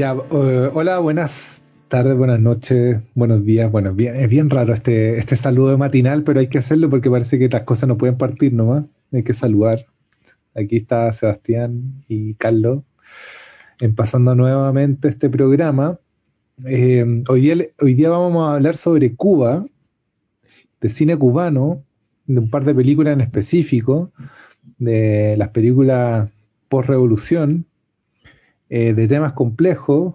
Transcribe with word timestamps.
Ya, 0.00 0.14
eh, 0.14 0.70
hola, 0.72 0.98
buenas 0.98 1.60
tardes, 1.88 2.16
buenas 2.16 2.40
noches, 2.40 3.02
buenos 3.14 3.44
días. 3.44 3.70
Bueno, 3.70 3.92
bien, 3.92 4.16
es 4.16 4.30
bien 4.30 4.48
raro 4.48 4.72
este, 4.72 5.18
este 5.18 5.36
saludo 5.36 5.76
matinal, 5.76 6.22
pero 6.24 6.40
hay 6.40 6.46
que 6.46 6.56
hacerlo 6.56 6.88
porque 6.88 7.10
parece 7.10 7.38
que 7.38 7.50
las 7.50 7.64
cosas 7.64 7.86
no 7.86 7.98
pueden 7.98 8.16
partir 8.16 8.54
nomás. 8.54 8.86
Hay 9.12 9.24
que 9.24 9.34
saludar. 9.34 9.84
Aquí 10.54 10.78
está 10.78 11.12
Sebastián 11.12 12.02
y 12.08 12.32
Carlos 12.36 12.82
pasando 13.94 14.34
nuevamente 14.34 15.06
este 15.06 15.28
programa. 15.28 15.98
Eh, 16.64 17.22
hoy, 17.28 17.40
día, 17.42 17.66
hoy 17.78 17.92
día 17.92 18.08
vamos 18.08 18.48
a 18.48 18.54
hablar 18.54 18.78
sobre 18.78 19.14
Cuba, 19.14 19.66
de 20.80 20.88
cine 20.88 21.14
cubano, 21.18 21.84
de 22.24 22.38
un 22.38 22.48
par 22.48 22.64
de 22.64 22.74
películas 22.74 23.12
en 23.12 23.20
específico, 23.20 24.12
de 24.78 25.34
las 25.36 25.50
películas 25.50 26.30
post-revolución, 26.70 27.66
eh, 28.70 28.94
de 28.94 29.08
temas 29.08 29.34
complejos, 29.34 30.14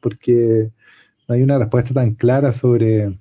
porque 0.00 0.70
no 1.28 1.34
hay 1.34 1.42
una 1.42 1.58
respuesta 1.58 1.94
tan 1.94 2.14
clara 2.14 2.52
sobre 2.52 3.18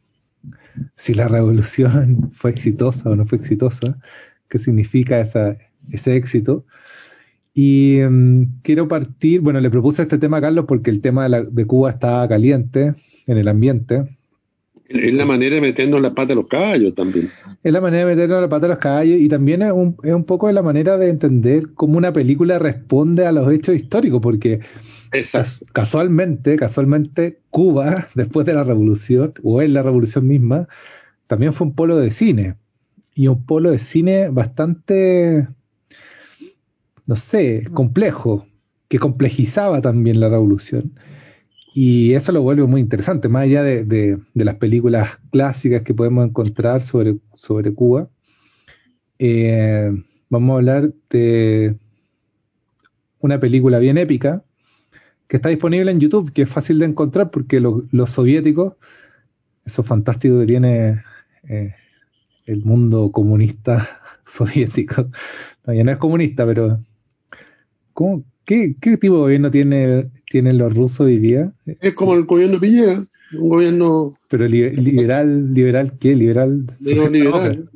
si 0.98 1.14
la 1.14 1.28
revolución 1.28 2.32
fue 2.34 2.52
exitosa 2.52 3.10
o 3.10 3.16
no 3.16 3.26
fue 3.26 3.38
exitosa, 3.38 3.98
qué 4.50 4.60
significa 4.60 5.20
ese 5.22 6.16
éxito. 6.16 6.66
Y 7.54 8.00
em, 8.00 8.62
quiero 8.62 8.88
partir, 8.88 9.42
bueno, 9.42 9.60
le 9.60 9.70
propuse 9.70 10.04
este 10.04 10.18
tema 10.18 10.38
a 10.38 10.42
Carlos 10.42 10.66
porque 10.68 10.90
el 10.90 11.02
tema 11.02 11.28
de, 11.28 11.66
Cuba 11.66 11.90
está 11.90 12.28
caliente 12.28 12.96
en 13.28 13.38
el 13.38 13.48
ambiente. 13.48 14.19
Es 14.90 15.14
la 15.14 15.26
manera 15.26 15.56
de 15.56 15.62
meternos 15.62 16.02
la 16.02 16.14
pata 16.14 16.34
a 16.34 16.36
los 16.36 16.48
caballos 16.48 16.96
también. 16.96 17.32
Es 17.64 17.72
la 17.72 17.80
manera 17.80 18.06
de 18.06 18.16
meternos 18.16 18.42
la 18.42 18.50
pata 18.50 18.66
a 18.66 18.70
los 18.70 18.78
caballos 18.80 19.20
y 19.20 19.28
también 19.30 19.62
es 19.62 19.72
un, 19.72 19.96
es 20.04 20.14
un 20.14 20.24
poco 20.24 20.52
la 20.52 20.62
manera 20.62 20.98
de 20.98 21.10
entender 21.10 21.74
cómo 21.76 21.98
una 21.98 22.12
película 22.12 22.60
responde 22.60 23.26
a 23.26 23.32
los 23.32 23.52
hechos 23.52 23.76
históricos, 23.76 24.20
porque 24.22 24.60
casualmente, 25.74 26.56
casualmente, 26.56 27.40
Cuba, 27.50 28.08
después 28.16 28.46
de 28.46 28.54
la 28.54 28.64
revolución, 28.64 29.34
o 29.44 29.62
en 29.62 29.74
la 29.74 29.84
revolución 29.84 30.28
misma, 30.28 30.68
también 31.28 31.54
fue 31.54 31.68
un 31.68 31.76
polo 31.76 31.98
de 31.98 32.12
cine. 32.12 32.56
Y 33.14 33.28
un 33.28 33.46
polo 33.46 33.72
de 33.72 33.80
cine 33.80 34.30
bastante 34.30 35.48
no 37.10 37.16
sé, 37.16 37.64
complejo, 37.74 38.46
que 38.88 39.00
complejizaba 39.00 39.82
también 39.82 40.20
la 40.20 40.30
revolución. 40.30 40.94
Y 41.82 42.14
eso 42.14 42.34
lo 42.34 42.42
vuelve 42.42 42.66
muy 42.66 42.82
interesante, 42.82 43.30
más 43.30 43.44
allá 43.44 43.64
de, 43.64 44.20
las 44.34 44.56
películas 44.56 45.18
clásicas 45.32 45.82
que 45.84 45.94
podemos 45.94 46.28
encontrar 46.28 46.82
sobre, 46.82 47.20
sobre 47.36 47.74
Cuba. 47.74 48.10
Eh, 49.18 49.90
vamos 50.30 50.52
a 50.52 50.58
hablar 50.58 50.92
de 51.10 51.78
una 53.22 53.40
película 53.40 53.80
bien 53.80 53.98
épica 53.98 54.44
que 55.30 55.38
está 55.38 55.48
disponible 55.48 55.90
en 55.90 56.02
YouTube, 56.02 56.34
que 56.34 56.42
es 56.42 56.50
fácil 56.50 56.80
de 56.80 56.86
encontrar 56.86 57.32
porque 57.32 57.62
los 57.62 58.12
soviéticos, 58.12 58.74
eso 59.64 59.82
fantástico 59.82 60.38
que 60.42 60.48
tiene 60.48 61.02
eh, 61.48 61.76
el 62.46 62.62
mundo 62.66 63.10
comunista 63.14 64.02
soviético, 64.26 65.08
no, 65.66 65.74
ya 65.74 65.86
no 65.86 65.92
es 65.92 65.98
comunista, 65.98 66.46
pero 66.46 66.84
qué, 68.50 68.98
tipo 69.00 69.16
de 69.16 69.22
gobierno 69.22 69.52
tiene, 69.52 70.10
tienen 70.30 70.58
los 70.58 70.74
rusos 70.76 71.02
hoy 71.02 71.20
día? 71.20 71.52
Es 71.66 71.94
como 71.94 72.14
el 72.14 72.26
gobierno 72.26 72.60
Piñera, 72.60 73.06
un 73.38 73.50
gobierno... 73.50 74.18
Pero 74.30 74.48
liberal, 74.48 75.54
liberal 75.54 75.98
¿qué? 76.00 76.16
Liberal, 76.16 76.66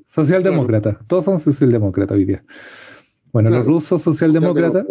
socialdemócrata. 0.08 1.00
Todos 1.08 1.26
son 1.26 1.40
socialdemócratas 1.40 2.16
hoy 2.16 2.26
día. 2.26 2.44
Bueno, 3.32 3.50
los 3.50 3.66
rusos 3.66 4.02
socialdemócratas... 4.02 4.86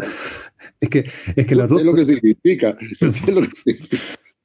Es 0.81 0.88
que, 0.88 1.04
es 1.36 1.47
que 1.47 1.54
los 1.54 1.70
rusos... 1.70 1.86
lo 1.86 1.94
que 1.94 2.04
significa. 2.04 2.76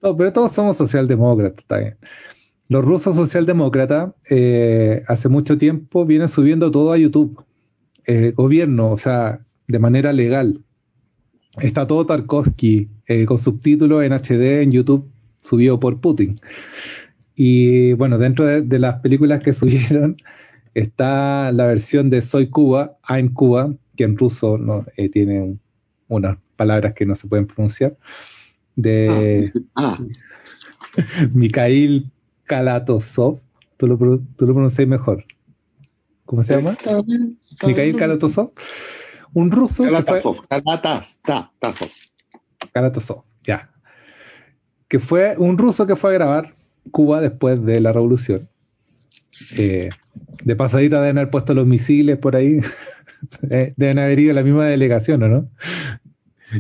No, 0.02 0.16
pero 0.16 0.32
todos 0.32 0.52
somos 0.52 0.78
socialdemócratas, 0.78 1.58
está 1.58 1.80
bien. 1.80 1.98
Los 2.70 2.86
rusos 2.86 3.16
socialdemócratas 3.16 4.14
eh, 4.30 5.04
hace 5.08 5.30
mucho 5.30 5.58
tiempo 5.58 6.06
vienen 6.06 6.30
subiendo 6.30 6.70
todo 6.70 6.92
a 6.92 6.98
YouTube. 6.98 7.44
El 8.06 8.34
gobierno, 8.34 8.92
o 8.92 8.98
sea, 8.98 9.40
de 9.68 9.80
manera 9.80 10.14
legal. 10.14 10.62
Está 11.62 11.88
todo 11.88 12.06
Tarkovsky 12.06 12.88
eh, 13.08 13.26
con 13.26 13.40
subtítulos 13.40 14.04
en 14.04 14.14
HD 14.14 14.62
en 14.62 14.72
YouTube 14.72 15.10
subido 15.38 15.80
por 15.80 16.00
Putin. 16.00 16.40
Y 17.36 17.94
bueno, 17.94 18.18
dentro 18.18 18.46
de, 18.46 18.80
las 18.80 19.00
películas 19.00 19.42
que 19.42 19.54
subieron 19.54 20.18
está 20.74 21.52
la 21.52 21.66
versión 21.66 22.10
de 22.10 22.22
Soy 22.22 22.50
Cuba, 22.50 22.98
I'm 23.08 23.34
Cuba, 23.34 23.74
que 23.96 24.04
en 24.04 24.18
ruso 24.18 24.58
no, 24.58 24.86
eh, 24.98 25.10
tiene 25.10 25.58
unas 26.08 26.38
palabras 26.56 26.94
que 26.94 27.06
no 27.06 27.16
se 27.16 27.28
pueden 27.28 27.48
pronunciar, 27.48 27.98
de 28.76 29.52
ah, 29.76 29.98
ah. 29.98 30.04
Mikhail 31.34 32.12
Kalatosov. 32.46 33.40
Tú 33.78 33.88
lo, 33.88 33.98
tú 33.98 34.48
lo 34.48 34.54
pronuncias 34.54 34.88
mejor. 34.88 35.26
¿Cómo 36.26 36.44
se 36.44 36.56
llama? 36.56 36.76
Mikhail 37.64 37.96
Kalatosov 37.96 38.52
un 39.38 39.52
ruso. 39.52 39.84
Kalatasov, 42.74 43.24
ya. 43.44 43.70
Que 44.88 44.98
fue 44.98 45.36
un 45.38 45.60
ruso 45.60 45.86
que 45.86 45.96
fue 45.96 46.10
a 46.10 46.14
grabar 46.14 46.56
Cuba 46.90 47.22
después 47.22 47.64
de 47.64 47.80
la 47.80 47.94
revolución. 47.94 48.50
Eh, 49.56 49.90
de 50.44 50.56
pasadita 50.56 51.02
deben 51.02 51.20
haber 51.20 51.30
puesto 51.30 51.54
los 51.54 51.68
misiles 51.68 52.18
por 52.18 52.36
ahí. 52.36 52.60
Eh, 53.50 53.74
deben 53.78 53.98
haber 53.98 54.20
ido 54.20 54.30
a 54.32 54.36
la 54.36 54.44
misma 54.44 54.66
delegación, 54.66 55.24
¿o 55.24 55.28
no? 55.28 55.50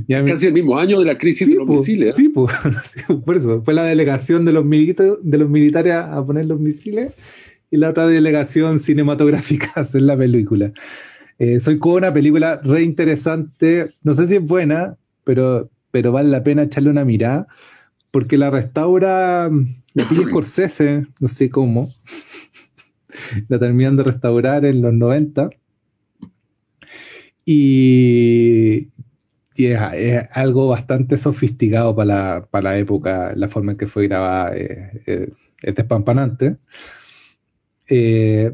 Casi 0.08 0.48
el 0.48 0.54
mismo 0.54 0.80
año 0.80 0.98
de 0.98 1.06
la 1.06 1.16
crisis 1.16 1.48
de 1.48 1.54
los 1.54 1.68
misiles. 1.68 2.16
Sí, 2.16 2.30
pues, 2.30 2.52
por 3.26 3.38
eso. 3.38 3.62
Fue 3.62 3.76
la 3.76 3.84
delegación 3.84 4.44
de 4.44 4.54
los, 4.54 4.68
de 4.68 5.38
los 5.38 5.50
militares 5.52 5.94
a 5.94 6.26
poner 6.26 6.48
los 6.48 6.60
misiles 6.60 7.14
y 7.70 7.78
la 7.78 7.92
otra 7.92 8.08
delegación 8.08 8.80
cinematográfica 8.80 9.72
a 9.76 9.82
hacer 9.82 10.02
la 10.02 10.18
película. 10.18 10.72
Eh, 11.40 11.60
soy 11.60 11.78
como 11.78 11.96
una 11.96 12.14
película 12.14 12.60
re 12.64 12.84
interesante. 12.84 13.90
No 14.04 14.14
sé 14.14 14.28
si 14.28 14.36
es 14.36 14.44
buena, 14.44 14.98
pero, 15.24 15.70
pero 15.92 16.12
vale 16.12 16.30
la 16.30 16.44
pena 16.44 16.64
echarle 16.64 16.90
una 16.90 17.06
mirada. 17.06 17.48
Porque 18.12 18.38
la 18.38 18.50
restaura 18.50 19.50
la 19.94 20.10
pilla 20.10 20.24
Scorsese, 20.30 21.08
no 21.20 21.28
sé 21.28 21.50
cómo. 21.50 21.94
la 23.48 23.60
terminan 23.60 23.98
de 23.98 24.04
restaurar 24.04 24.66
en 24.66 24.82
los 24.82 24.94
90. 24.94 25.50
Y, 27.46 28.90
es, 29.56 29.80
algo 30.32 30.68
bastante 30.68 31.18
sofisticado 31.18 31.96
para 31.96 32.48
la, 32.52 32.78
época, 32.78 33.34
la 33.36 33.48
forma 33.48 33.72
en 33.72 33.78
que 33.78 33.88
fue 33.88 34.08
grabada 34.08 34.56
eh, 34.56 35.02
eh, 35.06 35.30
es 35.62 35.76
despampanante. 35.76 36.58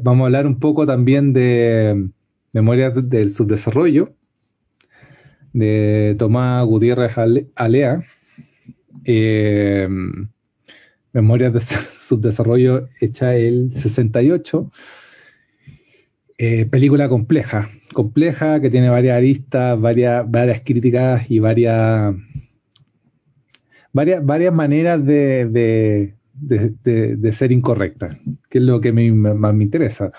vamos 0.02 0.22
a 0.22 0.26
hablar 0.26 0.46
un 0.46 0.60
poco 0.60 0.86
también 0.86 1.32
de, 1.32 2.08
Memorias 2.54 2.92
del 3.10 3.30
Subdesarrollo, 3.30 4.14
de 5.52 6.14
Tomás 6.16 6.64
Gutiérrez 6.64 7.12
Alea. 7.56 8.04
Eh, 9.04 9.88
Memorias 11.12 11.52
del 11.52 11.62
Subdesarrollo 12.00 12.88
hecha 13.00 13.34
el 13.34 13.72
68. 13.76 14.70
Eh, 16.38 16.66
película 16.66 17.08
compleja, 17.08 17.70
compleja 17.92 18.60
que 18.60 18.70
tiene 18.70 18.88
varias 18.88 19.16
aristas, 19.16 19.80
varias, 19.80 20.30
varias 20.30 20.60
críticas 20.64 21.28
y 21.28 21.40
varias, 21.40 22.14
varias, 23.92 24.24
varias 24.24 24.54
maneras 24.54 25.04
de, 25.04 26.14
de, 26.34 27.32
ser 27.32 27.50
incorrecta, 27.50 28.16
que 28.48 28.58
es 28.58 28.64
lo 28.64 28.80
que 28.80 28.92
más 28.92 29.54
me 29.54 29.64
interesa. 29.64 30.12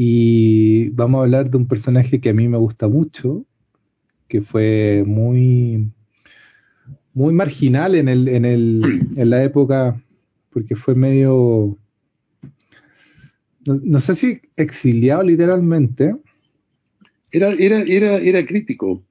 Y 0.00 0.90
vamos 0.90 1.18
a 1.18 1.22
hablar 1.24 1.50
de 1.50 1.56
un 1.56 1.66
personaje 1.66 2.20
que 2.20 2.28
a 2.28 2.32
mí 2.32 2.46
me 2.46 2.56
gusta 2.56 2.86
mucho, 2.86 3.44
que 4.28 4.42
fue 4.42 5.02
muy, 5.04 5.90
muy 7.14 7.34
marginal 7.34 7.96
en, 7.96 8.08
el, 8.08 8.28
en, 8.28 8.44
el, 8.44 9.08
en 9.16 9.28
la 9.28 9.42
época, 9.42 10.00
porque 10.50 10.76
fue 10.76 10.94
medio, 10.94 11.76
no, 13.64 13.98
sé 13.98 14.14
si 14.14 14.40
exiliado 14.54 15.24
literalmente. 15.24 16.14
Era, 17.32 17.48
era, 17.58 17.80
era, 17.80 18.18
era 18.18 18.46
crítico. 18.46 19.02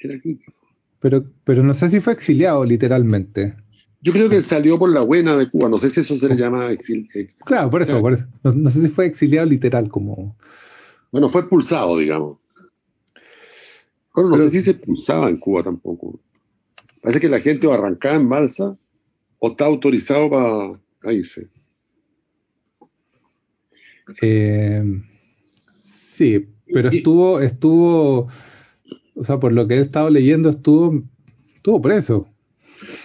Era 0.00 0.18
crítico. 0.18 0.52
Pero, 0.98 1.24
pero 1.44 1.62
no 1.62 1.72
sé 1.72 1.88
si 1.88 2.00
fue 2.00 2.14
exiliado 2.14 2.64
literalmente. 2.64 3.54
Yo 4.02 4.12
creo 4.12 4.28
que 4.28 4.42
salió 4.42 4.80
por 4.80 4.90
la 4.90 5.02
buena 5.02 5.36
de 5.36 5.48
Cuba, 5.48 5.68
no 5.68 5.78
sé 5.78 5.90
si 5.90 6.00
eso 6.00 6.16
se 6.16 6.28
le 6.28 6.34
llama 6.34 6.72
exilio. 6.72 7.06
Claro, 7.44 7.70
por 7.70 7.82
eso, 7.82 8.00
por 8.00 8.14
eso. 8.14 8.26
No, 8.42 8.68
sé 8.68 8.80
si 8.80 8.88
fue 8.88 9.06
exiliado 9.06 9.46
literal 9.46 9.88
como... 9.88 10.36
Bueno, 11.12 11.28
fue 11.28 11.42
expulsado, 11.42 11.96
digamos. 11.98 12.38
Bueno, 14.12 14.30
no 14.30 14.38
sé 14.38 14.50
si 14.50 14.62
se 14.62 14.72
expulsaba 14.72 15.28
en 15.30 15.38
Cuba 15.38 15.62
tampoco. 15.62 16.18
Parece 17.00 17.20
que 17.20 17.28
la 17.28 17.40
gente 17.40 17.66
o 17.68 17.72
arrancaba 17.72 18.16
en 18.16 18.28
balsa 18.28 18.76
o 19.38 19.50
está 19.50 19.66
autorizado 19.66 20.28
para 20.30 21.14
irse. 21.14 21.48
Eh, 24.20 24.82
sí, 25.84 26.48
pero 26.66 26.88
estuvo, 26.88 27.40
estuvo, 27.40 28.28
o 29.14 29.24
sea, 29.24 29.38
por 29.38 29.52
lo 29.52 29.68
que 29.68 29.74
he 29.74 29.80
estado 29.80 30.10
leyendo, 30.10 30.48
estuvo, 30.48 31.02
estuvo 31.54 31.80
preso. 31.80 32.31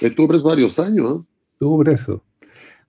Estuvo 0.01 0.27
preso 0.27 0.43
varios 0.43 0.79
años. 0.79 1.21
Estuvo 1.53 1.79
preso. 1.79 2.23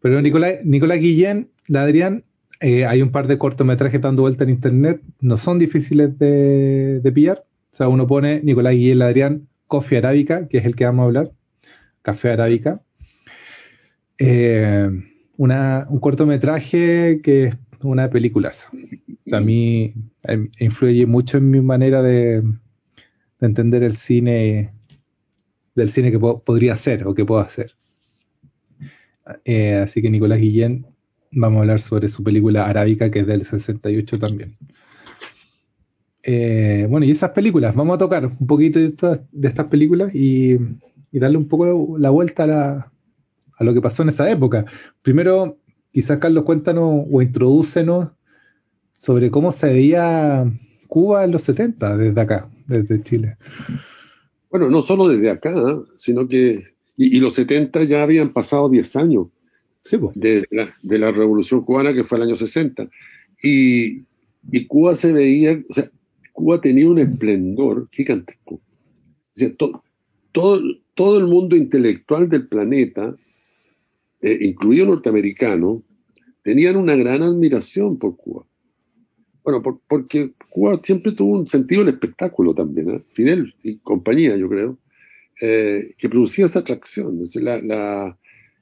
Pero 0.01 0.21
Nicolás, 0.21 0.55
Nicolás 0.65 0.99
Guillén, 0.99 1.51
la 1.67 1.83
Adrián, 1.83 2.25
eh, 2.61 2.87
hay 2.87 3.03
un 3.03 3.11
par 3.11 3.27
de 3.27 3.39
cortometrajes 3.39 4.01
dando 4.01 4.23
vuelta 4.23 4.45
en 4.45 4.51
internet, 4.51 5.01
no 5.21 5.37
son 5.37 5.59
difíciles 5.59 6.19
de, 6.19 7.11
pillar. 7.15 7.45
O 7.73 7.77
sea, 7.77 7.89
uno 7.89 8.07
pone 8.07 8.41
Nicolás 8.43 8.75
Guillén, 8.75 8.99
la 8.99 9.07
Adrián, 9.07 9.49
Coffee 9.67 9.99
Arábica, 9.99 10.49
que 10.49 10.59
es 10.59 10.67
el 10.67 10.75
que 10.75 10.85
vamos 10.85 11.03
a 11.03 11.07
hablar, 11.07 11.33
Café 12.03 12.31
Arábica. 12.31 12.81
Eh, 14.19 14.91
un 15.37 16.01
cortometraje 16.01 17.21
que 17.23 17.45
es 17.45 17.55
una 17.83 18.11
película. 18.11 18.51
A 19.33 19.41
mí 19.41 19.95
eh, 20.25 20.49
influye 20.59 21.07
mucho 21.07 21.39
en 21.39 21.51
mi 21.51 21.61
manera 21.61 22.03
de, 22.03 22.43
entender 23.41 23.85
el 23.85 23.97
cine, 23.97 24.73
del 25.79 25.91
cine 25.91 26.11
que 26.11 26.19
podría 26.19 26.77
ser 26.77 27.07
o 27.07 27.15
que 27.15 27.25
puedo 27.25 27.41
hacer. 27.41 27.75
Eh, 29.45 29.75
así 29.77 30.03
que 30.03 30.11
Nicolás 30.11 30.41
Guillén, 30.41 30.87
vamos 31.33 31.59
a 31.59 31.61
hablar 31.61 31.81
sobre 31.81 32.09
su 32.09 32.23
película 32.23 32.67
Arábica, 32.67 33.11
que 33.11 33.21
es 33.21 33.27
del 33.27 33.45
68 33.45 34.19
también. 34.19 34.53
Eh, 36.23 36.87
bueno, 36.91 37.07
y 37.07 37.11
esas 37.11 37.31
películas, 37.31 37.75
vamos 37.75 37.95
a 37.95 37.99
tocar 37.99 38.27
un 38.27 38.47
poquito 38.47 38.79
de, 38.79 38.95
estas 39.43 39.67
películas 39.69 40.15
y, 40.15 40.59
darle 41.13 41.39
un 41.39 41.49
poco 41.49 41.97
la 41.99 42.11
vuelta 42.11 42.45
a, 42.45 42.93
a, 43.57 43.65
lo 43.65 43.73
que 43.73 43.81
pasó 43.81 44.03
en 44.03 44.11
esa 44.11 44.31
época. 44.31 44.67
Primero, 45.03 45.59
quizás 45.93 46.19
Carlos, 46.19 46.45
cuéntanos 46.45 47.07
o 47.11 47.23
introdúcenos 47.23 48.11
sobre 48.93 49.31
cómo 49.31 49.53
se 49.53 49.73
veía 49.73 50.45
Cuba 50.87 51.25
en 51.25 51.31
los 51.31 51.43
70, 51.43 51.97
desde 51.97 52.21
acá, 52.21 52.49
desde 52.67 53.03
Chile. 53.03 53.37
Bueno, 54.51 54.71
no 54.71 54.83
solo 54.83 55.09
desde 55.09 55.31
acá, 55.31 55.55
sino 55.97 56.27
que 56.27 56.65
y, 56.97 57.21
los 57.21 57.35
70 57.35 57.85
ya 57.85 58.03
habían 58.03 58.33
pasado 58.33 58.69
10 58.69 58.97
años 58.97 59.29
de, 60.15 60.45
la, 60.51 61.11
revolución 61.13 61.63
cubana, 61.63 61.95
que 61.95 62.03
fue 62.03 62.19
el 62.19 62.25
año 62.25 62.37
60. 62.37 62.89
Y, 63.41 64.03
Cuba 64.67 64.97
se 64.97 65.13
veía, 65.13 65.61
o 65.71 65.75
sea, 65.75 65.91
Cuba 66.33 66.61
tenía 66.61 66.89
un 66.89 66.99
esplendor 66.99 67.89
gigantesco. 67.93 68.57
O 68.57 68.61
sea, 69.37 69.53
todo, 70.33 70.61
todo 70.95 71.19
el 71.19 71.27
mundo 71.29 71.55
intelectual 71.55 72.29
del 72.29 72.49
planeta, 72.49 73.15
eh, 74.21 74.39
incluido 74.41 74.87
norteamericano, 74.87 75.85
tenían 76.43 76.77
una 76.77 76.97
gran 76.97 77.23
admiración 77.23 77.97
por 77.97 78.17
Cuba. 78.17 78.45
Bueno, 79.49 79.63
porque 79.89 80.35
Cuba 80.51 80.79
siempre 80.85 81.13
tuvo 81.13 81.39
un 81.39 81.49
sentido 81.49 81.83
del 81.83 81.95
espectáculo 81.95 82.53
también, 82.53 82.91
¿eh? 82.91 83.03
Fidel 83.15 83.55
y 83.63 83.79
compañía, 83.79 84.37
yo 84.37 84.47
creo. 84.47 84.77
Eh, 85.41 85.95
que 85.97 86.11
producía 86.11 86.45
esa 86.45 86.59
atracción. 86.59 87.19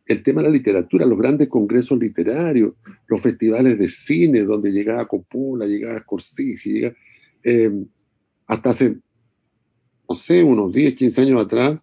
el 0.06 0.22
tema 0.22 0.42
de 0.42 0.48
la 0.48 0.54
literatura, 0.54 1.04
los 1.04 1.18
grandes 1.18 1.48
congresos 1.48 1.98
literarios, 1.98 2.74
los 3.08 3.20
festivales 3.20 3.80
de 3.80 3.88
cine 3.88 4.44
donde 4.44 4.70
llegaba 4.70 5.08
Coppola, 5.08 5.66
llegaba 5.66 5.98
Scorsese, 6.02 6.70
llega, 6.70 6.94
eh, 7.42 7.84
hasta 8.46 8.70
hace, 8.70 8.96
no 10.08 10.14
sé, 10.14 10.44
unos 10.44 10.72
10, 10.72 10.94
15 10.94 11.20
años 11.20 11.44
atrás, 11.44 11.80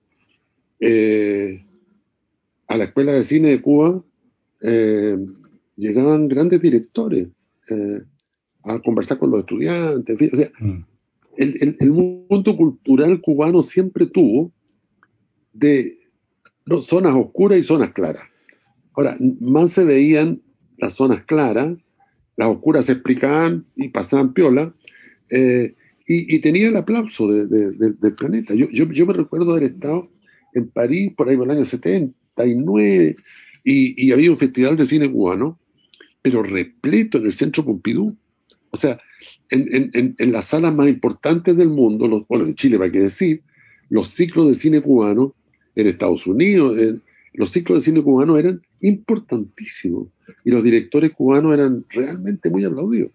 a 2.67 2.77
la 2.77 2.85
Escuela 2.85 3.11
de 3.11 3.25
Cine 3.25 3.49
de 3.49 3.61
Cuba 3.61 4.01
llegaban 5.75 6.29
grandes 6.29 6.61
directores 6.61 7.27
a 8.63 8.79
conversar 8.79 9.17
con 9.17 9.31
los 9.31 9.41
estudiantes. 9.41 10.17
Mm. 10.59 10.79
el, 11.37 11.91
mundo 11.91 12.55
cultural 12.55 13.21
cubano 13.21 13.63
siempre 13.63 14.05
tuvo 14.05 14.51
de 15.53 15.99
zonas 16.81 17.15
oscuras 17.15 17.59
y 17.59 17.63
zonas 17.63 17.93
claras. 17.93 18.23
Ahora, 18.93 19.17
más 19.39 19.71
se 19.71 19.83
veían 19.83 20.41
las 20.77 20.93
zonas 20.93 21.23
claras, 21.25 21.77
las 22.35 22.47
oscuras 22.47 22.85
se 22.85 22.93
explicaban 22.93 23.65
y 23.75 23.89
pasaban 23.89 24.33
piola, 24.33 24.73
eh, 25.29 25.75
y, 26.05 26.39
tenía 26.39 26.67
el 26.67 26.75
aplauso 26.75 27.31
del 27.31 28.13
planeta. 28.17 28.53
Yo, 28.53 28.67
yo, 28.69 29.05
me 29.05 29.13
recuerdo 29.13 29.51
haber 29.51 29.63
estado 29.63 30.09
en 30.53 30.67
París 30.69 31.13
por 31.15 31.29
ahí 31.29 31.37
por 31.37 31.49
el 31.49 31.57
año 31.57 31.65
79 31.65 33.15
y, 33.63 34.05
y 34.05 34.11
había 34.11 34.31
un 34.31 34.37
festival 34.37 34.75
de 34.75 34.85
cine 34.85 35.09
cubano, 35.09 35.59
pero 36.21 36.43
repleto 36.43 37.19
en 37.19 37.25
el 37.25 37.31
centro 37.31 37.63
Pompidou. 37.63 38.15
O 38.73 38.77
sea, 38.77 38.99
en, 39.51 39.91
en, 39.93 40.15
en 40.17 40.31
las 40.31 40.47
salas 40.47 40.73
más 40.73 40.89
importantes 40.89 41.55
del 41.55 41.69
mundo, 41.69 42.07
los, 42.07 42.27
bueno, 42.27 42.45
en 42.45 42.55
Chile, 42.55 42.79
para 42.79 42.91
qué 42.91 43.01
decir, 43.01 43.43
los 43.89 44.09
ciclos 44.09 44.47
de 44.47 44.55
cine 44.55 44.81
cubano 44.81 45.35
en 45.75 45.87
Estados 45.87 46.25
Unidos. 46.25 46.75
los 47.33 47.51
ciclos 47.51 47.77
de 47.77 47.91
cine 47.91 48.01
cubano 48.01 48.37
eran 48.37 48.61
importantísimos 48.81 50.07
y 50.43 50.49
los 50.49 50.63
directores 50.63 51.11
cubanos 51.11 51.53
eran 51.53 51.85
realmente 51.89 52.49
muy 52.49 52.63
aplaudidos. 52.65 53.11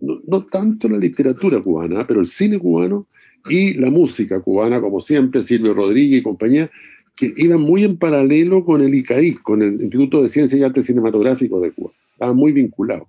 No, 0.00 0.44
tanto 0.44 0.88
la 0.88 0.98
literatura 0.98 1.60
cubana, 1.62 2.04
pero 2.06 2.20
el 2.20 2.26
cine 2.26 2.58
cubano 2.58 3.06
y 3.48 3.74
la 3.74 3.90
música 3.90 4.40
cubana, 4.40 4.80
como 4.80 5.00
siempre, 5.00 5.42
Silvio 5.42 5.72
Rodríguez 5.72 6.20
y 6.20 6.22
compañía, 6.22 6.70
que 7.16 7.32
iban 7.36 7.60
muy 7.60 7.84
en 7.84 7.96
paralelo 7.96 8.64
con 8.64 8.82
el 8.82 8.92
ICAI, 8.92 9.34
con 9.36 9.62
el 9.62 9.74
Instituto 9.74 10.22
de 10.22 10.28
Ciencias 10.28 10.60
y 10.60 10.64
Arte 10.64 10.82
Cinematográfico 10.82 11.60
de 11.60 11.70
Cuba. 11.70 11.92
Estaban 12.12 12.36
muy 12.36 12.52
vinculados. 12.52 13.08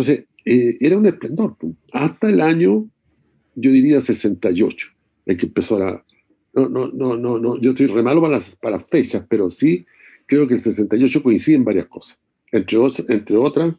Entonces, 0.00 0.26
eh, 0.46 0.78
era 0.80 0.96
un 0.96 1.06
esplendor. 1.06 1.56
Hasta 1.92 2.30
el 2.30 2.40
año, 2.40 2.88
yo 3.54 3.70
diría, 3.70 4.00
68, 4.00 4.88
en 5.26 5.36
que 5.36 5.46
empezó 5.46 5.78
la, 5.78 6.02
no, 6.54 6.68
no, 6.68 6.88
no, 6.88 7.16
no, 7.16 7.38
no, 7.38 7.60
yo 7.60 7.72
estoy 7.72 7.86
re 7.86 8.02
malo 8.02 8.22
para 8.22 8.38
las, 8.38 8.50
para 8.56 8.80
fechas, 8.80 9.24
pero 9.28 9.50
sí 9.50 9.84
creo 10.26 10.48
que 10.48 10.54
el 10.54 10.60
68 10.60 11.22
coincide 11.22 11.56
en 11.56 11.64
varias 11.64 11.86
cosas. 11.86 12.18
Entre, 12.50 12.78
entre 13.08 13.36
otras, 13.36 13.74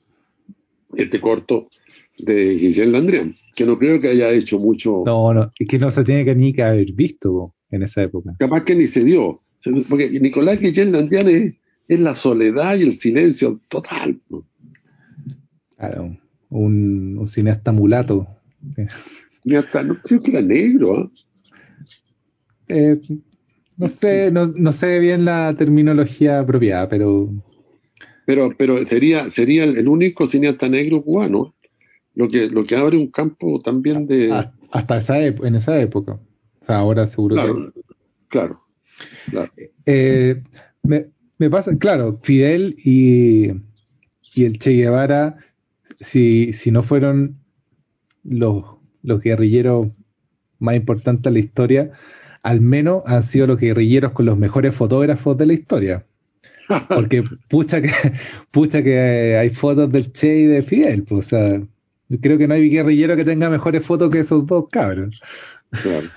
este 0.96 1.20
corto 1.20 1.70
de 2.20 2.56
Guillén 2.56 2.92
Landrian, 2.92 3.36
que 3.56 3.66
no 3.66 3.80
creo 3.80 4.00
que 4.00 4.10
haya 4.10 4.32
hecho 4.32 4.60
mucho. 4.60 5.02
No, 5.06 5.34
no, 5.34 5.52
es 5.58 5.68
que 5.68 5.80
no 5.80 5.90
se 5.90 6.04
tiene 6.04 6.24
que 6.24 6.36
ni 6.36 6.54
que 6.54 6.62
haber 6.62 6.92
visto 6.94 7.56
en 7.72 7.84
esa 7.84 8.04
época. 8.04 8.36
Capaz 8.38 8.64
que 8.64 8.76
ni 8.76 8.88
se 8.88 9.04
dio. 9.04 9.42
Porque 9.90 10.10
Nicolás 10.20 10.60
Guillén 10.60 10.92
Landrian 10.92 11.28
es, 11.30 11.56
la 12.00 12.16
soledad 12.16 12.78
y 12.78 12.84
el 12.84 12.94
silencio 12.94 13.60
total. 13.68 14.22
Claro, 15.82 16.16
un, 16.52 17.18
un 17.18 17.28
cineasta 17.28 17.72
mulato. 17.72 18.28
Cineasta, 19.44 19.82
no 19.82 20.00
creo 20.04 20.22
que 20.22 20.30
era 20.30 20.42
negro, 20.42 20.96
¿ah? 20.96 21.12
Eh, 22.68 23.02
no 23.78 23.88
sé, 23.88 24.30
no, 24.30 24.72
sé 24.72 25.00
bien 25.00 25.26
la 25.26 25.56
terminología 25.58 26.40
apropiada, 26.40 26.88
pero. 26.88 27.32
Pero, 28.28 28.54
pero 28.56 28.86
sería, 28.86 29.32
sería 29.32 29.64
el 29.64 29.88
único 29.88 30.28
cineasta 30.28 30.70
negro 30.70 31.02
cubano, 31.02 31.56
lo 32.14 32.28
que, 32.28 32.48
lo 32.48 32.64
que 32.64 32.76
abre 32.76 32.98
un 32.98 33.08
campo 33.08 33.60
también 33.60 34.06
de. 34.06 34.32
Ah, 34.32 34.54
hasta 34.72 35.00
esa 35.00 35.26
en 35.26 35.56
esa 35.56 35.82
época. 35.82 36.20
O 36.62 36.66
sea, 36.66 36.78
ahora 36.78 37.08
seguro 37.08 37.36
claro, 37.38 37.74
Claro, 38.28 38.62
claro. 39.32 39.52
Eh, 39.88 40.44
me, 40.84 41.50
pasa, 41.50 41.76
claro, 41.76 42.20
Fidel 42.22 42.76
y, 42.86 43.52
y 44.36 44.46
el 44.46 44.60
Che 44.60 44.74
Guevara, 44.74 45.38
si, 46.02 46.54
si 46.54 46.72
no 46.72 46.84
fueron 46.84 47.38
los, 48.24 48.66
los 49.04 49.22
guerrilleros 49.22 49.88
más 50.60 50.76
importantes 50.76 51.24
de 51.24 51.32
la 51.32 51.40
historia, 51.40 51.92
al 52.44 52.62
menos 52.62 53.04
han 53.06 53.24
sido 53.24 53.48
los 53.48 53.60
guerrilleros 53.60 54.12
con 54.12 54.26
los 54.26 54.38
mejores 54.38 54.76
fotógrafos 54.76 55.38
de 55.38 55.46
la 55.46 55.54
historia. 55.54 56.06
Porque 56.90 57.24
pucha 57.50 57.82
que, 57.82 57.92
pucha 58.52 58.84
que 58.84 59.38
hay 59.38 59.50
fotos 59.50 59.92
del 59.92 60.12
Che 60.12 60.40
y 60.40 60.46
de 60.46 60.64
Fidel, 60.64 61.04
pues, 61.04 61.28
o 61.28 61.30
sea, 61.30 61.62
creo 62.22 62.38
que 62.38 62.48
no 62.48 62.54
hay 62.54 62.70
guerrillero 62.70 63.16
que 63.16 63.26
tenga 63.26 63.50
mejores 63.50 63.86
fotos 63.86 64.10
que 64.10 64.20
esos 64.20 64.46
dos 64.46 64.66
cabros. 64.70 65.20
Claro. 65.70 66.08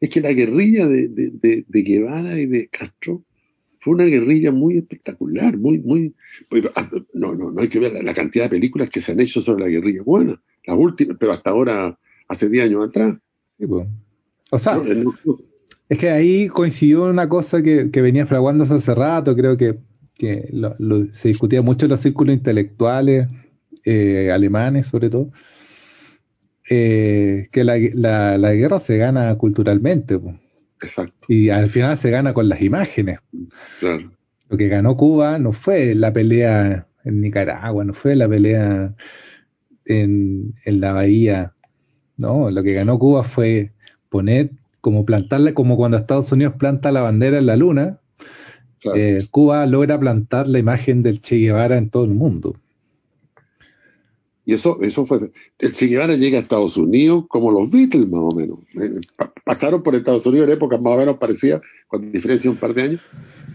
Es 0.00 0.08
que 0.10 0.20
la 0.20 0.32
guerrilla 0.32 0.86
de, 0.86 1.08
de, 1.08 1.64
de, 1.66 1.82
Guevara 1.82 2.38
y 2.38 2.46
de 2.46 2.68
Castro 2.68 3.22
fue 3.80 3.94
una 3.94 4.04
guerrilla 4.04 4.52
muy 4.52 4.78
espectacular, 4.78 5.56
muy, 5.56 5.78
muy, 5.78 6.14
pues, 6.48 6.64
ah, 6.76 6.88
no, 7.14 7.34
no, 7.34 7.50
no 7.50 7.60
hay 7.60 7.68
que 7.68 7.80
ver 7.80 7.92
la, 8.04 8.14
cantidad 8.14 8.44
de 8.44 8.50
películas 8.50 8.90
que 8.90 9.00
se 9.00 9.12
han 9.12 9.20
hecho 9.20 9.40
sobre 9.40 9.64
la 9.64 9.70
guerrilla 9.70 10.02
buena, 10.02 10.40
las 10.64 10.76
últimas, 10.78 11.16
pero 11.18 11.32
hasta 11.32 11.50
ahora, 11.50 11.98
hace 12.28 12.48
10 12.48 12.64
años 12.66 12.88
atrás. 12.88 13.16
Sí, 13.58 13.66
pues. 13.66 13.86
O 14.52 14.58
sea, 14.58 14.80
es 15.88 15.98
que 15.98 16.10
ahí 16.10 16.48
coincidió 16.48 17.04
una 17.04 17.28
cosa 17.28 17.62
que, 17.62 17.84
venía 17.84 18.26
fraguándose 18.26 18.74
hace 18.74 18.94
rato, 18.94 19.34
creo 19.34 19.56
que, 19.56 19.76
se 21.14 21.28
discutía 21.28 21.62
mucho 21.62 21.86
en 21.86 21.90
los 21.90 22.00
círculos 22.00 22.36
intelectuales 22.36 23.26
eh, 23.84 24.30
alemanes 24.30 24.88
sobre 24.88 25.08
todo, 25.08 25.30
eh, 26.68 27.48
que 27.50 27.64
la, 27.64 27.78
guerra 27.78 28.78
se 28.78 28.98
gana 28.98 29.34
culturalmente. 29.36 30.20
Exacto. 30.80 31.26
Y 31.28 31.50
al 31.50 31.68
final 31.68 31.96
se 31.98 32.10
gana 32.10 32.32
con 32.32 32.48
las 32.48 32.62
imágenes. 32.62 33.18
Lo 33.80 34.56
que 34.56 34.68
ganó 34.68 34.96
Cuba 34.96 35.38
no 35.38 35.52
fue 35.52 35.94
la 35.94 36.12
pelea 36.12 36.86
en 37.04 37.20
Nicaragua, 37.20 37.84
no 37.84 37.94
fue 37.94 38.16
la 38.16 38.28
pelea 38.28 38.94
en, 39.84 40.54
en 40.64 40.80
la 40.80 40.92
bahía, 40.92 41.52
no, 42.16 42.50
lo 42.50 42.62
que 42.62 42.74
ganó 42.74 42.98
Cuba 42.98 43.24
fue 43.24 43.72
poner 44.10 44.50
como 44.80 45.04
plantarle, 45.04 45.54
como 45.54 45.76
cuando 45.76 45.96
Estados 45.96 46.30
Unidos 46.32 46.54
planta 46.58 46.92
la 46.92 47.00
bandera 47.00 47.38
en 47.38 47.46
la 47.46 47.56
luna, 47.56 47.98
eh, 48.94 49.26
Cuba 49.30 49.66
logra 49.66 49.98
plantar 49.98 50.48
la 50.48 50.58
imagen 50.58 51.02
del 51.02 51.20
Che 51.20 51.36
Guevara 51.36 51.76
en 51.76 51.90
todo 51.90 52.04
el 52.04 52.10
mundo. 52.10 52.56
Y 54.44 54.54
eso, 54.54 54.80
eso 54.82 55.04
fue. 55.06 55.30
El 55.58 55.72
Che 55.72 55.86
Guevara 55.86 56.16
llega 56.16 56.38
a 56.38 56.42
Estados 56.42 56.76
Unidos 56.76 57.24
como 57.28 57.50
los 57.50 57.70
Beatles, 57.70 58.08
más 58.08 58.20
o 58.20 58.34
menos. 58.34 58.58
Eh, 58.74 59.00
pasaron 59.44 59.82
por 59.82 59.94
Estados 59.94 60.24
Unidos 60.26 60.48
en 60.48 60.54
épocas 60.54 60.80
más 60.80 60.94
o 60.94 60.98
menos 60.98 61.18
parecidas, 61.18 61.60
con 61.88 62.10
diferencia 62.10 62.50
de 62.50 62.54
un 62.54 62.60
par 62.60 62.74
de 62.74 62.82
años, 62.82 63.00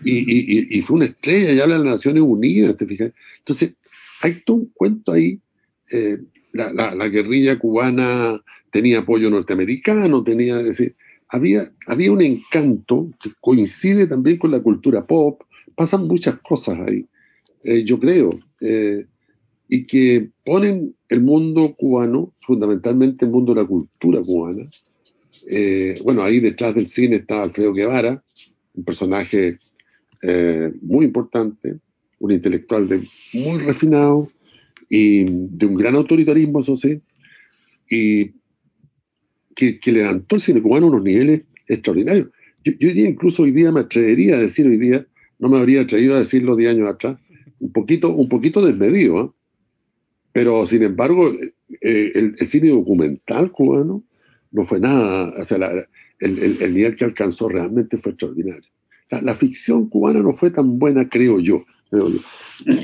y, 0.03 0.81
fue 0.83 0.97
una 0.97 1.05
estrella 1.05 1.53
ya 1.53 1.63
de 1.63 1.69
las 1.69 1.83
Naciones 1.83 2.21
Unidas, 2.21 2.77
¿te 2.77 2.85
fijas? 2.85 3.11
Entonces, 3.39 3.73
hay 4.21 4.41
todo 4.45 4.57
un 4.57 4.71
cuento 4.73 5.13
ahí. 5.13 5.39
Eh, 5.91 6.19
la, 6.53 7.07
guerrilla 7.09 7.57
cubana 7.57 8.41
tenía 8.71 8.99
apoyo 8.99 9.29
norteamericano, 9.29 10.23
tenía. 10.23 10.57
decir, 10.57 10.95
había, 11.29 11.71
había 11.87 12.11
un 12.11 12.21
encanto 12.21 13.09
que 13.21 13.31
coincide 13.41 14.05
también 14.05 14.37
con 14.37 14.51
la 14.51 14.61
cultura 14.61 15.05
pop. 15.05 15.41
Pasan 15.75 16.07
muchas 16.07 16.39
cosas 16.41 16.79
ahí, 16.87 17.05
eh, 17.63 17.83
yo 17.83 17.99
creo 17.99 18.39
y 19.67 19.85
que 19.85 20.29
ponen 20.43 20.95
el 21.09 21.21
mundo 21.21 21.75
cubano, 21.75 22.33
fundamentalmente 22.41 23.25
el 23.25 23.31
mundo 23.31 23.53
de 23.53 23.61
la 23.61 23.67
cultura 23.67 24.21
cubana. 24.21 24.69
Eh, 25.47 25.99
bueno, 26.03 26.23
ahí 26.23 26.39
detrás 26.39 26.75
del 26.75 26.87
cine 26.87 27.17
está 27.17 27.43
Alfredo 27.43 27.73
Guevara, 27.73 28.23
un 28.73 28.83
personaje 28.83 29.59
eh, 30.21 30.71
muy 30.81 31.05
importante, 31.05 31.77
un 32.19 32.31
intelectual 32.31 32.87
de, 32.87 33.07
muy 33.33 33.59
refinado 33.59 34.31
y 34.89 35.23
de 35.23 35.65
un 35.65 35.75
gran 35.75 35.95
autoritarismo, 35.95 36.59
eso 36.59 36.77
sí, 36.77 37.01
y 37.89 38.31
que, 39.55 39.79
levantó 39.85 40.35
el 40.35 40.41
cine 40.41 40.61
cubano 40.61 40.87
a 40.87 40.89
unos 40.89 41.03
niveles 41.03 41.41
extraordinarios. 41.67 42.29
Yo, 42.63 42.73
yo 42.73 42.87
diría, 42.89 43.09
incluso 43.09 43.43
hoy 43.43 43.51
día 43.51 43.71
me 43.71 43.81
atrevería 43.81 44.35
a 44.35 44.39
decir 44.39 44.67
hoy 44.67 44.77
día, 44.77 45.05
no 45.39 45.49
me 45.49 45.57
habría 45.57 45.81
atrevido 45.81 46.15
a 46.15 46.19
decirlo 46.19 46.55
10 46.55 46.71
años 46.71 46.89
atrás, 46.89 47.19
un 47.59 47.71
poquito, 47.71 48.13
un 48.13 48.29
poquito 48.29 48.65
desmedido, 48.65 49.25
¿eh? 49.25 49.34
Pero, 50.35 50.67
sin 50.67 50.83
embargo, 50.83 51.31
eh, 51.79 52.11
el, 52.13 52.47
cine 52.49 52.67
documental 52.67 53.53
cubano 53.53 54.03
no 54.51 54.65
fue 54.65 54.81
nada, 54.81 55.33
o 55.41 55.45
sea, 55.45 55.57
el, 56.19 56.73
nivel 56.73 56.97
que 56.97 57.05
alcanzó 57.05 57.47
realmente 57.47 57.97
fue 57.97 58.11
extraordinario. 58.11 58.69
La, 59.11 59.33
ficción 59.33 59.87
cubana 59.87 60.19
no 60.19 60.33
fue 60.33 60.51
tan 60.51 60.77
buena, 60.77 61.07
creo 61.07 61.39
yo, 61.39 61.63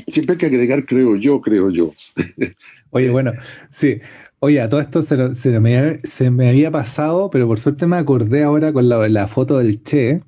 Siempre 0.08 0.32
hay 0.32 0.38
que 0.38 0.46
agregar, 0.46 0.86
creo 0.86 1.14
yo, 1.16 1.42
creo 1.42 1.68
yo. 1.68 1.92
Oye, 2.90 3.10
bueno, 3.10 3.34
sí. 3.70 4.00
Oye, 4.38 4.58
a 4.58 4.70
todo 4.70 4.80
esto 4.80 5.02
se, 5.02 5.60
me, 5.60 6.48
había 6.48 6.70
pasado, 6.70 7.28
pero 7.28 7.46
por 7.46 7.58
suerte 7.60 7.86
me 7.86 7.96
acordé 7.96 8.44
ahora 8.44 8.72
con 8.72 8.88
la, 8.88 9.28
foto 9.28 9.58
del 9.58 9.82
Che, 9.82 10.22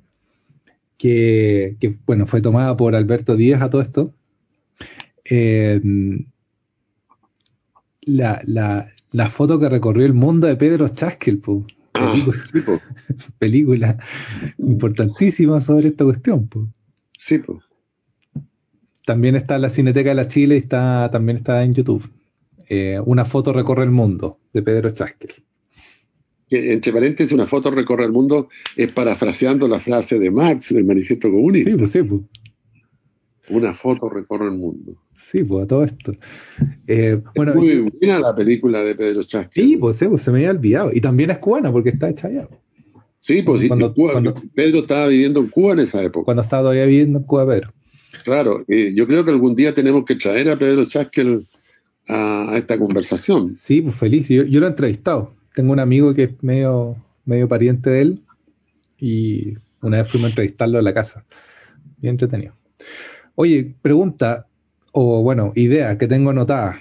que, 0.99 1.97
bueno, 2.05 2.27
fue 2.27 2.43
tomada 2.43 2.77
por 2.77 2.95
Alberto 2.95 3.35
Díaz 3.35 3.63
a 3.63 3.71
todo 3.71 3.81
esto. 3.81 4.13
Eh, 5.25 5.81
la, 8.07 8.43
la, 8.47 8.93
la 9.13 9.31
foto 9.31 9.59
que 9.59 9.69
recorrió 9.69 10.05
el 10.05 10.15
mundo 10.15 10.47
de 10.47 10.57
Pedro 10.57 10.89
Chaskel, 10.89 11.41
ah, 11.95 12.17
película, 13.39 13.97
importantísima 14.59 15.61
sobre 15.61 15.89
esta 15.89 16.05
cuestión. 16.05 16.49
Sí, 17.19 17.39
pues. 17.39 17.59
También 19.07 19.37
está 19.37 19.57
en 19.57 19.63
la 19.63 19.71
Cineteca 19.71 20.11
de 20.11 20.15
la 20.15 20.29
Chile 20.29 20.57
y 20.57 20.59
está, 20.59 21.11
también 21.13 21.39
está 21.39 21.63
en 21.63 21.75
YouTube. 21.75 22.11
Eh, 22.69 22.99
una 23.05 23.25
foto 23.25 23.53
recorre 23.53 23.85
el 23.85 23.91
mundo 23.91 24.39
de 24.53 24.63
Pedro 24.63 24.91
Chaskel. 24.91 25.35
entre 26.51 26.93
paréntesis, 26.93 27.33
una 27.33 27.47
foto 27.47 27.71
recorre 27.71 28.05
el 28.05 28.13
mundo 28.13 28.49
es 28.77 28.91
parafraseando 28.91 29.69
la 29.69 29.81
frase 29.81 30.19
de 30.19 30.31
Marx 30.31 30.73
del 30.73 30.85
Manifiesto 30.85 31.31
Comunista. 31.31 31.71
Sí, 31.71 31.77
pues 31.77 31.91
sí, 31.91 32.03
pues. 32.03 32.23
Una 33.51 33.75
foto 33.75 34.09
recorre 34.09 34.47
el 34.47 34.59
mundo. 34.59 34.97
Sí, 35.35 35.43
pues 35.43 35.65
a 35.65 35.67
todo 35.67 35.83
esto. 35.83 36.13
Eh, 36.87 37.21
bueno, 37.35 37.57
muy 37.57 37.81
buena 37.81 38.21
la 38.21 38.37
película 38.37 38.85
de 38.85 38.95
Pedro 38.95 39.25
Chasquil. 39.25 39.65
Sí, 39.65 39.77
pues, 39.77 39.99
pues, 40.09 40.23
se 40.23 40.31
me 40.31 40.39
había 40.39 40.51
olvidado. 40.51 40.93
Y 40.95 41.01
también 41.01 41.31
es 41.31 41.39
cubana 41.39 41.73
porque 41.73 41.89
está 41.89 42.09
hecha 42.09 42.29
allá. 42.29 42.47
Sí, 43.19 43.43
pues 43.43 43.67
cuando, 43.67 43.93
Pedro 44.55 44.79
estaba 44.79 45.09
viviendo 45.09 45.41
en 45.41 45.49
Cuba 45.49 45.73
en 45.73 45.81
esa 45.81 46.01
época. 46.05 46.27
Cuando 46.27 46.45
estaba 46.45 46.63
todavía 46.63 46.85
viviendo 46.85 47.19
en 47.19 47.25
Cuba, 47.25 47.49
Pedro. 47.49 47.73
Claro, 48.23 48.65
yo 48.69 49.07
creo 49.09 49.25
que 49.25 49.31
algún 49.33 49.57
día 49.57 49.75
tenemos 49.75 50.05
que 50.05 50.15
traer 50.15 50.51
a 50.51 50.57
Pedro 50.57 50.85
Chasquel 50.85 51.49
a, 52.07 52.53
esta 52.57 52.79
conversación. 52.79 53.49
Sí, 53.49 53.83
pues 53.83 53.97
feliz. 53.97 54.29
Yo, 54.29 54.45
yo, 54.45 54.61
lo 54.61 54.67
he 54.67 54.71
entrevistado. 54.71 55.35
Tengo 55.53 55.73
un 55.73 55.81
amigo 55.81 56.15
que 56.15 56.23
es 56.23 56.43
medio, 56.45 56.95
medio 57.25 57.49
pariente 57.49 57.91
de 57.91 58.01
él 58.03 58.21
y 59.01 59.55
una 59.83 59.97
vez 59.97 60.09
fuimos 60.09 60.27
a 60.27 60.31
entrevistarlo 60.31 60.79
en 60.79 60.85
la 60.85 60.95
casa. 60.95 61.25
Bien 61.97 62.13
entretenido. 62.13 62.55
Oye, 63.35 63.75
pregunta, 63.83 64.47
o 64.97 65.23
bueno, 65.23 65.53
idea 65.57 65.99
que 65.99 66.07
tengo 66.07 66.31
anotada, 66.31 66.81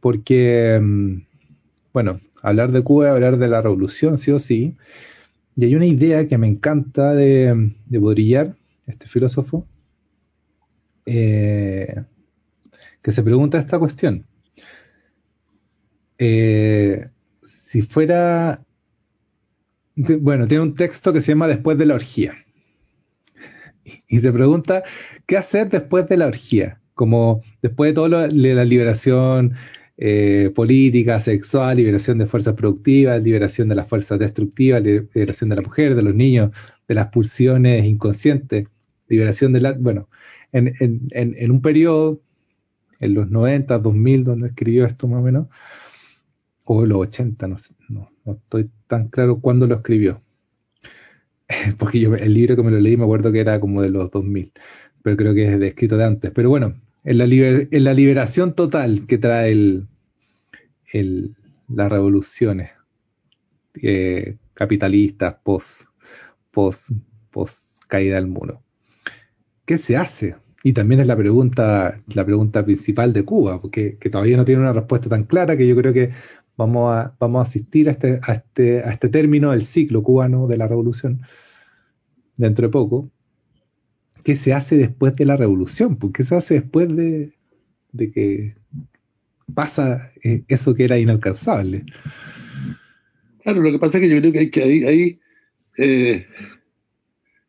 porque, 0.00 0.78
mm, 0.80 1.22
bueno, 1.94 2.20
hablar 2.42 2.70
de 2.70 2.82
Cuba, 2.82 3.12
hablar 3.12 3.38
de 3.38 3.48
la 3.48 3.62
revolución, 3.62 4.18
sí 4.18 4.30
o 4.30 4.38
sí, 4.38 4.76
y 5.56 5.64
hay 5.64 5.74
una 5.74 5.86
idea 5.86 6.28
que 6.28 6.38
me 6.38 6.48
encanta 6.48 7.14
de, 7.14 7.72
de 7.86 8.54
este 8.86 9.06
filósofo, 9.06 9.66
eh, 11.06 12.04
que 13.02 13.12
se 13.12 13.22
pregunta 13.22 13.58
esta 13.58 13.78
cuestión. 13.78 14.26
Eh, 16.18 17.08
si 17.46 17.80
fuera, 17.80 18.62
bueno, 19.96 20.46
tiene 20.46 20.62
un 20.64 20.74
texto 20.74 21.12
que 21.12 21.22
se 21.22 21.32
llama 21.32 21.48
Después 21.48 21.78
de 21.78 21.86
la 21.86 21.94
orgía. 21.94 22.34
Y 24.08 24.20
te 24.20 24.30
pregunta, 24.30 24.82
¿qué 25.26 25.38
hacer 25.38 25.70
después 25.70 26.06
de 26.08 26.18
la 26.18 26.26
orgía? 26.26 26.79
Como 27.00 27.40
después 27.62 27.88
de 27.88 27.94
todo 27.94 28.08
de 28.28 28.54
la 28.54 28.64
liberación 28.66 29.54
eh, 29.96 30.52
política, 30.54 31.18
sexual, 31.18 31.78
liberación 31.78 32.18
de 32.18 32.26
fuerzas 32.26 32.54
productivas, 32.54 33.22
liberación 33.22 33.70
de 33.70 33.74
las 33.74 33.88
fuerzas 33.88 34.18
destructivas, 34.18 34.82
liberación 34.82 35.48
de 35.48 35.56
la 35.56 35.62
mujer, 35.62 35.94
de 35.94 36.02
los 36.02 36.14
niños, 36.14 36.50
de 36.86 36.94
las 36.94 37.08
pulsiones 37.08 37.86
inconscientes, 37.86 38.68
liberación 39.08 39.54
de 39.54 39.62
la... 39.62 39.72
Bueno, 39.72 40.10
en, 40.52 40.74
en, 41.10 41.50
un 41.50 41.62
periodo, 41.62 42.20
en 42.98 43.14
los 43.14 43.30
90, 43.30 43.78
2000, 43.78 44.24
donde 44.24 44.48
escribió 44.48 44.84
esto 44.84 45.08
más 45.08 45.20
o 45.20 45.22
menos, 45.22 45.46
o 46.64 46.84
los 46.84 46.98
80, 46.98 47.48
no, 47.48 47.56
no, 47.88 48.10
no 48.26 48.32
estoy 48.34 48.68
tan 48.88 49.08
claro 49.08 49.40
cuándo 49.40 49.66
lo 49.66 49.76
escribió. 49.76 50.20
Porque 51.78 51.98
yo 51.98 52.14
el 52.14 52.34
libro 52.34 52.56
que 52.56 52.62
me 52.62 52.70
lo 52.70 52.78
leí 52.78 52.98
me 52.98 53.04
acuerdo 53.04 53.32
que 53.32 53.40
era 53.40 53.58
como 53.58 53.80
de 53.80 53.88
los 53.88 54.10
2000, 54.10 54.52
pero 55.02 55.16
creo 55.16 55.32
que 55.32 55.54
es 55.54 55.58
de 55.58 55.68
escrito 55.68 55.96
de 55.96 56.04
antes. 56.04 56.30
Pero 56.32 56.50
bueno, 56.50 56.74
en 57.04 57.18
la, 57.18 57.24
en 57.24 57.84
la 57.84 57.94
liberación 57.94 58.54
total 58.54 59.06
que 59.06 59.18
trae 59.18 59.52
el, 59.52 61.36
las 61.68 61.90
revoluciones 61.90 62.70
eh, 63.82 64.36
capitalistas 64.54 65.36
post, 65.42 65.82
post, 66.50 66.90
post 67.30 67.84
caída 67.86 68.16
del 68.16 68.26
muro. 68.26 68.62
¿Qué 69.64 69.78
se 69.78 69.96
hace? 69.96 70.36
Y 70.62 70.72
también 70.72 71.00
es 71.00 71.06
la 71.06 71.16
pregunta, 71.16 72.02
la 72.08 72.24
pregunta 72.24 72.64
principal 72.64 73.12
de 73.12 73.24
Cuba, 73.24 73.60
porque 73.60 73.96
que 73.98 74.10
todavía 74.10 74.36
no 74.36 74.44
tiene 74.44 74.60
una 74.60 74.72
respuesta 74.72 75.08
tan 75.08 75.24
clara 75.24 75.56
que 75.56 75.66
yo 75.66 75.76
creo 75.76 75.92
que 75.92 76.10
vamos 76.56 76.94
a, 76.94 77.16
vamos 77.18 77.38
a 77.38 77.48
asistir 77.48 77.88
a 77.88 77.92
este, 77.92 78.20
a 78.22 78.34
este, 78.34 78.82
a 78.82 78.90
este 78.90 79.08
término 79.08 79.52
del 79.52 79.62
ciclo 79.62 80.02
cubano 80.02 80.46
de 80.46 80.58
la 80.58 80.68
revolución 80.68 81.22
dentro 82.36 82.66
de 82.66 82.72
poco. 82.72 83.10
¿Qué 84.22 84.36
se 84.36 84.52
hace 84.52 84.76
después 84.76 85.16
de 85.16 85.26
la 85.26 85.36
revolución? 85.36 85.96
¿Por 85.96 86.12
¿Qué 86.12 86.24
se 86.24 86.34
hace 86.34 86.54
después 86.54 86.88
de, 86.94 87.32
que 87.96 88.54
pasa 89.54 90.12
eh, 90.22 90.42
eso 90.48 90.74
que 90.74 90.84
era 90.84 90.98
inalcanzable? 90.98 91.84
Claro, 93.42 93.62
lo 93.62 93.72
que 93.72 93.78
pasa 93.78 93.98
es 93.98 94.02
que 94.02 94.10
yo 94.14 94.20
creo 94.20 94.32
que 94.32 94.38
hay 94.38 94.50
que, 94.50 95.18
eh, 95.78 96.26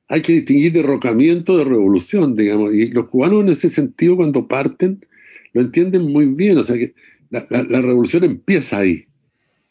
hay 0.08 0.22
que 0.22 0.34
distinguir 0.34 0.74
derrocamiento 0.74 1.58
de 1.58 1.64
revolución, 1.64 2.36
digamos, 2.36 2.74
y 2.74 2.88
los 2.88 3.08
cubanos 3.08 3.42
en 3.42 3.50
ese 3.50 3.70
sentido 3.70 4.16
cuando 4.16 4.48
parten 4.48 5.06
lo 5.54 5.62
entienden 5.62 6.12
muy 6.12 6.26
bien, 6.26 6.58
o 6.58 6.64
sea 6.64 6.78
que 6.78 6.94
la, 7.30 7.46
revolución 7.82 8.24
empieza 8.24 8.80
ahí. 8.80 9.06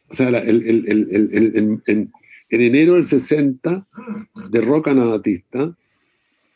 O 0.08 0.14
sea, 0.14 0.28
en, 0.28 1.82
en, 1.86 2.12
enero 2.48 2.94
del 2.94 3.04
60 3.04 3.86
derrocan 4.50 4.98
a 4.98 5.04
Batista, 5.04 5.76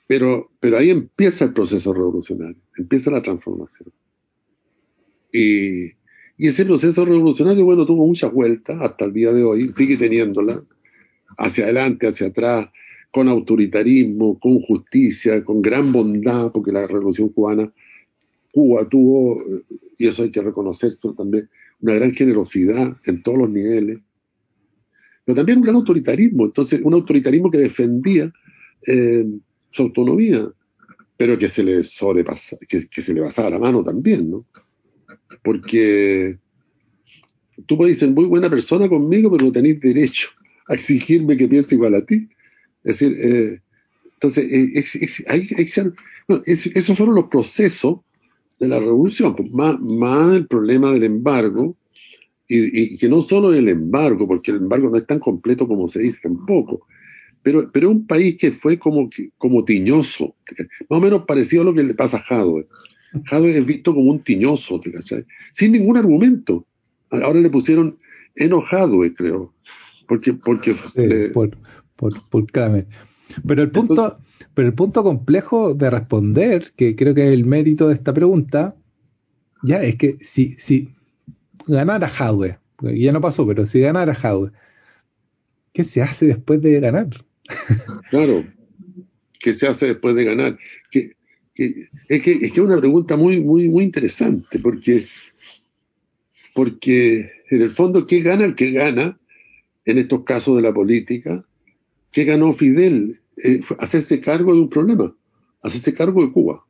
pero, 0.06 0.50
pero 0.61 0.78
ahí 0.78 0.90
empieza 0.90 1.46
el 1.46 1.52
proceso 1.52 1.92
revolucionario, 1.92 2.61
empieza 2.76 3.11
la 3.11 3.23
transformación. 3.23 3.90
Y, 5.32 5.87
y 6.37 6.49
ese 6.49 6.64
proceso 6.64 7.04
revolucionario, 7.04 7.64
bueno, 7.64 7.87
tuvo 7.87 8.06
muchas 8.06 8.32
vueltas 8.32 8.80
hasta 8.80 9.04
el 9.04 9.12
día 9.12 9.32
de 9.32 9.42
hoy, 9.42 9.73
sigue 9.73 9.96
teniéndola, 9.96 10.62
hacia 11.38 11.64
adelante, 11.64 12.06
hacia 12.06 12.28
atrás, 12.28 12.68
con 13.11 13.28
autoritarismo, 13.28 14.38
con 14.40 14.61
justicia, 14.61 15.44
con 15.44 15.62
gran 15.62 15.92
bondad, 15.92 16.50
porque 16.52 16.73
la 16.73 16.87
revolución 16.87 17.28
cubana, 17.28 17.73
Cuba 18.52 18.88
tuvo, 18.88 19.42
y 19.99 20.06
eso 20.06 20.23
hay 20.23 20.30
que 20.30 20.42
reconocerlo 20.42 21.14
también, 21.14 21.49
una 21.80 21.94
gran 21.94 22.12
generosidad 22.12 22.96
en 23.04 23.23
todos 23.23 23.38
los 23.38 23.50
niveles. 23.50 23.99
pero 25.25 25.37
también 25.37 25.58
un 25.58 25.64
gran 25.64 25.76
autoritarismo, 25.76 26.46
entonces 26.46 26.80
un 26.82 26.94
autoritarismo 26.94 27.50
que 27.50 27.58
defendía 27.58 28.32
eh, 28.87 29.26
su 29.75 29.83
autonomía, 29.83 30.49
pero 31.16 31.37
que 31.37 31.49
se 31.49 31.64
le 31.64 31.83
sobrepasa, 31.83 32.57
que, 32.69 32.88
se 32.90 33.12
le 33.12 33.23
pasaba 33.23 33.50
la 33.50 33.59
mano 33.59 33.83
también, 33.83 34.31
¿no? 34.31 34.47
Porque 35.43 36.38
tú 37.66 37.76
puedes 37.76 37.99
ser 37.99 38.11
muy 38.11 38.26
buena 38.26 38.49
persona 38.49 38.88
conmigo, 38.88 39.31
pero 39.31 39.47
no 39.47 39.52
tenéis 39.52 39.81
derecho 39.81 40.31
a 40.69 40.75
exigirme 40.75 41.37
que 41.37 41.49
piense 41.49 41.75
igual 41.75 41.95
a 41.97 42.07
ti. 42.07 42.28
Es 42.85 42.99
decir, 42.99 43.16
eh, 43.21 43.61
entonces, 44.14 44.50
eh, 44.52 45.25
hay, 45.26 45.49
esos 46.47 46.97
fueron 46.97 47.16
los 47.16 47.26
procesos 47.26 47.99
de 48.61 48.69
la 48.69 48.78
revolución, 48.78 49.35
pues, 49.35 49.50
más, 49.50 49.81
más 49.81 50.37
el 50.37 50.47
problema 50.47 50.93
del 50.93 51.02
embargo, 51.02 51.76
y, 52.47 52.97
que 52.97 53.09
no 53.09 53.23
solo 53.23 53.52
el 53.52 53.69
embargo, 53.69 54.28
porque 54.28 54.52
el 54.52 54.59
embargo 54.59 54.88
no 54.88 54.99
es 54.99 55.07
tan 55.07 55.19
completo 55.19 55.66
como 55.66 55.88
se 55.88 56.00
dice 56.00 56.21
tampoco, 56.23 56.87
pero, 57.45 57.71
pero 57.71 57.91
un 57.91 58.07
país 58.07 58.37
que 58.39 58.53
fue 58.53 58.79
como, 58.79 59.11
como 59.37 59.65
tiñoso, 59.65 60.35
más 60.89 60.99
o 60.99 61.01
menos 61.01 61.25
parecido 61.27 61.63
a 61.63 61.67
lo 61.67 61.75
que 61.75 61.83
le 61.83 61.93
pasa 61.93 62.17
a 62.17 62.23
Jadwe. 62.23 62.67
Jadwe 63.27 63.59
es 63.59 63.67
visto 63.67 63.95
como 63.95 64.11
un 64.11 64.25
tiñoso, 64.25 64.81
sin 65.53 65.73
ningún 65.73 65.99
argumento. 65.99 66.67
Ahora 67.11 67.39
le 67.41 67.51
pusieron 67.51 67.99
enojado, 68.35 69.01
creo, 69.15 69.53
porque... 70.09 70.33
porque 70.33 70.75
por, 71.35 71.57
por, 71.97 72.29
por 72.31 72.47
Pero 72.51 73.63
el 73.63 73.71
punto... 73.71 74.19
pero 74.55 74.67
el 74.67 74.75
punto 74.75 75.03
complejo 75.03 75.75
de 75.75 75.91
responder, 75.91 76.73
que 76.77 76.97
creo 76.97 77.15
que 77.15 77.29
es 77.29 77.35
el 77.35 77.45
mérito 77.45 77.89
de 77.89 77.95
esta 77.95 78.15
pregunta, 78.15 78.75
ya 79.63 79.83
es 79.83 79.97
que 79.97 80.17
si, 80.23 80.57
si 80.59 80.95
ganara 81.67 82.09
Jadwe, 82.09 82.59
ya 82.81 83.13
no 83.13 83.21
pasó, 83.21 83.47
pero 83.47 83.67
si 83.67 83.81
ganara 83.81 84.15
Jadwe, 84.15 84.51
¿qué 85.75 85.85
se 85.85 86.01
hace 86.01 86.27
después 86.27 86.63
de 86.63 86.81
ganar? 86.81 87.09
claro, 88.11 88.45
¿qué 89.39 89.53
se 89.53 89.67
hace 89.67 89.87
después 89.87 90.15
de 90.15 90.25
ganar? 90.25 90.59
Que, 90.91 91.17
es 91.55 92.23
que 92.23 92.47
es 92.47 92.53
que 92.53 92.61
una 92.61 92.79
pregunta 92.79 93.17
muy, 93.17 93.41
muy, 93.41 93.69
muy 93.69 93.85
interesante, 93.85 94.59
porque, 94.59 95.07
porque 96.55 97.31
en 97.51 97.63
el 97.63 97.71
fondo, 97.71 98.07
¿qué 98.07 98.21
gana 98.21 98.45
el 98.45 98.55
que 98.55 98.73
gana 98.73 99.19
en 99.85 99.99
estos 99.99 100.25
casos 100.25 100.57
de 100.57 100.63
la 100.63 100.73
política? 100.73 101.45
¿Qué 102.11 102.25
ganó 102.25 102.55
Fidel? 102.55 103.21
Eh, 103.37 103.61
hacerse 103.79 104.21
cargo 104.21 104.55
de 104.55 104.61
un 104.61 104.71
problema, 104.71 105.15
hacerse 105.63 105.95
cargo 105.95 106.25
de 106.25 106.33
Cuba. 106.33 106.65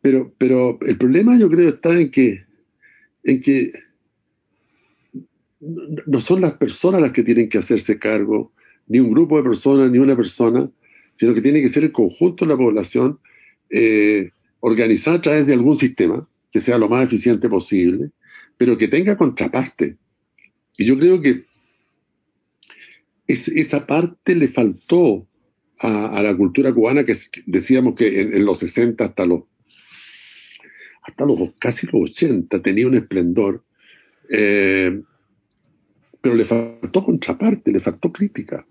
Pero, 0.00 0.34
pero 0.36 0.78
el 0.82 0.98
problema 0.98 1.38
yo 1.38 1.48
creo 1.48 1.68
está 1.68 1.98
en 1.98 2.10
que, 2.10 2.44
en 3.22 3.40
que 3.40 3.70
no 6.06 6.20
son 6.20 6.40
las 6.40 6.54
personas 6.54 7.00
las 7.00 7.12
que 7.12 7.22
tienen 7.22 7.48
que 7.48 7.58
hacerse 7.58 7.98
cargo, 7.98 8.52
ni 8.92 9.00
un 9.00 9.10
grupo 9.10 9.38
de 9.38 9.42
personas, 9.42 9.90
ni 9.90 9.96
una 9.96 10.14
persona, 10.14 10.70
sino 11.14 11.32
que 11.32 11.40
tiene 11.40 11.62
que 11.62 11.70
ser 11.70 11.82
el 11.82 11.92
conjunto 11.92 12.44
de 12.44 12.50
la 12.50 12.58
población 12.58 13.18
eh, 13.70 14.32
organizada 14.60 15.16
a 15.16 15.22
través 15.22 15.46
de 15.46 15.54
algún 15.54 15.78
sistema 15.78 16.28
que 16.50 16.60
sea 16.60 16.76
lo 16.76 16.90
más 16.90 17.06
eficiente 17.06 17.48
posible, 17.48 18.10
pero 18.58 18.76
que 18.76 18.88
tenga 18.88 19.16
contraparte. 19.16 19.96
Y 20.76 20.84
yo 20.84 20.98
creo 20.98 21.22
que 21.22 21.46
esa 23.26 23.86
parte 23.86 24.34
le 24.34 24.48
faltó 24.48 25.26
a, 25.78 26.20
la 26.22 26.36
cultura 26.36 26.70
cubana, 26.70 27.06
que 27.06 27.16
decíamos 27.46 27.94
que 27.94 28.20
en, 28.20 28.44
los 28.44 28.58
60 28.58 29.02
hasta 29.02 29.24
los, 29.24 29.44
hasta 31.00 31.24
los 31.24 31.54
casi 31.58 31.86
los 31.86 32.10
80 32.10 32.60
tenía 32.60 32.86
un 32.86 32.96
esplendor. 32.96 33.64
Eh, 34.28 35.00
pero 36.20 36.34
le 36.34 36.44
faltó 36.44 37.02
contraparte, 37.02 37.72
le 37.72 37.80
faltó 37.80 38.12
crítica, 38.12 38.66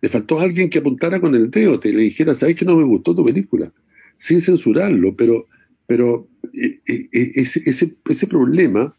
le 0.00 0.08
faltó 0.08 0.38
alguien 0.38 0.70
que 0.70 0.78
apuntara 0.78 1.20
con 1.20 1.34
el 1.34 1.50
dedo, 1.50 1.80
te 1.80 1.92
le 1.92 2.02
dijera, 2.02 2.34
sabes 2.34 2.56
que 2.56 2.64
no 2.64 2.76
me 2.76 2.84
gustó 2.84 3.14
tu 3.14 3.24
película, 3.24 3.72
sin 4.16 4.40
censurarlo, 4.40 5.14
pero, 5.16 5.46
pero 5.86 6.28
eh, 6.52 6.80
eh, 6.86 7.08
eh, 7.12 7.32
ese, 7.34 7.62
ese, 7.64 8.26
problema 8.26 8.94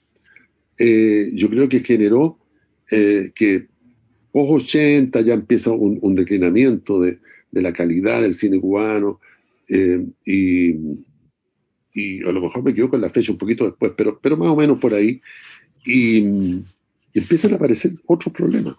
yo 0.77 1.49
creo 1.49 1.67
que 1.67 1.81
generó 1.81 2.39
que 2.89 3.67
post 4.31 4.65
80 4.67 5.21
ya 5.21 5.33
empieza 5.33 5.71
un, 5.71 6.15
declinamiento 6.15 7.01
de, 7.01 7.19
de, 7.51 7.61
la 7.61 7.73
calidad 7.73 8.21
del 8.21 8.33
cine 8.33 8.61
cubano 8.61 9.19
y, 10.25 10.73
y 11.93 12.23
a 12.23 12.31
lo 12.31 12.41
mejor 12.41 12.63
me 12.63 12.71
equivoco 12.71 12.95
en 12.95 13.01
la 13.01 13.09
fecha 13.09 13.31
un 13.31 13.37
poquito 13.37 13.65
después, 13.65 13.93
pero, 13.97 14.19
pero 14.21 14.37
más 14.37 14.49
o 14.49 14.55
menos 14.55 14.79
por 14.79 14.93
ahí. 14.93 15.21
Y, 15.85 16.23
empiezan 17.13 17.53
a 17.53 17.55
aparecer 17.55 17.93
otros 18.05 18.33
problemas, 18.33 18.75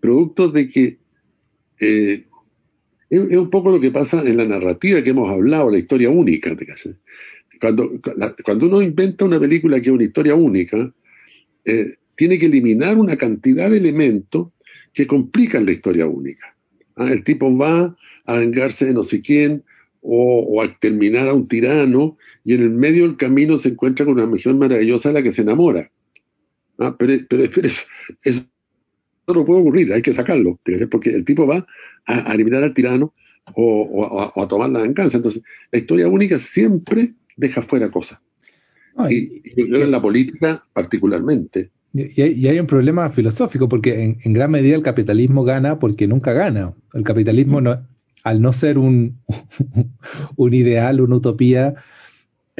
productos 0.00 0.52
de 0.54 0.68
que 0.68 0.98
eh, 1.80 2.24
es, 3.10 3.36
un 3.36 3.50
poco 3.50 3.72
lo 3.72 3.80
que 3.80 3.90
pasa 3.90 4.22
en 4.22 4.36
la 4.36 4.44
narrativa 4.44 5.02
que 5.02 5.10
hemos 5.10 5.28
hablado, 5.28 5.70
la 5.70 5.78
historia 5.78 6.10
única. 6.10 6.56
Cuando, 7.60 7.90
cuando 8.44 8.66
uno 8.66 8.80
inventa 8.80 9.24
una 9.24 9.40
película 9.40 9.80
que 9.80 9.88
es 9.88 9.94
una 9.94 10.04
historia 10.04 10.34
única, 10.34 10.92
eh, 11.64 11.96
tiene 12.16 12.38
que 12.38 12.46
eliminar 12.46 12.96
una 12.98 13.16
cantidad 13.16 13.70
de 13.70 13.78
elementos 13.78 14.48
que 14.92 15.06
complican 15.06 15.66
la 15.66 15.72
historia 15.72 16.06
única. 16.06 16.54
¿ah? 16.96 17.10
El 17.10 17.24
tipo 17.24 17.54
va 17.56 17.96
a 18.26 18.36
vengarse 18.36 18.86
de 18.86 18.94
no 18.94 19.02
sé 19.02 19.20
quién 19.20 19.64
o, 20.02 20.62
a 20.62 20.78
terminar 20.78 21.28
a 21.28 21.34
un 21.34 21.48
tirano 21.48 22.16
y 22.44 22.54
en 22.54 22.62
el 22.62 22.70
medio 22.70 23.06
del 23.06 23.16
camino 23.16 23.58
se 23.58 23.70
encuentra 23.70 24.06
con 24.06 24.14
una 24.14 24.26
mujer 24.26 24.54
maravillosa 24.54 25.10
de 25.10 25.14
la 25.14 25.22
que 25.22 25.32
se 25.32 25.42
enamora. 25.42 25.90
Ah, 26.78 26.96
pero, 26.98 27.14
pero, 27.28 27.68
no 29.34 29.44
puede 29.44 29.60
ocurrir, 29.60 29.92
hay 29.92 30.02
que 30.02 30.12
sacarlo, 30.12 30.58
porque 30.90 31.10
el 31.10 31.24
tipo 31.24 31.46
va 31.46 31.66
a, 32.06 32.32
eliminar 32.32 32.62
al 32.62 32.74
tirano 32.74 33.14
o, 33.54 34.32
a, 34.36 34.48
tomar 34.48 34.70
la 34.70 34.80
venganza. 34.80 35.16
Entonces, 35.16 35.42
la 35.72 35.78
historia 35.78 36.08
única 36.08 36.38
siempre 36.38 37.14
deja 37.36 37.62
fuera 37.62 37.90
cosas. 37.90 38.18
y, 39.08 39.42
en 39.56 39.90
la 39.90 40.00
política 40.00 40.64
particularmente. 40.72 41.70
Y 41.92 42.46
hay, 42.46 42.60
un 42.60 42.66
problema 42.66 43.10
filosófico, 43.10 43.68
porque 43.68 44.16
en, 44.22 44.32
gran 44.32 44.50
medida 44.50 44.76
el 44.76 44.82
capitalismo 44.82 45.42
gana 45.42 45.78
porque 45.78 46.06
nunca 46.06 46.32
gana. 46.32 46.72
El 46.94 47.02
capitalismo, 47.02 47.60
no, 47.60 47.84
al 48.22 48.40
no 48.40 48.52
ser 48.52 48.78
un, 48.78 49.18
un 50.36 50.54
ideal, 50.54 51.00
una 51.00 51.16
utopía, 51.16 51.74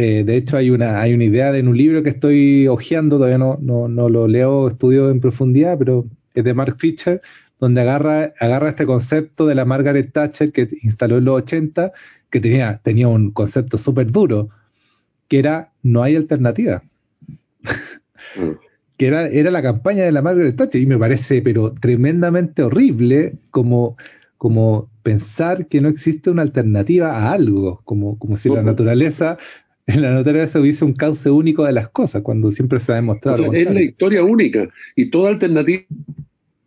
eh, 0.03 0.25
de 0.25 0.37
hecho, 0.37 0.57
hay 0.57 0.71
una, 0.71 1.03
hay 1.03 1.13
una 1.13 1.25
idea 1.25 1.55
en 1.55 1.69
un 1.69 1.77
libro 1.77 2.03
que 2.03 2.09
estoy 2.09 2.67
hojeando, 2.69 3.17
todavía 3.17 3.37
no, 3.37 3.59
no, 3.61 4.09
lo 4.09 4.29
leo, 4.29 4.69
estudio 4.69 5.11
en 5.11 5.21
profundidad, 5.21 5.77
pero 5.79 6.07
de 6.35 6.55
Mark 6.55 6.77
Fisher, 6.79 7.21
donde 7.59 7.83
agarra, 7.83 8.33
agarra 8.41 8.71
este 8.71 8.87
concepto 8.87 9.47
de 9.47 9.55
la 9.55 9.65
Margaret 9.65 10.13
Thatcher 10.13 10.53
que 10.53 10.69
instaló 10.83 11.19
en 11.19 11.27
los 11.27 11.43
80, 11.43 11.93
que 12.31 12.41
tenía, 12.41 12.81
tenía 12.83 13.09
un 13.09 13.31
concepto 13.33 13.79
súper 13.79 14.11
duro, 14.11 14.49
que 15.29 15.39
era 15.39 15.73
no 15.83 16.03
hay 16.03 16.17
alternativa. 16.17 16.83
Mm. 18.37 18.51
que 18.97 19.07
era, 19.07 19.29
era 19.29 19.51
la 19.51 19.63
campaña 19.63 20.05
de 20.05 20.13
la 20.13 20.23
Margaret 20.23 20.57
Thatcher, 20.57 20.81
y 20.81 20.87
me 20.87 20.99
parece, 20.99 21.43
pero 21.43 21.73
tremendamente 21.73 22.63
horrible 22.63 23.35
como, 23.51 23.97
como 24.37 24.91
pensar 25.03 25.67
que 25.67 25.81
no 25.81 25.89
existe 25.89 26.31
una 26.31 26.43
alternativa 26.43 27.17
a 27.17 27.33
algo, 27.33 27.81
como, 27.85 28.19
como 28.19 28.37
si 28.37 28.49
la 28.49 28.63
naturaleza 28.63 29.39
en 29.95 30.03
la 30.03 30.13
naturaleza 30.13 30.61
hubiese 30.61 30.85
un 30.85 30.93
cauce 30.93 31.31
único 31.31 31.65
de 31.65 31.73
las 31.73 31.89
cosas, 31.89 32.23
cuando 32.23 32.51
siempre 32.51 32.81
se 32.81 32.93
ha 32.93 32.97
demostrado. 32.97 33.53
es 33.53 33.71
la 33.71 33.83
historia 33.83 34.23
única 34.23 34.69
y 34.97 35.07
toda 35.07 35.31
alternativa 35.31 35.83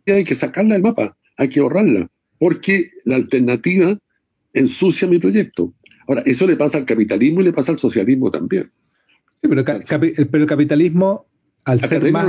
hay 0.06 0.24
que 0.24 0.34
sacarla 0.34 0.74
del 0.74 0.82
mapa, 0.82 1.16
hay 1.36 1.48
que 1.48 1.60
ahorrarla, 1.60 2.08
porque 2.38 2.90
la 3.04 3.16
alternativa 3.16 3.98
ensucia 4.52 5.08
mi 5.08 5.18
proyecto. 5.18 5.72
Ahora, 6.06 6.22
eso 6.26 6.46
le 6.46 6.56
pasa 6.56 6.78
al 6.78 6.84
capitalismo 6.84 7.40
y 7.40 7.44
le 7.44 7.52
pasa 7.52 7.72
al 7.72 7.78
socialismo 7.78 8.30
también. 8.30 8.70
Sí, 9.42 9.48
pero, 9.48 9.64
el 9.64 10.46
capitalismo, 10.46 11.26
al 11.64 11.80
ser, 11.80 12.10
más, 12.12 12.26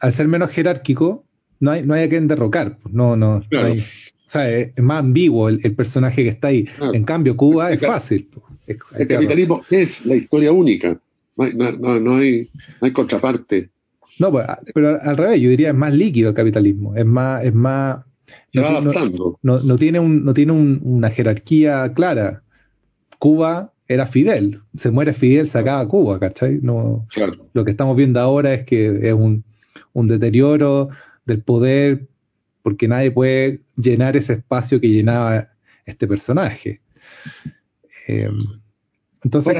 al, 0.00 0.12
ser 0.12 0.28
menos 0.28 0.50
jerárquico, 0.50 1.24
no 1.60 1.70
hay, 1.70 1.84
no 1.84 1.94
hay 1.94 2.04
a 2.04 2.08
quien 2.08 2.26
derrocar. 2.26 2.78
No, 2.90 3.16
no, 3.16 3.40
hay, 3.52 3.80
o 3.80 3.84
sea, 4.32 4.50
es, 4.50 4.78
más 4.78 5.00
ambiguo 5.00 5.48
el, 5.48 5.74
personaje 5.74 6.22
que 6.22 6.30
está 6.30 6.48
ahí. 6.48 6.68
En 6.92 7.04
cambio, 7.04 7.36
Cuba 7.36 7.72
es 7.72 7.80
fácil. 7.80 8.28
El 8.66 9.06
capitalismo 9.06 9.62
es 9.70 10.04
la 10.06 10.16
historia 10.16 10.52
única. 10.52 10.98
No 11.36 11.44
hay, 11.44 11.54
no, 11.54 12.16
hay, 12.16 12.92
contraparte. 12.92 13.70
No, 14.18 14.30
pues, 14.30 14.46
pero 14.74 15.00
al 15.00 15.16
revés, 15.16 15.40
yo 15.40 15.50
diría 15.50 15.70
es 15.70 15.74
más 15.74 15.92
líquido 15.92 16.30
el 16.30 16.34
capitalismo. 16.34 16.96
Es 16.96 17.06
más, 17.06 17.44
es 17.44 17.54
más. 17.54 18.04
No, 18.52 19.76
tiene, 19.76 19.98
un, 20.00 20.24
no 20.24 20.32
tiene 20.34 20.52
una 20.52 21.10
jerarquía 21.10 21.92
clara. 21.94 22.42
Cuba 23.18 23.72
era 23.88 24.06
Fidel. 24.06 24.60
Se 24.76 24.90
muere 24.90 25.12
Fidel, 25.12 25.48
se 25.48 25.58
acaba 25.58 25.86
Cuba, 25.86 26.18
¿cachai? 26.18 26.60
No, 26.62 27.06
Lo 27.52 27.64
que 27.64 27.70
estamos 27.70 27.96
viendo 27.96 28.20
ahora 28.20 28.54
es 28.54 28.64
que 28.64 29.08
es 29.08 29.12
un, 29.12 29.44
un 29.92 30.06
deterioro 30.06 30.88
del 31.26 31.42
poder 31.42 32.06
porque 32.62 32.88
nadie 32.88 33.10
puede 33.10 33.60
llenar 33.76 34.16
ese 34.16 34.34
espacio 34.34 34.80
que 34.80 34.88
llenaba 34.88 35.50
este 35.84 36.06
personaje. 36.06 36.80
Eh, 38.08 38.28
entonces, 39.22 39.54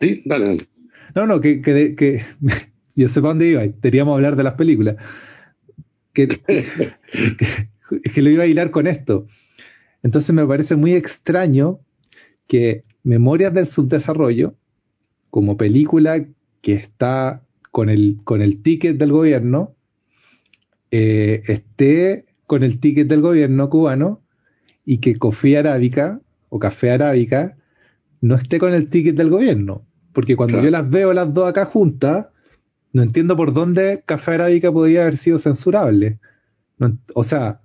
Sí, 0.00 0.22
dale, 0.24 0.46
dale. 0.46 0.68
No, 1.14 1.26
no, 1.26 1.40
que, 1.40 1.60
que, 1.60 1.94
que 1.94 2.22
yo 2.96 3.08
sé 3.08 3.20
para 3.20 3.30
dónde 3.30 3.48
iba. 3.48 3.62
Deberíamos 3.62 4.14
hablar 4.14 4.36
de 4.36 4.42
las 4.42 4.54
películas. 4.54 4.96
que, 6.12 6.28
que, 6.28 8.22
lo 8.22 8.30
iba 8.30 8.44
a 8.44 8.46
hilar 8.46 8.70
con 8.70 8.86
esto. 8.86 9.26
Entonces 10.02 10.34
me 10.34 10.46
parece 10.46 10.76
muy 10.76 10.94
extraño 10.94 11.80
que 12.46 12.82
Memorias 13.04 13.54
del 13.54 13.66
Subdesarrollo, 13.66 14.54
como 15.30 15.56
película 15.56 16.26
que 16.62 16.74
está 16.74 17.42
con 17.70 17.88
el, 17.88 18.18
con 18.24 18.42
el 18.42 18.62
ticket 18.62 18.96
del 18.96 19.12
gobierno, 19.12 19.76
eh, 20.90 21.42
esté 21.46 22.24
con 22.46 22.62
el 22.62 22.80
ticket 22.80 23.08
del 23.08 23.20
gobierno 23.20 23.70
cubano 23.70 24.20
y 24.84 24.98
que 24.98 25.16
Coffee 25.16 25.56
Arábica 25.56 26.20
o 26.48 26.58
Café 26.58 26.90
Arábica 26.90 27.56
no 28.20 28.34
esté 28.34 28.58
con 28.58 28.74
el 28.74 28.88
ticket 28.88 29.16
del 29.16 29.30
gobierno. 29.30 29.84
Porque 30.12 30.34
cuando 30.34 30.60
yo 30.60 30.70
las 30.70 30.88
veo 30.90 31.12
las 31.12 31.32
dos 31.32 31.48
acá 31.48 31.66
juntas, 31.66 32.26
no 32.92 33.02
entiendo 33.02 33.36
por 33.36 33.52
dónde 33.52 34.02
Café 34.04 34.32
Arábica 34.32 34.72
podría 34.72 35.02
haber 35.02 35.16
sido 35.16 35.38
censurable. 35.38 36.18
o 37.14 37.22
sea, 37.22 37.60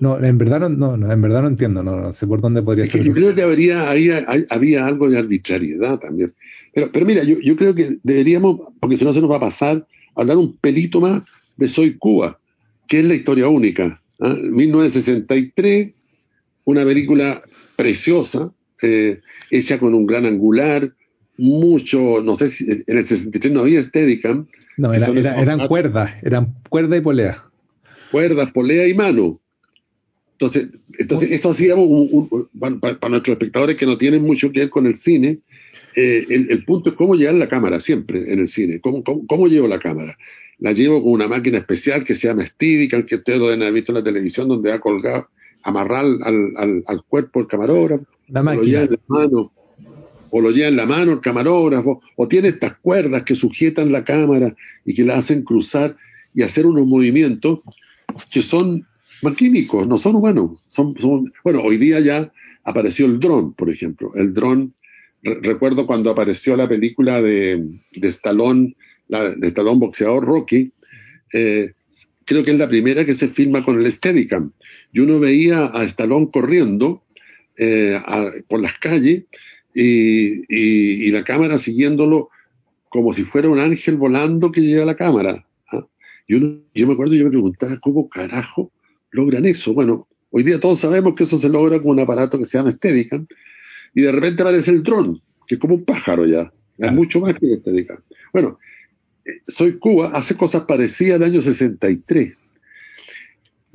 no, 0.00 0.22
en 0.22 0.38
verdad 0.38 0.68
no, 0.68 0.96
no, 0.96 1.12
en 1.12 1.22
verdad 1.22 1.42
no 1.42 1.48
entiendo, 1.48 1.82
no, 1.82 2.12
sé 2.12 2.26
por 2.26 2.40
dónde 2.40 2.62
podría 2.62 2.86
ser. 2.86 3.04
Yo 3.04 3.12
creo 3.12 3.34
que 3.34 3.42
habría, 3.42 3.88
ahí 3.88 4.10
había 4.48 4.86
algo 4.86 5.08
de 5.08 5.18
arbitrariedad 5.18 5.98
también. 5.98 6.34
Pero, 6.74 6.90
pero 6.92 7.06
mira, 7.06 7.22
yo, 7.22 7.38
yo 7.40 7.54
creo 7.56 7.74
que 7.74 7.98
deberíamos, 8.02 8.60
porque 8.80 8.96
si 8.96 9.04
no 9.04 9.12
se 9.12 9.20
nos 9.20 9.30
va 9.30 9.36
a 9.36 9.40
pasar, 9.40 9.86
hablar 10.16 10.36
un 10.36 10.56
pelito 10.56 11.00
más 11.00 11.22
de 11.56 11.68
Soy 11.68 11.96
Cuba, 11.96 12.39
que 12.90 12.98
es 12.98 13.04
la 13.04 13.14
historia 13.14 13.48
única. 13.48 14.02
1963, 14.18 15.86
¿ah? 15.86 16.22
una 16.64 16.84
película 16.84 17.40
preciosa, 17.76 18.52
eh, 18.82 19.20
hecha 19.50 19.78
con 19.78 19.94
un 19.94 20.06
gran 20.06 20.26
angular, 20.26 20.92
mucho, 21.38 22.20
no 22.20 22.34
sé 22.34 22.50
si 22.50 22.68
en 22.68 22.98
el 22.98 23.06
63 23.06 23.52
no 23.54 23.60
había 23.60 23.82
Steadicam. 23.82 24.48
No, 24.76 24.92
eran 24.92 25.68
cuerdas, 25.68 26.10
eran 26.22 26.54
cuerda 26.68 26.96
y 26.96 27.00
polea. 27.00 27.44
Cuerdas, 28.10 28.50
polea 28.50 28.88
y 28.88 28.94
mano. 28.94 29.40
Entonces, 30.32 30.68
entonces 30.98 31.30
esto 31.30 31.52
hacíamos 31.52 31.86
un, 31.88 32.48
para, 32.80 33.08
nuestros 33.08 33.34
espectadores 33.34 33.76
que 33.76 33.86
no 33.86 33.98
tienen 33.98 34.22
mucho 34.22 34.50
que 34.50 34.60
ver 34.60 34.70
con 34.70 34.86
el 34.86 34.96
cine, 34.96 35.38
eh, 35.94 36.26
el, 36.28 36.64
punto 36.64 36.90
es 36.90 36.96
cómo 36.96 37.14
llevar 37.14 37.34
la 37.34 37.48
cámara 37.48 37.80
siempre 37.80 38.32
en 38.32 38.40
el 38.40 38.48
cine. 38.48 38.80
¿Cómo, 38.80 39.04
cómo, 39.04 39.46
llevo 39.46 39.68
la 39.68 39.78
cámara? 39.78 40.16
La 40.60 40.72
llevo 40.72 41.02
con 41.02 41.12
una 41.12 41.28
máquina 41.28 41.58
especial 41.58 42.04
que 42.04 42.14
se 42.14 42.28
llama 42.28 42.46
Steadicam, 42.46 43.04
que 43.04 43.16
ustedes 43.16 43.38
lo 43.38 43.46
deben 43.46 43.62
haber 43.62 43.74
visto 43.74 43.92
en 43.92 43.98
la 43.98 44.04
televisión, 44.04 44.48
donde 44.48 44.72
ha 44.72 44.78
colgado, 44.78 45.28
amarrar 45.62 46.04
al, 46.04 46.50
al, 46.56 46.84
al 46.86 47.02
cuerpo 47.04 47.40
el 47.40 47.46
camarógrafo. 47.46 48.04
La 48.28 48.42
máquina 48.42 48.86
o 50.30 50.40
lo 50.40 50.50
lleva 50.50 50.68
en 50.68 50.76
la 50.76 50.86
mano 50.86 51.12
el 51.12 51.20
camarógrafo, 51.20 52.00
o 52.16 52.28
tiene 52.28 52.48
estas 52.48 52.76
cuerdas 52.78 53.24
que 53.24 53.34
sujetan 53.34 53.92
la 53.92 54.04
cámara 54.04 54.54
y 54.84 54.94
que 54.94 55.04
la 55.04 55.18
hacen 55.18 55.42
cruzar 55.42 55.96
y 56.34 56.42
hacer 56.42 56.66
unos 56.66 56.86
movimientos 56.86 57.60
que 58.30 58.42
son 58.42 58.86
maquínicos, 59.22 59.86
no 59.86 59.98
son 59.98 60.16
humanos. 60.16 60.52
Son, 60.68 60.94
bueno, 61.44 61.60
hoy 61.62 61.78
día 61.78 62.00
ya 62.00 62.32
apareció 62.64 63.06
el 63.06 63.18
dron, 63.18 63.52
por 63.54 63.70
ejemplo. 63.70 64.12
El 64.14 64.32
dron, 64.32 64.72
recuerdo 65.22 65.86
cuando 65.86 66.10
apareció 66.10 66.56
la 66.56 66.68
película 66.68 67.20
de, 67.20 67.80
de 67.92 68.08
Stallone, 68.08 68.76
la, 69.10 69.30
de 69.30 69.48
Stallone 69.48 69.80
boxeador 69.80 70.24
Rocky, 70.24 70.72
eh, 71.32 71.72
creo 72.24 72.44
que 72.44 72.52
es 72.52 72.58
la 72.58 72.68
primera 72.68 73.04
que 73.04 73.14
se 73.14 73.28
filma 73.28 73.64
con 73.64 73.80
el 73.80 73.90
Steadicam. 73.90 74.52
Y 74.92 75.00
uno 75.00 75.18
veía 75.20 75.66
a 75.66 75.84
Stallone 75.84 76.30
corriendo 76.32 77.02
eh, 77.56 78.00
por 78.48 78.60
las 78.60 78.78
calles 78.78 79.24
y, 79.74 81.10
la 81.10 81.24
cámara 81.24 81.58
siguiéndolo 81.58 82.30
como 82.88 83.12
si 83.12 83.24
fuera 83.24 83.48
un 83.48 83.58
ángel 83.58 83.96
volando 83.96 84.52
que 84.52 84.60
llega 84.60 84.84
a 84.84 84.86
la 84.86 84.96
cámara. 84.96 85.44
¿ah? 85.72 85.86
Y 86.26 86.38
yo 86.38 86.86
me 86.86 86.92
acuerdo, 86.92 87.14
yo 87.14 87.24
me 87.24 87.30
preguntaba, 87.30 87.78
¿cómo 87.80 88.08
carajo 88.08 88.70
logran 89.10 89.44
eso? 89.44 89.74
Bueno, 89.74 90.06
hoy 90.30 90.44
día 90.44 90.60
todos 90.60 90.80
sabemos 90.80 91.14
que 91.14 91.24
eso 91.24 91.38
se 91.38 91.48
logra 91.48 91.78
con 91.80 91.90
un 91.90 92.00
aparato 92.00 92.38
que 92.38 92.46
se 92.46 92.58
llama 92.58 92.72
Steadicam, 92.72 93.26
y 93.94 94.02
de 94.02 94.12
repente 94.12 94.42
aparece 94.42 94.70
el 94.70 94.82
dron, 94.82 95.20
que 95.46 95.56
es 95.56 95.60
como 95.60 95.74
un 95.74 95.84
pájaro 95.84 96.26
ya, 96.26 96.52
es 96.78 96.92
mucho 96.92 97.20
más 97.20 97.34
que 97.34 97.56
Steadicam. 97.56 97.98
Bueno, 98.32 98.58
Soy 99.48 99.78
Cuba 99.78 100.10
hace 100.14 100.36
cosas 100.36 100.62
parecidas 100.62 101.16
al 101.16 101.24
año 101.24 101.42
63. 101.42 102.34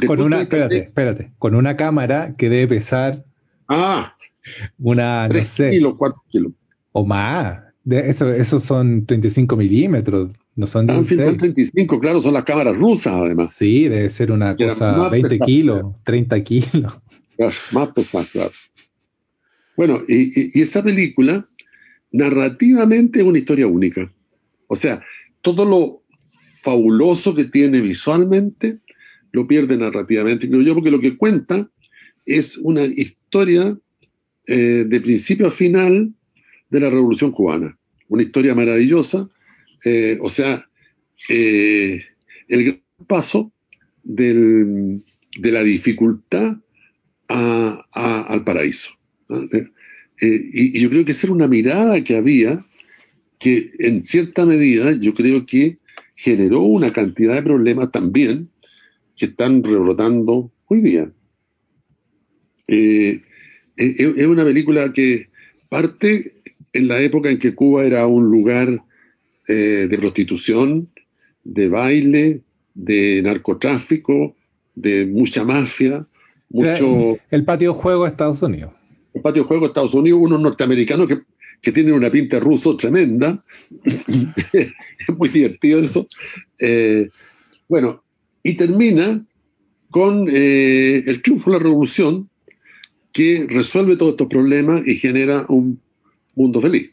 con 0.08 0.22
una, 0.22 0.42
espérate, 0.42 0.78
espérate, 0.78 1.32
con 1.38 1.56
una 1.56 1.76
cámara 1.76 2.36
que 2.38 2.50
debe 2.50 2.68
pesar 2.68 3.24
ah, 3.68 4.16
una, 4.78 5.28
no 5.28 5.44
sé. 5.44 5.72
kilos, 5.72 5.96
kilos. 6.30 6.54
O 6.92 7.06
más. 7.06 7.60
De 7.84 8.10
eso, 8.10 8.34
esos 8.34 8.64
son 8.64 9.06
35 9.06 9.56
milímetros, 9.56 10.32
no 10.56 10.66
son 10.66 10.88
16. 10.88 11.38
35, 11.38 12.00
claro, 12.00 12.22
son 12.22 12.34
las 12.34 12.44
cámaras 12.44 12.78
rusas 12.78 13.14
además. 13.14 13.54
Sí, 13.54 13.88
debe 13.88 14.10
ser 14.10 14.32
una 14.32 14.56
cosa 14.56 15.10
20 15.10 15.40
kilos, 15.40 15.84
30 16.04 16.44
kilos. 16.44 17.00
más 17.72 17.90
pesada, 17.90 18.26
claro. 18.32 18.52
Bueno, 19.78 20.02
y, 20.08 20.58
y, 20.58 20.62
esa 20.62 20.82
película, 20.82 21.48
narrativamente 22.12 23.20
es 23.20 23.26
una 23.26 23.38
historia 23.38 23.68
única. 23.68 24.12
O 24.68 24.76
sea, 24.76 25.04
todo 25.46 25.64
lo 25.64 26.02
fabuloso 26.64 27.36
que 27.36 27.46
tiene 27.46 27.80
visualmente, 27.80 28.80
lo 29.32 29.46
pierde 29.46 29.78
narrativamente, 29.78 30.50
creo 30.50 30.64
yo, 30.64 30.74
porque 30.74 30.90
lo 30.90 31.00
que 31.00 31.16
cuenta 31.16 31.70
es 32.26 32.58
una 32.58 32.84
historia 32.84 33.78
eh, 34.48 34.86
de 34.88 35.02
principio 35.02 35.46
a 35.46 35.52
final 35.52 36.12
de 36.72 36.80
la 36.80 36.90
Revolución 36.90 37.32
Cubana. 37.32 37.78
Una 38.08 38.24
historia 38.24 38.56
maravillosa, 38.56 39.30
eh, 39.86 40.18
o 40.20 40.30
sea, 40.30 40.68
eh, 41.30 42.04
el 42.48 42.64
gran 42.64 42.82
paso 43.06 43.52
de 44.04 45.02
la 45.36 45.62
dificultad 45.62 46.58
al 47.28 48.44
paraíso. 48.44 48.90
Y, 50.20 50.78
y, 50.78 50.80
yo 50.80 50.90
creo 50.90 51.06
que 51.06 51.12
esa 51.12 51.28
era 51.28 51.34
una 51.34 51.48
mirada 51.48 52.04
que 52.04 52.16
había 52.16 52.66
que 53.40 53.72
en 53.80 54.06
cierta 54.06 54.46
medida 54.46 54.94
yo 54.94 55.14
creo 55.14 55.46
que 55.46 55.78
generó 56.16 56.62
una 56.62 56.94
cantidad 56.94 57.36
de 57.36 57.44
problemas 57.44 57.92
también 57.92 58.50
que 59.16 59.26
están 59.26 59.64
rebrotando 59.64 60.52
hoy 60.68 60.82
día. 60.82 61.12
Eh, 62.68 63.22
es 63.78 64.28
una 64.28 64.44
película 64.44 64.92
que 64.94 65.30
parte 65.70 66.34
en 66.74 66.88
la 66.88 67.02
época 67.02 67.30
en 67.30 67.40
que 67.40 67.56
Cuba 67.56 67.86
era 67.86 68.08
un 68.08 68.26
lugar 68.26 68.82
eh, 69.48 69.88
de 69.90 69.98
prostitución, 69.98 70.90
de 71.44 71.70
baile, 71.70 72.42
de 72.74 73.22
narcotráfico, 73.24 74.36
de 74.76 75.06
mucha 75.06 75.44
mafia, 75.44 76.06
mucho... 76.50 77.18
El 77.32 77.46
patio 77.46 77.74
juego 77.74 78.04
de 78.04 78.10
Estados 78.10 78.42
Unidos. 78.42 78.74
El 79.14 79.22
patio 79.22 79.46
juego 79.46 79.64
de 79.64 79.68
Estados 79.68 79.94
Unidos, 79.94 80.20
unos 80.22 80.42
norteamericanos 80.42 81.08
que, 81.08 81.20
que 81.66 81.72
tienen 81.72 81.96
una 81.96 82.12
pinta 82.12 82.40
ruso 82.40 82.78
tremenda. 82.78 83.44
es 83.84 85.18
muy 85.18 85.30
divertido 85.30 85.80
eso. 85.80 86.08
Eh, 86.60 87.10
bueno, 87.68 88.04
y 88.44 88.54
termina 88.54 89.26
con 89.90 90.28
eh, 90.32 91.04
el 91.08 91.24
triunfo 91.24 91.50
de 91.50 91.58
la 91.58 91.64
revolución, 91.64 92.30
que 93.12 93.48
resuelve 93.50 93.96
todos 93.96 94.12
estos 94.12 94.28
problemas 94.28 94.86
y 94.86 94.96
genera 94.96 95.46
un 95.50 95.80
mundo 96.36 96.62
feliz. 96.62 96.92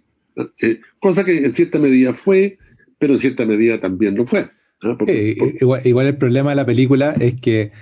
Eh, 0.63 0.81
cosa 0.99 1.23
que 1.23 1.37
en 1.45 1.53
cierta 1.53 1.79
medida 1.79 2.15
fue, 2.15 2.57
pero 2.99 3.13
en 3.13 3.21
cierta 3.21 3.45
medida 3.45 3.79
también 3.79 4.15
no 4.15 4.25
fue. 4.27 4.49
igual, 5.85 6.07
el 6.07 6.17
problema 6.17 6.51
de 6.51 6.57
la 6.57 6.65
película 6.65 7.15
es 7.21 7.39
que 7.43 7.73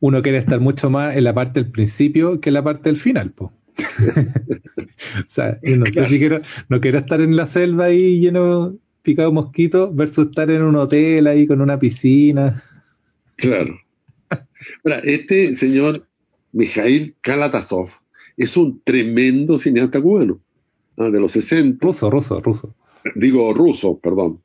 uno 0.00 0.20
quiere 0.20 0.38
estar 0.38 0.60
mucho 0.60 0.90
más 0.90 1.16
en 1.16 1.24
la 1.24 1.32
parte 1.32 1.62
del 1.62 1.70
principio 1.70 2.38
que 2.40 2.50
en 2.50 2.54
la 2.54 2.64
parte 2.64 2.90
del 2.90 2.98
final. 2.98 3.32
o 5.26 5.28
sea, 5.28 5.58
no 5.62 5.86
sé 5.86 6.08
si 6.08 6.18
quiero, 6.18 6.40
no 6.68 6.80
quiero 6.80 6.98
estar 6.98 7.20
en 7.20 7.36
la 7.36 7.46
selva 7.46 7.86
ahí 7.86 8.20
lleno 8.20 8.76
picado 9.02 9.32
mosquito 9.32 9.92
versus 9.92 10.28
estar 10.28 10.50
en 10.50 10.62
un 10.62 10.76
hotel 10.76 11.26
ahí 11.26 11.46
con 11.46 11.60
una 11.60 11.78
piscina. 11.78 12.62
Claro. 13.36 13.78
Ahora, 14.84 15.00
este 15.00 15.54
señor 15.56 16.06
Mikhail 16.52 17.14
Kalatasov 17.20 17.90
es 18.36 18.56
un 18.56 18.80
tremendo 18.84 19.58
cineasta 19.58 20.00
cubano, 20.00 20.40
¿ah? 20.96 21.10
de 21.10 21.20
los 21.20 21.32
60. 21.32 21.84
Ruso, 21.84 22.10
ruso, 22.10 22.40
ruso. 22.40 22.74
Digo 23.14 23.52
ruso, 23.52 23.98
perdón. 23.98 24.40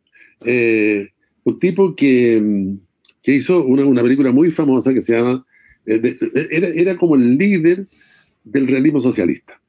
Eh, 0.45 1.07
un 1.43 1.59
tipo 1.59 1.95
que, 1.95 2.75
que 3.23 3.35
hizo 3.35 3.63
una, 3.63 3.85
una, 3.85 4.03
película 4.03 4.31
muy 4.31 4.51
famosa 4.51 4.93
que 4.93 5.01
se 5.01 5.13
llama, 5.13 5.45
eh, 5.85 6.17
era, 6.51 6.67
era 6.67 6.97
como 6.97 7.15
el 7.15 7.37
líder 7.37 7.87
del 8.43 8.67
realismo 8.67 9.02
socialista. 9.02 9.60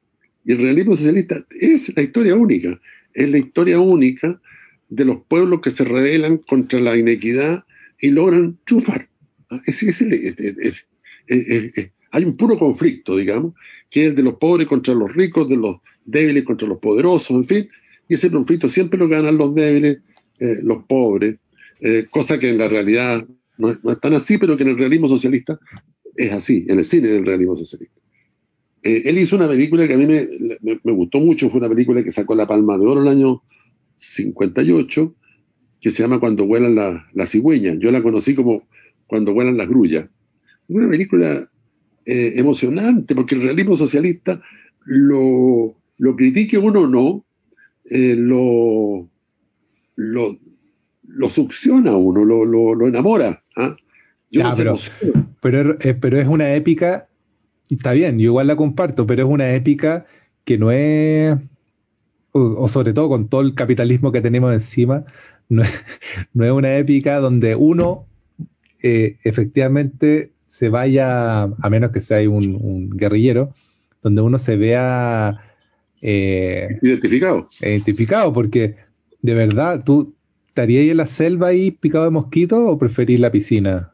Y 0.44 0.52
el 0.52 0.58
realismo 0.58 0.96
socialista 0.96 1.44
es 1.58 1.94
la 1.94 2.02
historia 2.02 2.34
única, 2.34 2.80
es 3.14 3.28
la 3.28 3.38
historia 3.38 3.78
única 3.80 4.40
de 4.88 5.04
los 5.04 5.18
pueblos 5.28 5.60
que 5.60 5.70
se 5.70 5.84
rebelan 5.84 6.38
contra 6.38 6.80
la 6.80 6.96
inequidad 6.96 7.64
y 8.00 8.10
logran 8.10 8.58
chufar. 8.66 9.08
¿Ah? 9.50 9.60
Es, 9.66 9.82
es, 9.82 10.00
es, 10.00 10.86
es, 11.26 11.90
hay 12.12 12.24
un 12.24 12.36
puro 12.36 12.58
conflicto, 12.58 13.16
digamos, 13.16 13.54
que 13.88 14.08
es 14.08 14.16
de 14.16 14.22
los 14.22 14.34
pobres 14.34 14.66
contra 14.66 14.94
los 14.94 15.12
ricos, 15.14 15.48
de 15.48 15.56
los 15.56 15.76
débiles 16.04 16.44
contra 16.44 16.66
los 16.66 16.78
poderosos, 16.78 17.30
en 17.30 17.44
fin, 17.44 17.68
y 18.08 18.14
ese 18.14 18.30
conflicto 18.30 18.68
siempre 18.68 18.98
lo 18.98 19.08
ganan 19.08 19.36
los 19.36 19.54
débiles, 19.54 19.98
eh, 20.40 20.56
los 20.62 20.84
pobres, 20.84 21.36
eh, 21.80 22.06
cosa 22.10 22.38
que 22.38 22.50
en 22.50 22.58
la 22.58 22.68
realidad 22.68 23.24
no 23.58 23.70
es, 23.70 23.78
tan 24.00 24.14
así, 24.14 24.38
pero 24.38 24.56
que 24.56 24.62
en 24.64 24.70
el 24.70 24.78
realismo 24.78 25.06
socialista 25.06 25.58
es 26.16 26.32
así, 26.32 26.64
en 26.68 26.78
el 26.78 26.84
cine 26.84 27.08
del 27.08 27.26
realismo 27.26 27.56
socialista. 27.56 27.99
Eh, 28.82 29.02
él 29.04 29.18
hizo 29.18 29.36
una 29.36 29.48
película 29.48 29.86
que 29.86 29.94
a 29.94 29.96
mí 29.96 30.06
me, 30.06 30.92
gustó 30.92 31.20
mucho, 31.20 31.50
fue 31.50 31.60
una 31.60 31.68
película 31.68 32.02
que 32.02 32.12
sacó 32.12 32.34
la 32.34 32.46
Palma 32.46 32.78
de 32.78 32.86
Oro 32.86 33.02
el 33.02 33.08
año 33.08 33.42
58, 33.96 35.14
que 35.80 35.90
se 35.90 36.02
llama 36.02 36.20
Cuando 36.20 36.46
vuelan 36.46 37.02
las 37.12 37.30
cigüeñas. 37.30 37.78
Yo 37.78 37.90
la 37.90 38.02
conocí 38.02 38.34
como 38.34 38.68
Cuando 39.06 39.34
vuelan 39.34 39.56
las 39.56 39.68
grullas. 39.68 40.08
Una 40.68 40.88
película 40.88 41.46
eh, 42.06 42.32
emocionante, 42.36 43.14
porque 43.14 43.34
el 43.34 43.42
realismo 43.42 43.76
socialista 43.76 44.40
lo, 44.86 45.76
lo 45.98 46.16
critique 46.16 46.56
uno 46.56 46.80
o 46.80 46.86
no, 46.86 47.24
eh, 47.84 48.16
lo, 48.16 49.06
lo, 49.96 50.38
lo, 51.08 51.28
succiona 51.28 51.94
uno, 51.94 52.24
lo, 52.24 52.44
lo, 52.46 52.88
enamora. 52.88 53.42
¿ah? 53.56 53.76
pero, 54.32 54.76
pero, 55.42 55.78
pero, 56.00 56.18
es 56.18 56.26
una 56.26 56.54
épica, 56.54 57.09
está 57.74 57.92
bien, 57.92 58.18
yo 58.18 58.26
igual 58.26 58.46
la 58.46 58.56
comparto, 58.56 59.06
pero 59.06 59.24
es 59.24 59.30
una 59.30 59.54
épica 59.54 60.06
que 60.44 60.58
no 60.58 60.70
es, 60.70 61.38
o, 62.32 62.68
sobre 62.68 62.92
todo 62.92 63.08
con 63.08 63.28
todo 63.28 63.40
el 63.40 63.54
capitalismo 63.54 64.12
que 64.12 64.20
tenemos 64.20 64.52
encima, 64.52 65.04
no 65.48 65.62
es, 65.62 65.70
no 66.34 66.44
es 66.44 66.52
una 66.52 66.76
épica 66.76 67.18
donde 67.18 67.54
uno 67.56 68.06
eh, 68.82 69.18
efectivamente 69.24 70.32
se 70.46 70.68
vaya, 70.68 71.42
a 71.42 71.70
menos 71.70 71.92
que 71.92 72.00
sea 72.00 72.28
un, 72.28 72.56
un 72.60 72.90
guerrillero, 72.90 73.54
donde 74.02 74.22
uno 74.22 74.38
se 74.38 74.56
vea 74.56 75.40
eh, 76.02 76.78
identificado. 76.82 77.48
Identificado, 77.60 78.32
porque 78.32 78.76
de 79.22 79.34
verdad, 79.34 79.82
¿tú 79.84 80.14
estarías 80.48 80.90
en 80.90 80.96
la 80.96 81.06
selva 81.06 81.48
ahí 81.48 81.70
picado 81.70 82.04
de 82.04 82.10
mosquito 82.10 82.66
o 82.66 82.78
preferís 82.78 83.20
la 83.20 83.30
piscina 83.30 83.92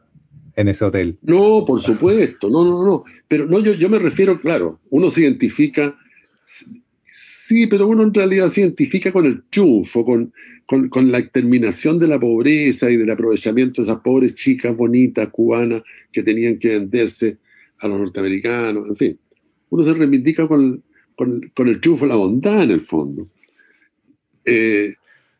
en 0.57 0.67
ese 0.67 0.83
hotel? 0.83 1.17
No, 1.21 1.63
por 1.65 1.81
supuesto, 1.81 2.49
no, 2.49 2.65
no, 2.65 2.83
no. 2.83 3.03
Pero 3.27 3.45
no, 3.45 3.59
yo, 3.59 3.73
yo 3.73 3.89
me 3.89 3.99
refiero, 3.99 4.41
claro, 4.41 4.79
uno 4.89 5.09
se 5.11 5.21
identifica, 5.21 5.95
sí, 7.05 7.67
pero 7.67 7.87
uno 7.87 8.03
en 8.03 8.13
realidad 8.13 8.49
se 8.49 8.61
identifica 8.61 9.13
con 9.13 9.25
el 9.25 9.43
chufo, 9.51 10.03
con, 10.03 10.33
con, 10.65 10.89
con 10.89 11.11
la 11.11 11.19
exterminación 11.19 11.99
de 11.99 12.07
la 12.07 12.19
pobreza 12.19 12.89
y 12.89 12.97
del 12.97 13.11
aprovechamiento 13.11 13.81
de 13.81 13.89
esas 13.89 14.01
pobres 14.01 14.33
chicas 14.33 14.75
bonitas 14.75 15.29
cubanas 15.29 15.83
que 16.11 16.23
tenían 16.23 16.57
que 16.57 16.69
venderse 16.69 17.37
a 17.79 17.87
los 17.87 17.99
norteamericanos, 17.99 18.89
en 18.89 18.95
fin. 18.95 19.19
Uno 19.69 19.83
se 19.83 19.93
reivindica 19.93 20.47
con, 20.47 20.83
con, 21.15 21.67
el 21.67 21.79
triunfo 21.79 22.07
la 22.07 22.15
bondad 22.15 22.63
en 22.63 22.71
el 22.71 22.81
fondo. 22.81 23.27
Eh, 24.43 24.95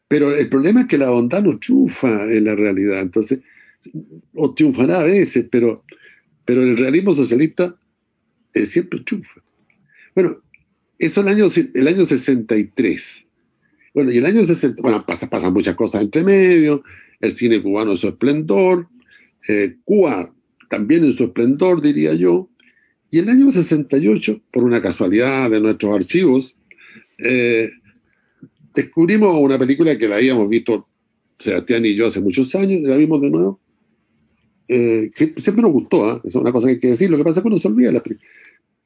pero 0.08 0.36
el 0.36 0.48
problema 0.48 0.82
es 0.82 0.88
que 0.88 0.98
la 1.00 1.10
bondad 1.10 1.42
no 1.42 1.58
triunfa 1.58 2.26
en 2.26 2.44
la 2.44 2.54
realidad, 2.54 3.02
entonces, 3.02 3.40
o 4.34 4.54
triunfará 4.54 5.02
a 5.02 5.04
veces, 5.04 5.46
pero, 5.52 5.84
pero 6.46 6.64
el 6.64 6.78
realismo 6.78 7.14
socialista 7.14 7.76
siempre 8.66 9.02
triunfa. 9.02 9.42
Bueno, 10.16 10.38
eso 10.98 11.22
el 11.22 11.28
año, 11.28 11.48
el 11.74 11.88
año 11.88 12.06
63. 12.06 13.26
Bueno, 13.94 14.12
y 14.12 14.18
el 14.18 14.26
año 14.26 14.44
60, 14.44 14.82
bueno, 14.82 15.06
pasan 15.06 15.30
pasa 15.30 15.50
muchas 15.50 15.76
cosas 15.76 16.02
entre 16.02 16.24
medio, 16.24 16.84
el 17.20 17.34
cine 17.34 17.62
cubano 17.62 17.92
en 17.92 17.98
su 17.98 18.08
esplendor, 18.08 18.88
eh, 19.48 19.76
Cuba 19.84 20.34
también 20.70 21.04
en 21.04 21.14
su 21.14 21.26
esplendor, 21.26 21.82
diría 21.82 22.14
yo, 22.14 22.50
y 23.10 23.20
el 23.20 23.30
año 23.30 23.50
68, 23.52 24.42
por 24.52 24.64
una 24.64 24.82
casualidad 24.82 25.50
de 25.50 25.62
nuestros 25.62 25.96
archivos, 25.96 26.58
eh, 27.20 27.70
descubrimos 28.76 29.36
una 29.40 29.58
película 29.58 29.98
que 29.98 30.08
la 30.08 30.18
habíamos 30.18 30.50
visto 30.50 30.88
Sebastián 31.40 31.86
y 31.86 31.96
yo 31.96 32.08
hace 32.08 32.20
muchos 32.20 32.54
años, 32.56 32.82
la 32.82 32.98
vimos 32.98 33.22
de 33.22 33.30
nuevo. 33.30 33.62
Eh, 34.68 35.10
siempre, 35.14 35.62
nos 35.62 35.72
gustó, 35.72 36.18
¿eh? 36.18 36.22
es 36.26 36.36
una 36.36 36.52
cosa 36.52 36.68
que 36.68 36.74
hay 36.74 36.80
que 36.80 36.90
decir, 36.90 37.10
lo 37.10 37.18
que 37.18 37.24
pasa 37.24 37.40
es 37.40 37.44
que 37.44 37.48
uno 37.48 37.60
se 37.60 37.68
olvida 37.68 37.92
la 37.92 38.04
película. 38.04 38.30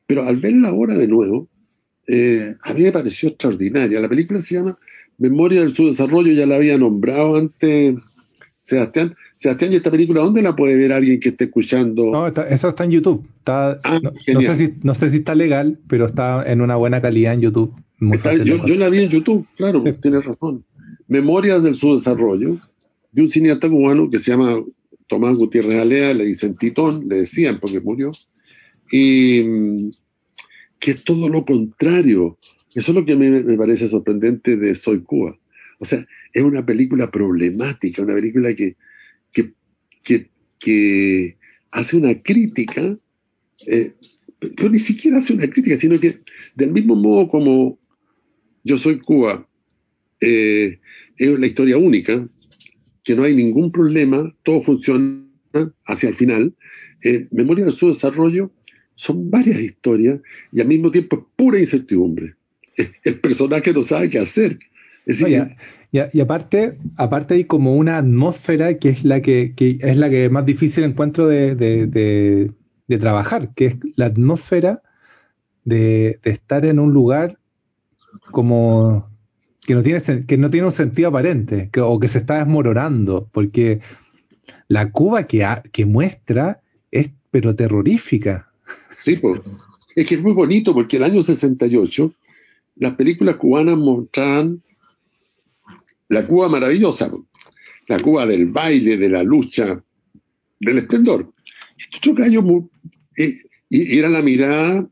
Pero 0.06 0.24
al 0.24 0.38
verla 0.38 0.70
ahora 0.70 0.98
de 0.98 1.08
nuevo, 1.08 1.48
eh, 2.08 2.56
a 2.62 2.74
mí 2.74 2.84
me 2.84 2.92
pareció 2.92 3.30
extraordinaria. 3.30 4.00
La 4.00 4.10
película 4.10 4.42
se 4.42 4.56
llama 4.56 4.78
Memoria 5.18 5.62
del 5.62 5.76
Subdesarrollo, 5.76 6.34
ya 6.34 6.46
la 6.46 6.56
había 6.56 6.78
nombrado 6.78 7.38
antes 7.38 7.96
Sebastián, 8.62 9.16
Sebastián, 9.36 9.74
¿y 9.74 9.76
esta 9.76 9.90
película 9.90 10.22
dónde 10.22 10.42
la 10.42 10.56
puede 10.56 10.76
ver 10.76 10.94
alguien 10.94 11.20
que 11.20 11.30
esté 11.30 11.46
escuchando? 11.46 12.12
No, 12.12 12.28
esa 12.28 12.70
está 12.70 12.84
en 12.84 12.92
YouTube. 12.92 13.26
Está, 13.40 13.80
ah, 13.84 14.00
no, 14.02 14.12
sé 14.42 14.56
si, 14.56 14.74
no, 14.84 14.94
sé 14.94 15.10
si, 15.10 15.18
está 15.18 15.34
legal, 15.34 15.80
pero 15.88 16.06
está 16.06 16.44
en 16.50 16.62
una 16.62 16.76
buena 16.76 17.02
calidad 17.02 17.34
en 17.34 17.42
YouTube. 17.42 17.74
yo, 18.00 18.66
yo, 18.66 18.76
la 18.76 18.90
vi 18.90 19.00
en 19.00 19.10
YouTube, 19.10 19.48
claro, 19.58 19.84
tienes 20.02 20.24
razón. 20.26 20.64
Memorias 21.08 21.64
del 21.64 21.76
subdesarrollo, 21.76 22.60
de 23.12 23.22
un 23.22 23.30
cineasta 23.30 23.68
cubano 23.68 24.10
que 24.10 24.20
se 24.20 24.32
llama 24.32 24.62
Tomás 25.12 25.36
Gutiérrez 25.36 25.76
Alea, 25.78 26.14
le 26.14 26.24
dicen 26.24 26.56
Titón, 26.56 27.10
le 27.10 27.16
decían 27.18 27.60
porque 27.60 27.82
murió, 27.82 28.12
y 28.90 29.44
mm, 29.44 29.92
que 30.80 30.92
es 30.92 31.04
todo 31.04 31.28
lo 31.28 31.44
contrario. 31.44 32.38
Eso 32.74 32.92
es 32.92 32.96
lo 32.96 33.04
que 33.04 33.18
me, 33.18 33.30
me 33.30 33.58
parece 33.58 33.90
sorprendente 33.90 34.56
de 34.56 34.74
Soy 34.74 35.02
Cuba. 35.02 35.38
O 35.80 35.86
sea, 35.86 36.08
es 36.32 36.42
una 36.42 36.66
película 36.66 37.12
problemática, 37.12 38.02
una 38.04 38.14
película 38.14 38.56
que, 38.56 38.78
que, 39.34 40.30
que, 40.58 41.36
hace 41.72 41.98
una 41.98 42.22
crítica, 42.22 42.98
eh, 43.68 43.92
pero 44.40 44.70
ni 44.70 44.80
siquiera 44.80 45.18
hace 45.18 45.34
una 45.34 45.50
crítica, 45.50 45.78
sino 45.78 46.00
que 46.00 46.20
del 46.56 46.72
mismo 46.72 46.96
modo 46.96 47.28
como 47.28 47.78
Yo 48.64 48.78
soy 48.78 49.00
Cuba, 49.00 49.46
eh, 50.22 50.80
es 51.18 51.38
la 51.38 51.48
historia 51.48 51.78
única, 51.78 52.26
que 53.04 53.16
no 53.16 53.24
hay 53.24 53.36
ningún 53.36 53.72
problema, 53.72 54.34
todo 54.44 54.62
funciona 54.62 55.24
hacia 55.86 56.10
el 56.10 56.16
final. 56.16 56.54
Eh, 57.04 57.28
Memoria 57.32 57.66
de 57.66 57.72
su 57.72 57.90
desarrollo 57.90 58.52
son 58.96 59.32
varias 59.32 59.60
historias 59.60 60.20
y 60.52 60.62
al 60.62 60.68
mismo 60.68 60.92
tiempo 60.92 61.18
es 61.18 61.24
pura 61.36 61.60
incertidumbre. 61.60 62.36
El 63.04 63.20
personaje 63.20 63.74
no 63.74 63.84
sabe 63.84 64.10
qué 64.10 64.20
hacer. 64.20 64.60
Es 65.06 65.20
decir, 65.20 65.56
y, 65.92 66.22
aparte, 66.22 66.78
aparte 66.96 67.34
hay 67.34 67.44
como 67.44 67.76
una 67.76 67.98
atmósfera 67.98 68.78
que 68.78 68.90
es 68.90 69.04
la 69.04 69.22
que, 69.22 69.54
es 69.58 69.98
la 69.98 70.10
que 70.10 70.30
más 70.30 70.46
difícil 70.46 70.86
encuentro 70.86 71.28
de, 71.28 72.50
trabajar, 73.00 73.54
que 73.56 73.66
es 73.66 73.76
la 73.96 74.06
atmósfera 74.06 74.82
de, 75.66 76.20
estar 76.24 76.66
en 76.66 76.80
un 76.80 76.94
lugar 76.94 77.38
como 78.32 79.11
que 79.66 79.76
no 79.76 79.84
tiene 79.84 80.02
que 80.26 80.38
no 80.38 80.50
tiene 80.50 80.68
un 80.68 80.74
sentido 80.74 81.10
aparente 81.10 81.70
o 81.82 82.00
que 82.00 82.08
se 82.08 82.18
está 82.18 82.40
desmoronando 82.40 83.30
porque 83.32 83.82
la 84.68 84.92
Cuba 84.92 85.28
que, 85.28 85.86
muestra 85.86 86.62
es 86.92 87.12
pero 87.30 87.56
terrorífica. 87.56 88.52
Sí 88.98 89.20
es 89.96 90.08
que 90.08 90.16
es 90.16 90.22
muy 90.22 90.34
bonito 90.34 90.74
porque 90.74 90.98
el 90.98 91.04
año 91.04 91.22
68 91.22 92.14
las 92.78 92.96
películas 92.96 93.36
cubanas 93.36 93.78
mostraban 93.78 94.62
la 96.08 96.26
Cuba 96.26 96.50
maravillosa, 96.50 97.12
la 97.88 98.00
Cuba 98.00 98.26
del 98.26 98.48
baile, 98.48 98.98
de 98.98 99.10
la 99.10 99.24
lucha, 99.24 99.82
del 100.60 100.78
esplendor. 100.80 101.32
Esto 101.78 102.14
eh, 103.18 103.38
y 103.70 103.98
era 103.98 104.10
la 104.10 104.22
mirada 104.22 104.88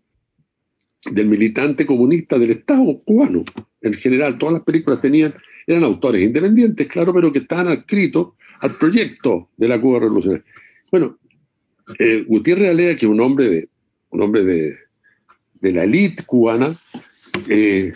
del 1.05 1.27
militante 1.27 1.85
comunista 1.85 2.38
del 2.38 2.51
Estado 2.51 2.99
cubano. 3.03 3.43
En 3.81 3.93
general, 3.93 4.38
todas 4.38 4.53
las 4.53 4.63
películas 4.63 5.01
tenían, 5.01 5.33
eran 5.65 5.83
autores 5.83 6.21
independientes, 6.21 6.88
claro, 6.88 7.13
pero 7.13 7.31
que 7.31 7.39
estaban 7.39 7.67
adscritos 7.67 8.33
al 8.59 8.77
proyecto 8.77 9.49
de 9.57 9.67
la 9.67 9.79
Cuba 9.79 9.99
revolucionaria. 9.99 10.45
Bueno, 10.91 11.17
eh, 11.97 12.25
Gutiérrez 12.27 12.69
Alea, 12.69 12.95
que 12.95 13.05
es 13.05 13.12
un 13.12 13.21
hombre 13.21 13.49
de, 13.49 13.69
un 14.09 14.21
hombre 14.21 14.43
de, 14.43 14.75
la 15.62 15.83
élite 15.83 16.23
cubana, 16.23 16.75
eh, 17.47 17.93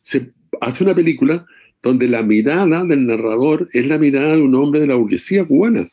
se 0.00 0.32
hace 0.60 0.84
una 0.84 0.94
película 0.94 1.46
donde 1.82 2.08
la 2.08 2.22
mirada 2.22 2.84
del 2.84 3.06
narrador 3.06 3.68
es 3.72 3.86
la 3.86 3.98
mirada 3.98 4.36
de 4.36 4.42
un 4.42 4.54
hombre 4.54 4.80
de 4.80 4.86
la 4.86 4.96
burguesía 4.96 5.44
cubana, 5.44 5.88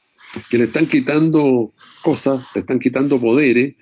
que 0.50 0.58
le 0.58 0.66
están 0.66 0.88
quitando 0.88 1.74
cosas, 2.04 2.46
le 2.54 2.62
están 2.62 2.80
quitando 2.80 3.20
poderes, 3.20 3.76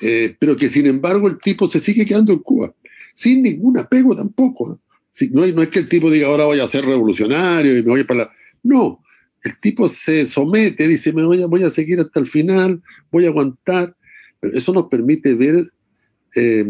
eh, 0.00 0.34
pero 0.38 0.56
que 0.56 0.68
sin 0.68 0.86
embargo 0.86 1.28
el 1.28 1.38
tipo 1.38 1.66
se 1.66 1.80
sigue 1.80 2.04
quedando 2.04 2.32
en 2.32 2.40
Cuba, 2.40 2.74
sin 3.14 3.42
ningún 3.42 3.78
apego 3.78 4.16
tampoco. 4.16 4.80
no, 5.30 5.46
no, 5.46 5.62
es 5.62 5.68
que 5.68 5.78
el 5.80 5.88
tipo 5.88 6.10
diga 6.10 6.28
ahora 6.28 6.44
voy 6.44 6.60
a 6.60 6.66
ser 6.66 6.84
revolucionario 6.84 7.78
y 7.78 7.82
me 7.82 7.90
voy 7.90 8.04
para 8.04 8.24
la... 8.24 8.30
No, 8.62 9.02
el 9.42 9.58
tipo 9.60 9.88
se 9.88 10.28
somete, 10.28 10.88
dice 10.88 11.12
me 11.12 11.24
voy 11.24 11.42
a, 11.42 11.46
voy 11.46 11.62
a 11.62 11.70
seguir 11.70 12.00
hasta 12.00 12.20
el 12.20 12.26
final, 12.26 12.82
voy 13.10 13.26
a 13.26 13.28
aguantar, 13.28 13.96
pero 14.40 14.56
eso 14.56 14.72
nos 14.72 14.88
permite 14.88 15.34
ver, 15.34 15.70
eh, 16.34 16.66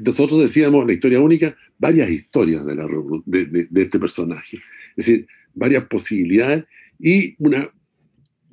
nosotros 0.00 0.40
decíamos 0.40 0.86
la 0.86 0.94
historia 0.94 1.20
única, 1.20 1.54
varias 1.78 2.10
historias 2.10 2.64
de, 2.64 2.74
la, 2.74 2.86
de, 3.26 3.66
de, 3.68 3.82
este 3.82 3.98
personaje. 3.98 4.56
Es 4.96 5.06
decir, 5.06 5.26
varias 5.54 5.84
posibilidades 5.84 6.64
y 6.98 7.34
una, 7.38 7.70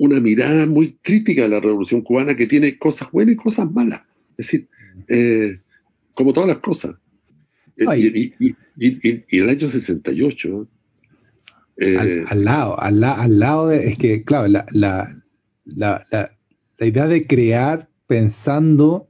una 0.02 0.20
mirada 0.20 0.66
muy 0.66 0.98
crítica 1.04 1.44
de 1.44 1.50
la 1.50 1.60
revolución 1.60 2.02
cubana 2.02 2.36
que 2.36 2.48
tiene 2.48 2.76
cosas 2.80 3.12
buenas 3.12 3.34
y 3.34 3.38
cosas 3.38 3.72
malas. 3.72 4.02
Es 4.32 4.48
decir, 4.48 4.68
eh, 5.08 5.60
como 6.16 6.34
todas 6.34 6.50
las 6.50 6.58
cosas. 6.58 6.96
Eh, 7.78 7.86
y, 7.98 8.34
y, 8.40 8.56
y, 8.78 9.26
y, 9.30 9.38
el 9.38 9.50
año 9.50 9.70
68, 9.70 10.68
Eh, 11.78 12.26
al, 12.28 12.44
lado, 12.44 12.80
al, 12.80 13.04
al, 13.04 13.40
lado 13.40 13.68
de, 13.68 13.90
es 13.90 13.98
que, 13.98 14.24
claro, 14.24 14.48
la, 14.48 14.66
la, 14.72 15.22
la, 15.66 16.08
la 16.78 16.86
idea 16.86 17.08
de 17.08 17.22
crear 17.22 17.88
pensando 18.08 19.08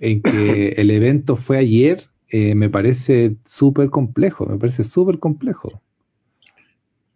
en 0.00 0.22
que 0.22 0.74
el 0.76 0.90
evento 0.90 1.36
fue 1.36 1.58
ayer 1.58 2.08
eh, 2.28 2.56
me 2.56 2.68
parece 2.68 3.36
súper 3.44 3.90
complejo, 3.90 4.44
me 4.46 4.58
parece 4.58 4.82
súper 4.82 5.20
complejo. 5.20 5.80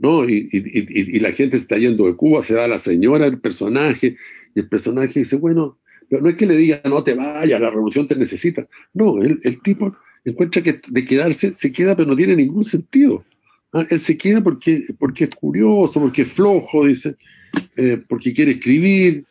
No, 0.00 0.26
y, 0.26 0.48
y, 0.50 1.20
la 1.20 1.32
gente 1.32 1.58
está 1.58 1.76
yendo 1.76 2.06
de 2.06 2.16
Cuba, 2.16 2.42
se 2.42 2.54
da 2.54 2.66
la 2.66 2.78
señora 2.78 3.26
el 3.26 3.38
personaje, 3.38 4.16
y 4.54 4.60
el 4.60 4.66
personaje 4.66 5.20
dice, 5.20 5.36
bueno, 5.36 5.78
pero 6.08 6.22
no 6.22 6.30
es 6.30 6.36
que 6.36 6.46
le 6.46 6.56
diga, 6.56 6.80
no 6.86 7.04
te 7.04 7.12
vayas, 7.12 7.60
la 7.60 7.68
revolución 7.68 8.06
te 8.06 8.16
necesita. 8.16 8.66
No, 8.94 9.20
el, 9.20 9.38
el 9.44 9.60
tipo 9.60 9.94
encuentra 10.24 10.62
que 10.62 10.80
de 10.88 11.04
quedarse, 11.04 11.52
se 11.54 11.70
queda, 11.70 11.94
pero 11.94 12.08
no 12.08 12.16
tiene 12.16 12.34
ningún 12.34 12.64
sentido. 12.64 13.24
Ah, 13.74 13.86
él 13.90 14.00
se 14.00 14.16
queda 14.16 14.42
porque, 14.42 14.86
porque 14.98 15.24
es 15.24 15.34
curioso, 15.34 16.00
porque 16.00 16.22
es 16.22 16.32
flojo, 16.32 16.86
dice, 16.86 17.16
eh, 17.76 18.02
porque 18.08 18.32
quiere 18.32 18.52
escribir, 18.52 19.24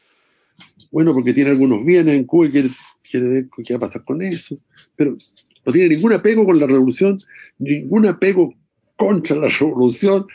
bueno, 0.91 1.13
porque 1.13 1.33
tiene 1.33 1.49
algunos 1.49 1.83
bienes 1.83 2.15
en 2.15 2.25
Cuba 2.25 2.45
y 2.45 2.51
quiere, 2.51 2.69
quiere 3.09 3.27
ver 3.27 3.49
qué 3.63 3.73
va 3.73 3.87
a 3.87 3.89
pasar 3.89 4.03
con 4.05 4.21
eso, 4.21 4.57
pero 4.95 5.17
no 5.65 5.73
tiene 5.73 5.95
ningún 5.95 6.13
apego 6.13 6.45
con 6.45 6.59
la 6.59 6.67
revolución, 6.67 7.19
ningún 7.57 8.05
apego 8.05 8.53
contra 8.99 9.37
la 9.37 9.47
revolución, 9.47 10.27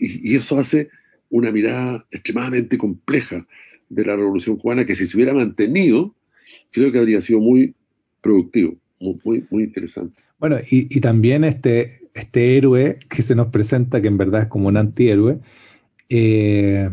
y, 0.00 0.34
eso 0.34 0.58
hace 0.58 0.88
una 1.30 1.52
mirada 1.52 2.04
extremadamente 2.10 2.76
compleja 2.76 3.46
de 3.88 4.04
la 4.04 4.16
revolución 4.16 4.56
cubana 4.56 4.84
que 4.84 4.96
si 4.96 5.06
se 5.06 5.16
hubiera 5.16 5.32
mantenido, 5.32 6.12
creo 6.72 6.90
que 6.90 6.98
habría 6.98 7.20
sido 7.20 7.38
muy 7.38 7.76
productivo, 8.20 8.74
muy, 8.98 9.46
muy, 9.50 9.62
interesante. 9.62 10.20
Bueno, 10.40 10.58
y, 10.68 10.88
y, 10.94 11.00
también 11.00 11.44
este, 11.44 12.08
este 12.14 12.56
héroe 12.56 12.98
que 13.08 13.22
se 13.22 13.36
nos 13.36 13.48
presenta, 13.48 14.02
que 14.02 14.08
en 14.08 14.18
verdad 14.18 14.42
es 14.42 14.48
como 14.48 14.66
un 14.66 14.76
antihéroe, 14.76 15.38
eh, 16.08 16.90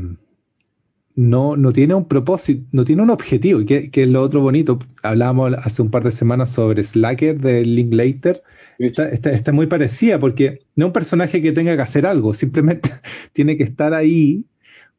no, 1.16 1.58
no 1.58 1.74
tiene 1.74 1.96
un 1.96 2.08
propósito, 2.08 2.68
no 2.72 2.86
tiene 2.86 3.02
un 3.02 3.10
objetivo, 3.10 3.66
que, 3.66 3.90
que 3.90 4.04
es 4.04 4.10
lo 4.10 4.22
otro 4.22 4.42
bonito. 4.42 4.78
Hablábamos 5.02 5.54
hace 5.58 5.82
un 5.82 5.90
par 5.90 6.04
de 6.04 6.12
semanas 6.12 6.52
sobre 6.52 6.84
Slacker 6.84 7.40
de 7.40 7.66
Linklater. 7.66 8.44
Está, 8.80 9.10
está, 9.10 9.52
muy 9.52 9.68
parecida 9.68 10.20
porque 10.20 10.62
no 10.78 10.86
es 10.86 10.88
un 10.88 10.94
personaje 10.94 11.42
que 11.42 11.52
tenga 11.52 11.76
que 11.76 11.82
hacer 11.82 12.06
algo, 12.06 12.34
simplemente 12.34 12.90
tiene 13.34 13.58
que 13.58 13.64
estar 13.64 13.94
ahí 13.94 14.46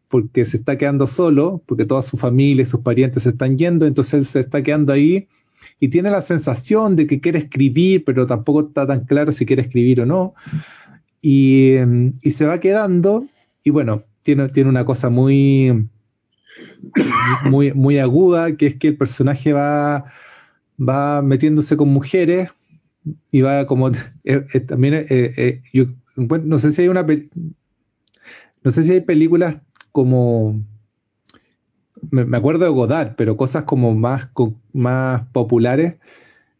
porque 0.08 0.44
se 0.44 0.58
está 0.58 0.76
quedando 0.76 1.06
solo, 1.06 1.62
porque 1.64 1.86
toda 1.86 2.02
su 2.02 2.18
familia 2.18 2.62
y 2.62 2.66
sus 2.66 2.80
parientes 2.80 3.22
se 3.22 3.30
están 3.30 3.56
yendo, 3.56 3.86
entonces 3.86 4.14
él 4.14 4.26
se 4.26 4.40
está 4.40 4.62
quedando 4.62 4.92
ahí 4.92 5.28
y 5.78 5.88
tiene 5.88 6.10
la 6.10 6.20
sensación 6.20 6.94
de 6.94 7.06
que 7.06 7.20
quiere 7.20 7.38
escribir, 7.38 8.04
pero 8.04 8.26
tampoco 8.26 8.68
está 8.68 8.86
tan 8.86 9.06
claro 9.06 9.32
si 9.32 9.46
quiere 9.46 9.62
escribir 9.62 10.02
o 10.02 10.06
no. 10.06 10.34
Y, 11.22 11.76
y 12.20 12.30
se 12.32 12.44
va 12.44 12.60
quedando, 12.60 13.26
y 13.64 13.70
bueno, 13.70 14.04
tiene, 14.22 14.48
tiene 14.48 14.68
una 14.68 14.84
cosa 14.84 15.08
muy, 15.08 15.88
muy, 17.44 17.72
muy 17.72 17.98
aguda, 17.98 18.56
que 18.56 18.66
es 18.66 18.74
que 18.76 18.88
el 18.88 18.96
personaje 18.96 19.54
va, 19.54 20.04
va 20.78 21.22
metiéndose 21.22 21.76
con 21.76 21.88
mujeres 21.88 22.50
va 23.42 23.66
como 23.66 23.88
eh, 23.88 23.94
eh, 24.24 24.60
también 24.60 25.06
eh, 25.08 25.62
yo 25.72 25.86
no 26.16 26.58
sé 26.58 26.72
si 26.72 26.82
hay 26.82 26.88
una 26.88 27.06
no 28.62 28.70
sé 28.70 28.82
si 28.82 28.92
hay 28.92 29.00
películas 29.00 29.56
como 29.92 30.62
me, 32.10 32.36
acuerdo 32.36 32.64
de 32.64 32.70
Godard 32.70 33.14
pero 33.16 33.36
cosas 33.36 33.64
como 33.64 33.94
más 33.94 34.28
más 34.72 35.22
populares 35.32 35.94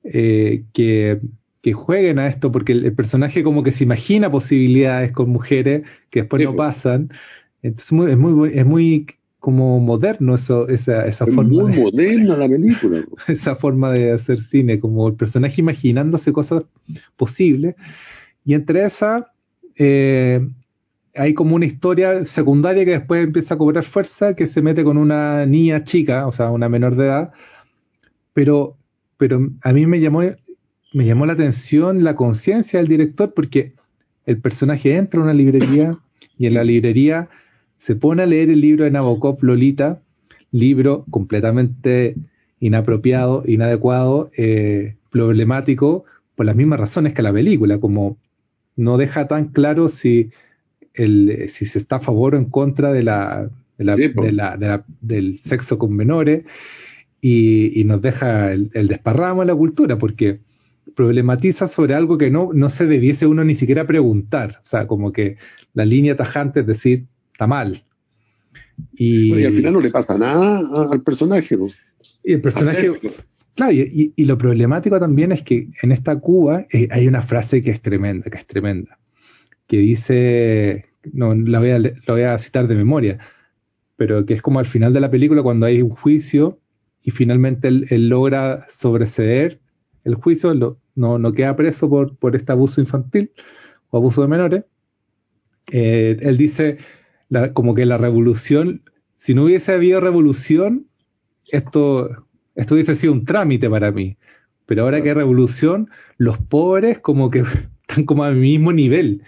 que, 0.03 1.20
que 1.62 1.72
jueguen 1.72 2.18
a 2.18 2.26
esto 2.26 2.50
porque 2.50 2.72
el, 2.72 2.92
personaje 2.94 3.42
como 3.42 3.62
que 3.62 3.72
se 3.72 3.85
imagina 3.85 4.31
posibilidades 4.31 5.12
con 5.12 5.29
mujeres 5.31 5.83
que 6.09 6.20
después 6.20 6.42
no 6.42 6.57
pasan. 6.57 7.11
Entonces 7.62 7.92
es 8.11 8.16
muy 8.16 8.50
es 8.55 8.64
muy 8.64 9.07
como 9.40 9.81
moderno 9.81 10.35
eso, 10.35 10.68
esa, 10.68 11.07
esa 11.07 11.24
es 11.24 11.35
forma. 11.35 11.62
Muy 11.62 11.72
moderna 11.72 12.37
la 12.37 12.48
película. 12.48 13.05
esa 13.29 13.57
forma 13.57 13.90
de 13.90 14.12
hacer 14.12 14.40
cine, 14.40 14.79
como 14.79 15.09
el 15.09 15.14
personaje 15.14 15.61
imaginándose 15.61 16.33
cosas 16.33 16.64
posibles. 17.16 17.74
Y 18.44 18.55
entre 18.55 18.85
esas 18.85 19.24
eh, 19.76 20.46
hay 21.14 21.35
como 21.35 21.57
una 21.57 21.64
historia 21.64 22.24
secundaria 22.26 22.85
que 22.85 22.92
después 22.92 23.24
empieza 23.24 23.55
a 23.55 23.59
cobrar 23.59 23.83
fuerza, 23.83 24.37
que 24.37 24.46
se 24.46 24.62
mete 24.62 24.85
con 24.85 24.98
una 24.98 25.46
niña 25.46 25.85
chica, 25.85 26.26
o 26.26 26.33
sea, 26.33 26.50
una 26.50 26.68
menor 26.68 26.96
de 26.96 27.07
edad. 27.07 27.33
Pero, 28.35 28.76
pero 29.16 29.50
a 29.62 29.72
mí 29.72 29.87
me 29.87 30.00
llamó, 30.00 30.20
me 30.92 31.07
llamó 31.07 31.24
la 31.24 31.33
atención 31.33 32.05
la 32.05 32.14
conciencia 32.14 32.79
del 32.79 32.88
director 32.88 33.33
porque 33.35 33.72
el 34.26 34.38
personaje 34.38 34.96
entra 34.96 35.20
a 35.20 35.24
una 35.24 35.35
librería 35.35 35.98
y 36.37 36.46
en 36.46 36.55
la 36.55 36.62
librería 36.62 37.31
se 37.81 37.97
pone 37.97 38.23
a 38.23 38.27
leer 38.27 38.51
el 38.51 38.61
libro 38.61 38.85
de 38.85 38.90
Nabokov, 38.90 39.43
Lolita, 39.43 40.03
libro 40.53 41.05
completamente 41.11 42.14
inapropiado, 42.61 43.43
inadecuado, 43.47 44.31
eh, 44.37 44.97
problemático, 45.11 46.05
por 46.37 46.47
las 46.47 46.55
mismas 46.57 46.79
razones 46.79 47.14
que 47.14 47.23
la 47.23 47.33
película, 47.33 47.81
como 47.81 48.19
no 48.77 48.99
deja 48.99 49.27
tan 49.29 49.49
claro 49.49 49.88
si, 49.88 50.31
el, 50.95 51.49
si 51.49 51.64
se 51.64 51.79
está 51.79 51.97
a 51.97 52.01
favor 52.01 52.35
o 52.35 52.38
en 52.38 52.45
contra 52.45 52.93
de 52.93 53.03
la, 53.03 53.49
del 55.01 55.38
sexo 55.38 55.79
con 55.79 55.97
menores 55.97 56.45
y, 57.23 57.83
nos 57.87 58.03
deja 58.03 58.53
el, 58.53 58.71
desparramo 58.88 59.43
en 59.43 59.49
la 59.49 59.55
cultura, 59.55 59.99
porque 59.99 60.40
problematiza 60.95 61.66
sobre 61.66 61.95
algo 61.95 62.19
que 62.19 62.31
no, 62.31 62.51
no 62.53 62.69
se 62.69 62.87
debiese 62.87 63.27
uno 63.27 63.43
ni 63.43 63.55
siquiera 63.55 63.87
preguntar. 63.87 64.61
O 64.62 64.66
sea, 64.66 64.87
como 64.87 65.12
que 65.12 65.37
la 65.73 65.87
línea 65.87 66.16
tajante 66.16 66.61
es 66.61 66.66
decir, 66.66 67.07
está 67.40 67.46
mal. 67.46 67.83
Y, 68.92 69.44
al 69.44 69.55
final 69.55 69.72
no 69.72 69.81
le 69.81 69.90
pasa 69.90 70.18
nada 70.18 70.61
al 70.90 71.03
personaje. 71.03 71.57
Y 72.22 72.35
el 72.35 72.42
personaje, 72.42 72.90
claro, 73.55 73.72
y, 73.72 74.24
lo 74.26 74.37
problemático 74.37 75.00
también 75.00 75.33
es 75.33 75.42
que 75.42 75.68
en 75.83 75.92
esta 75.92 76.18
Cuba 76.18 76.66
eh, 76.70 76.88
hay 76.90 77.09
una 77.09 77.22
frase 77.22 77.62
que 77.62 77.70
es 77.70 77.81
tremenda, 77.81 78.31
que 78.31 78.37
es 78.37 78.46
tremenda, 78.46 78.98
que 79.66 79.79
dice, 79.79 80.85
no, 81.14 81.35
la 81.35 81.61
voy 81.61 81.70
a, 81.70 81.81
voy 82.07 82.22
a 82.22 82.38
citar 82.38 82.68
de 82.68 82.74
memoria, 82.74 83.18
pero 83.96 84.26
que 84.26 84.35
es 84.35 84.42
como 84.42 84.59
al 84.59 84.66
final 84.66 84.92
de 84.92 85.00
la 85.00 85.11
película 85.11 85.42
cuando 85.42 85.64
hay 85.64 85.81
un 85.81 85.90
juicio 85.90 86.59
y 87.03 87.11
finalmente 87.11 87.68
él, 87.68 88.09
logra 88.11 88.66
sobreceder 88.68 89.61
el 90.05 90.14
juicio, 90.14 90.55
no, 90.94 91.18
no 91.18 91.33
queda 91.33 91.57
preso 91.57 91.88
por, 91.88 92.16
por 92.16 92.37
este 92.37 92.53
abuso 92.53 92.83
infantil 92.83 93.31
o 93.88 93.96
abuso 93.96 94.20
de 94.20 94.29
menores. 94.29 94.64
Eh, 95.72 96.18
él 96.20 96.37
dice, 96.37 96.79
como 97.53 97.75
que 97.75 97.87
la 97.87 97.99
revolución, 97.99 98.83
si 99.16 99.35
no 99.35 99.45
hubiese 99.45 99.73
habido 99.73 100.01
revolución, 100.01 100.87
esto, 101.49 102.27
esto 102.55 102.75
hubiese 102.75 102.95
sido 102.95 103.12
un 103.12 103.25
trámite 103.25 103.69
para 103.69 103.93
mí. 103.93 104.16
Pero 104.66 104.83
ahora 104.83 105.03
que 105.03 105.09
hay 105.09 105.14
revolución, 105.14 105.88
los 106.16 106.38
pobres 106.38 106.99
como 106.99 107.31
que 107.31 107.43
están 107.88 108.05
como 108.05 108.25
al 108.25 108.37
mismo 108.37 108.73
nivel. 108.73 109.23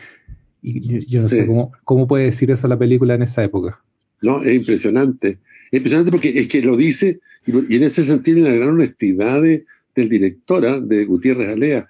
Y 0.62 1.04
yo, 1.06 1.22
no 1.22 1.28
sé 1.28 1.46
cómo, 1.46 1.72
cómo 1.84 2.06
puede 2.06 2.26
decir 2.26 2.50
eso 2.50 2.68
la 2.68 2.78
película 2.78 3.14
en 3.14 3.22
esa 3.22 3.42
época. 3.42 3.80
No, 4.20 4.42
es 4.42 4.54
impresionante. 4.54 5.38
Es 5.72 5.78
impresionante 5.78 6.12
porque 6.12 6.38
es 6.38 6.48
que 6.48 6.62
lo 6.62 6.76
dice, 6.76 7.20
y, 7.46 7.76
en 7.76 7.82
ese 7.82 8.04
sentido 8.04 8.38
hay 8.38 8.44
una 8.44 8.54
gran 8.54 8.68
honestidad 8.70 9.42
de, 9.42 9.64
del 9.96 10.08
director, 10.08 10.64
¿ah? 10.64 10.80
de 10.80 11.04
Gutiérrez 11.04 11.48
Alea, 11.48 11.88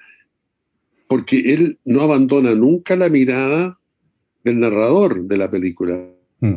porque 1.08 1.52
él 1.52 1.78
no 1.84 2.00
abandona 2.00 2.54
nunca 2.54 2.96
la 2.96 3.10
mirada 3.10 3.78
del 4.44 4.60
narrador 4.60 5.24
de 5.24 5.36
la 5.36 5.50
película, 5.50 6.00
mm. 6.40 6.54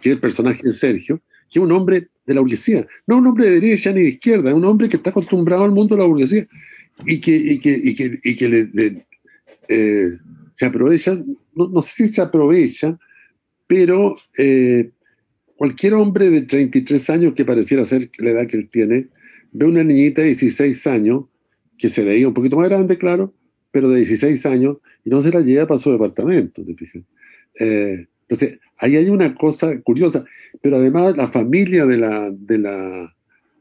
que 0.00 0.10
es 0.10 0.14
el 0.14 0.20
personaje 0.20 0.62
de 0.62 0.72
Sergio, 0.72 1.20
que 1.50 1.58
es 1.58 1.64
un 1.64 1.72
hombre 1.72 2.08
de 2.26 2.34
la 2.34 2.40
burguesía, 2.40 2.86
no 3.06 3.18
un 3.18 3.26
hombre 3.26 3.46
de 3.46 3.60
derecha 3.60 3.92
ni 3.92 4.02
de 4.02 4.08
izquierda, 4.10 4.50
es 4.50 4.56
un 4.56 4.64
hombre 4.64 4.88
que 4.88 4.96
está 4.96 5.10
acostumbrado 5.10 5.64
al 5.64 5.72
mundo 5.72 5.96
de 5.96 6.02
la 6.02 6.06
burguesía 6.06 6.46
y 7.06 7.20
que, 7.20 7.34
y 7.34 7.58
que, 7.58 7.70
y 7.70 7.94
que, 7.94 8.20
y 8.22 8.36
que 8.36 8.48
le, 8.48 9.06
eh, 9.68 10.18
se 10.54 10.66
aprovecha, 10.66 11.18
no, 11.54 11.82
sé 11.82 12.06
si 12.06 12.14
se 12.14 12.20
aprovecha, 12.20 12.98
pero 13.66 14.16
eh, 14.36 14.90
cualquier 15.56 15.94
hombre 15.94 16.30
de 16.30 16.42
33 16.42 17.10
años 17.10 17.34
que 17.34 17.44
pareciera 17.44 17.84
ser 17.84 18.10
la 18.18 18.30
edad 18.30 18.46
que 18.46 18.56
él 18.56 18.68
tiene, 18.70 19.06
ve 19.52 19.66
una 19.66 19.84
niñita 19.84 20.22
de 20.22 20.28
16 20.28 20.86
años, 20.86 21.24
que 21.78 21.88
se 21.88 22.04
veía 22.04 22.28
un 22.28 22.34
poquito 22.34 22.56
más 22.56 22.68
grande, 22.68 22.98
claro, 22.98 23.32
pero 23.70 23.88
de 23.88 23.98
16 23.98 24.44
años, 24.46 24.78
y 25.04 25.10
no 25.10 25.22
se 25.22 25.30
la 25.30 25.40
lleva 25.40 25.66
para 25.66 25.78
su 25.78 25.92
departamento, 25.92 26.64
¿te 26.64 26.74
fijas? 26.74 27.02
Eh, 27.58 28.06
entonces, 28.28 28.60
ahí 28.78 28.96
hay 28.96 29.08
una 29.08 29.34
cosa 29.34 29.80
curiosa, 29.80 30.24
pero 30.60 30.76
además 30.76 31.16
la 31.16 31.28
familia 31.28 31.86
de 31.86 31.98
la, 31.98 32.30
de 32.30 32.58
la, 32.58 33.14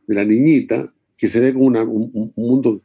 de 0.07 0.15
la 0.15 0.25
niñita, 0.25 0.91
que 1.17 1.27
se 1.27 1.39
ve 1.39 1.53
como 1.53 1.67
un, 1.67 2.33
mundo 2.35 2.81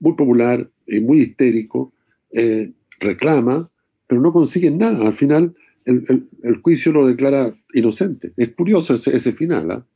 muy 0.00 0.14
popular 0.14 0.68
y 0.86 1.00
muy 1.00 1.20
histérico, 1.20 1.92
eh, 2.32 2.72
reclama, 3.00 3.70
pero 4.06 4.20
no 4.20 4.32
consiguen 4.32 4.78
nada. 4.78 5.06
Al 5.06 5.14
final, 5.14 5.54
el, 5.84 6.26
el, 6.42 6.56
juicio 6.56 6.92
lo 6.92 7.06
declara 7.06 7.54
inocente. 7.72 8.32
Es 8.36 8.50
curioso 8.54 8.94
ese, 8.94 9.32
final. 9.32 9.70
¿ah? 9.70 9.86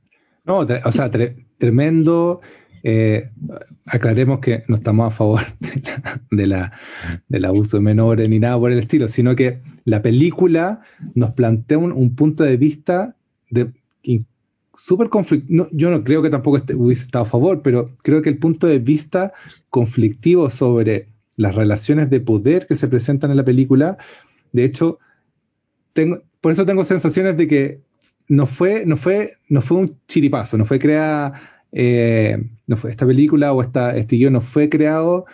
No, 0.44 0.58
o 0.58 0.92
sea, 0.92 1.10
tremendo 1.58 2.40
eh, 2.82 3.30
aclaremos 3.86 4.40
que 4.40 4.64
no 4.68 4.76
estamos 4.76 5.06
a 5.06 5.16
favor 5.16 5.40
de 6.30 6.46
la, 6.46 6.72
del 7.28 7.44
abuso 7.44 7.76
de 7.76 7.82
menores 7.82 8.28
ni 8.28 8.38
nada 8.38 8.58
por 8.58 8.72
el 8.72 8.78
estilo, 8.78 9.08
sino 9.08 9.36
que 9.36 9.60
la 9.84 10.02
película 10.02 10.80
nos 11.14 11.32
plantea 11.32 11.78
un, 11.78 12.14
punto 12.14 12.44
de 12.44 12.56
vista 12.56 13.16
de 13.50 13.70
súper 14.76 15.10
conflictivo. 15.10 15.68
yo 15.72 15.90
no 15.90 16.04
creo 16.04 16.22
que 16.22 16.30
tampoco 16.30 16.62
hubiese 16.74 17.04
estado 17.04 17.24
a 17.24 17.28
favor, 17.28 17.60
pero 17.62 17.96
creo 18.02 18.22
que 18.22 18.30
el 18.30 18.38
punto 18.38 18.66
de 18.66 18.78
vista 18.78 19.32
conflictivo 19.68 20.48
sobre 20.48 21.08
las 21.36 21.54
relaciones 21.54 22.08
de 22.10 22.20
poder 22.20 22.66
que 22.66 22.76
se 22.76 22.88
presentan 22.88 23.30
en 23.30 23.36
la 23.36 23.44
película, 23.44 23.98
de 24.52 24.64
hecho, 24.64 24.98
tengo, 25.92 26.22
por 26.40 26.52
eso 26.52 26.64
tengo 26.64 26.84
sensaciones 26.84 27.36
de 27.36 27.46
que 27.46 27.80
no 28.28 28.46
fue, 28.46 28.86
no 28.86 28.96
fue, 28.96 29.36
no 29.48 29.60
fue 29.60 29.78
un 29.78 29.96
chiripazo, 30.06 30.56
no 30.56 30.64
fue 30.64 30.78
creada 30.78 31.49
eh, 31.72 32.38
no 32.66 32.76
fue, 32.76 32.90
esta 32.90 33.06
película 33.06 33.52
o 33.52 33.62
esta, 33.62 33.96
este 33.96 34.16
guion 34.16 34.32
no 34.34 34.40
fue 34.40 34.68
creado 34.68 35.26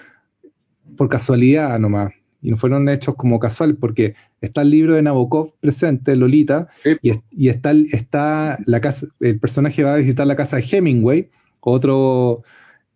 por 0.97 1.09
casualidad 1.09 1.79
nomás. 1.79 2.13
Y 2.43 2.51
no 2.51 2.57
fueron 2.57 2.89
hechos 2.89 3.17
como 3.17 3.41
casuales, 3.41 3.77
porque 3.81 4.15
está 4.41 4.63
el 4.63 4.71
libro 4.71 4.95
de 4.95 5.03
Nabokov 5.03 5.55
presente, 5.61 6.15
Lolita, 6.15 6.69
y, 7.03 7.49
está, 7.49 7.73
está 7.91 8.59
la 8.67 8.81
casa, 8.81 9.07
el 9.21 9.41
personaje 9.41 9.83
va 9.83 9.95
a 9.95 9.97
visitar 9.97 10.27
la 10.27 10.37
casa 10.37 10.57
de 10.57 10.65
Hemingway, 10.71 11.31
otro 11.61 12.43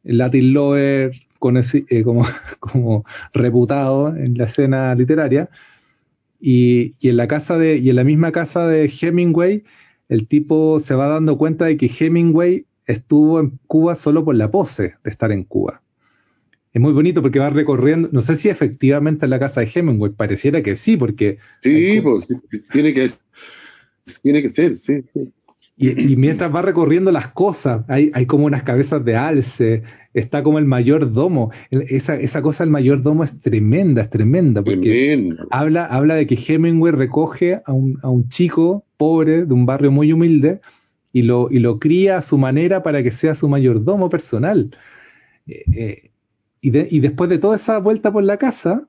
Latin 0.04 0.52
lover 0.52 1.12
eh, 1.12 2.02
como, 2.04 2.24
como 2.60 3.04
reputado 3.32 4.14
en 4.14 4.36
la 4.36 4.44
escena 4.44 4.94
literaria. 4.94 5.50
Y, 6.38 6.94
y, 7.00 7.08
en 7.08 7.16
la 7.16 7.26
casa 7.26 7.58
de, 7.58 7.78
y 7.78 7.90
en 7.90 7.96
la 7.96 8.04
misma 8.04 8.32
casa 8.32 8.66
de 8.66 8.86
Hemingway, 9.00 9.64
el 10.08 10.26
tipo 10.28 10.80
se 10.80 10.94
va 10.94 11.08
dando 11.08 11.36
cuenta 11.38 11.66
de 11.66 11.76
que 11.76 11.90
Hemingway 11.98 12.66
estuvo 12.90 13.40
en 13.40 13.58
Cuba 13.66 13.96
solo 13.96 14.24
por 14.24 14.34
la 14.34 14.50
pose 14.50 14.94
de 15.02 15.10
estar 15.10 15.32
en 15.32 15.44
Cuba. 15.44 15.82
Es 16.72 16.80
muy 16.80 16.92
bonito 16.92 17.20
porque 17.20 17.40
va 17.40 17.50
recorriendo, 17.50 18.08
no 18.12 18.20
sé 18.20 18.36
si 18.36 18.48
efectivamente 18.48 19.26
en 19.26 19.30
la 19.30 19.40
casa 19.40 19.60
de 19.60 19.70
Hemingway, 19.74 20.12
pareciera 20.12 20.62
que 20.62 20.76
sí, 20.76 20.96
porque... 20.96 21.38
Sí, 21.60 22.00
pues 22.00 22.28
tiene 22.70 22.94
que, 22.94 23.10
tiene 24.22 24.42
que 24.42 24.48
ser, 24.50 24.74
sí. 24.74 25.02
Y, 25.82 26.14
mientras 26.16 26.54
va 26.54 26.60
recorriendo 26.60 27.10
las 27.10 27.28
cosas, 27.28 27.86
hay, 27.88 28.10
hay, 28.12 28.26
como 28.26 28.44
unas 28.44 28.64
cabezas 28.64 29.02
de 29.02 29.16
alce, 29.16 29.82
está 30.12 30.42
como 30.42 30.58
el 30.58 30.66
mayordomo. 30.66 31.52
Esa, 31.70 32.16
esa 32.16 32.42
cosa 32.42 32.64
del 32.64 32.70
mayordomo 32.70 33.24
es 33.24 33.40
tremenda, 33.40 34.02
es 34.02 34.10
tremenda, 34.10 34.62
porque 34.62 35.34
Habla, 35.50 35.86
habla 35.86 36.16
de 36.16 36.26
que 36.26 36.34
Hemingway 36.36 36.92
recoge 36.92 37.62
a 37.64 37.72
un, 37.72 37.98
a 38.02 38.10
un 38.10 38.28
chico 38.28 38.84
pobre 38.98 39.46
de 39.46 39.54
un 39.54 39.64
barrio 39.64 39.90
muy 39.90 40.12
humilde 40.12 40.60
y 41.12 41.22
lo, 41.22 41.48
y 41.50 41.58
lo 41.58 41.78
cría 41.78 42.18
a 42.18 42.22
su 42.22 42.38
manera 42.38 42.82
para 42.82 43.02
que 43.02 43.10
sea 43.10 43.34
su 43.34 43.48
mayordomo 43.48 44.08
personal. 44.10 44.76
Eh, 45.46 45.64
eh, 45.74 46.10
y, 46.60 46.96
y, 46.96 47.00
después 47.00 47.30
de 47.30 47.38
toda 47.38 47.56
esa 47.56 47.78
vuelta 47.78 48.12
por 48.12 48.22
la 48.22 48.36
casa, 48.36 48.86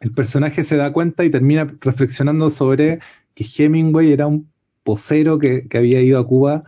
el 0.00 0.12
personaje 0.12 0.62
se 0.62 0.76
da 0.76 0.92
cuenta 0.92 1.24
y 1.24 1.30
termina 1.30 1.74
reflexionando 1.80 2.50
sobre 2.50 3.00
que 3.34 3.44
Hemingway 3.44 4.12
era 4.12 4.26
un 4.26 4.48
posero 4.84 5.38
que, 5.38 5.68
que 5.68 5.78
había 5.78 6.00
ido 6.00 6.18
a 6.18 6.26
Cuba 6.26 6.64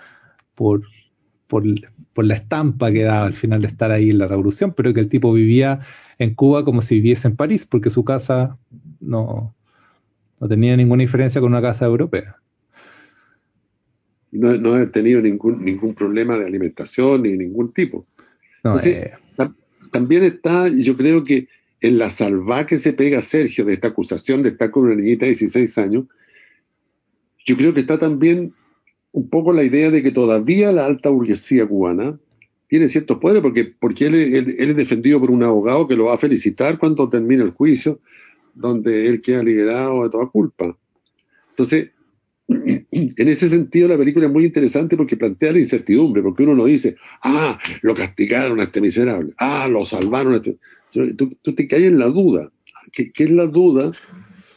por, 0.55 0.83
por, 1.47 1.63
por, 2.13 2.25
la 2.25 2.35
estampa 2.35 2.91
que 2.91 3.05
daba 3.05 3.27
al 3.27 3.35
final 3.35 3.63
de 3.63 3.69
estar 3.69 3.91
ahí 3.93 4.11
en 4.11 4.19
la 4.19 4.27
revolución, 4.27 4.75
pero 4.77 4.93
que 4.93 5.01
el 5.01 5.09
tipo 5.09 5.33
vivía 5.33 5.81
en 6.19 6.35
Cuba 6.35 6.65
como 6.65 6.83
si 6.83 6.97
viviese 6.97 7.29
en 7.29 7.37
París, 7.37 7.65
porque 7.65 7.91
su 7.91 8.05
casa 8.05 8.59
no, 9.01 9.55
no 10.41 10.49
tenía 10.49 10.77
ninguna 10.77 11.03
diferencia 11.03 11.41
con 11.41 11.53
una 11.53 11.63
casa 11.63 11.87
europea 11.87 12.38
no, 14.33 14.57
no 14.57 14.79
he 14.79 14.87
tenido 14.87 15.21
ningún, 15.21 15.65
ningún 15.65 15.95
problema 15.95 16.39
de 16.39 16.47
alimentación 16.47 17.23
ni 17.23 17.37
ningún 17.37 17.73
tipo. 17.73 18.05
Eh. 18.85 19.13
también 19.91 20.25
está, 20.25 20.69
yo 20.69 20.97
creo 20.97 21.25
que 21.25 21.49
en 21.81 21.99
la 21.99 22.11
salva 22.11 22.67
que 22.67 22.79
se 22.79 22.93
pega 22.93 23.23
Sergio 23.23 23.65
de 23.65 23.75
esta 23.75 23.89
acusación 23.89 24.43
de 24.43 24.51
estar 24.51 24.71
con 24.71 24.85
una 24.85 24.97
niñita 24.97 25.25
de 25.25 25.33
16 25.33 25.79
años, 25.79 26.05
yo 27.47 27.57
creo 27.57 27.73
que 27.73 27.81
está 27.81 27.99
también 27.99 28.53
un 29.13 29.31
poco 29.31 29.53
la 29.53 29.63
idea 29.63 29.91
de 29.91 30.03
que 30.03 30.11
todavía 30.11 30.73
la 30.73 30.87
alta 30.87 31.09
burguesía 31.09 31.67
cubana 31.67 32.19
tiene 32.69 32.89
ciertos 32.89 33.19
poderes, 33.19 33.43
porque, 33.43 33.65
porque 33.65 34.07
él, 34.07 34.15
él, 34.15 34.55
es 34.59 34.77
defendido 34.77 35.19
por 35.19 35.31
un 35.31 35.43
abogado 35.43 35.87
que 35.87 35.97
lo 35.97 36.07
va 36.07 36.15
a 36.15 36.19
felicitar 36.19 36.79
cuando 36.79 37.09
termine 37.09 37.43
el 37.43 37.53
juicio, 37.53 38.01
donde 38.55 39.07
él 39.07 39.23
queda 39.23 39.43
liberado 39.43 40.05
de 40.05 40.11
toda 40.11 40.27
culpa. 40.27 40.77
Entonces, 41.51 41.91
en 42.49 43.29
ese 43.29 43.49
sentido 43.49 43.89
la 43.89 43.99
película 43.99 44.27
es 44.27 44.33
muy 44.33 44.45
interesante 44.45 44.97
porque 44.97 45.17
plantea 45.17 45.53
la 45.53 45.59
incertidumbre, 45.59 46.23
porque 46.23 46.45
uno 46.45 46.55
no 46.55 46.65
dice, 46.65 46.97
ah, 47.23 47.59
lo 47.83 47.95
castigaron 47.95 48.61
a 48.61 48.65
este 48.65 48.81
miserable, 48.81 49.35
ah, 49.39 49.69
lo 49.71 49.85
salvaron 49.85 50.35
a 50.35 50.37
este... 50.37 50.57
Tú, 51.17 51.55
te 51.55 51.69
caes 51.69 51.85
en 51.85 51.99
la 51.99 52.07
duda. 52.07 52.51
¿Qué, 52.93 53.13
es 53.15 53.31
la 53.31 53.47
duda? 53.47 53.93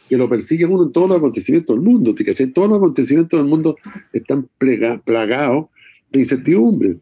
Que 0.07 0.15
lo 0.15 0.29
persigue 0.29 0.65
uno 0.65 0.83
en 0.83 0.93
todos 0.93 1.09
los 1.09 1.17
acontecimientos 1.17 1.75
del 1.75 1.83
mundo. 1.83 2.15
¿te 2.15 2.47
Todos 2.47 2.69
los 2.69 2.77
acontecimientos 2.77 3.37
del 3.37 3.49
mundo 3.49 3.75
están 4.13 4.47
plagados 4.57 5.67
de 6.09 6.19
incertidumbre. 6.21 6.95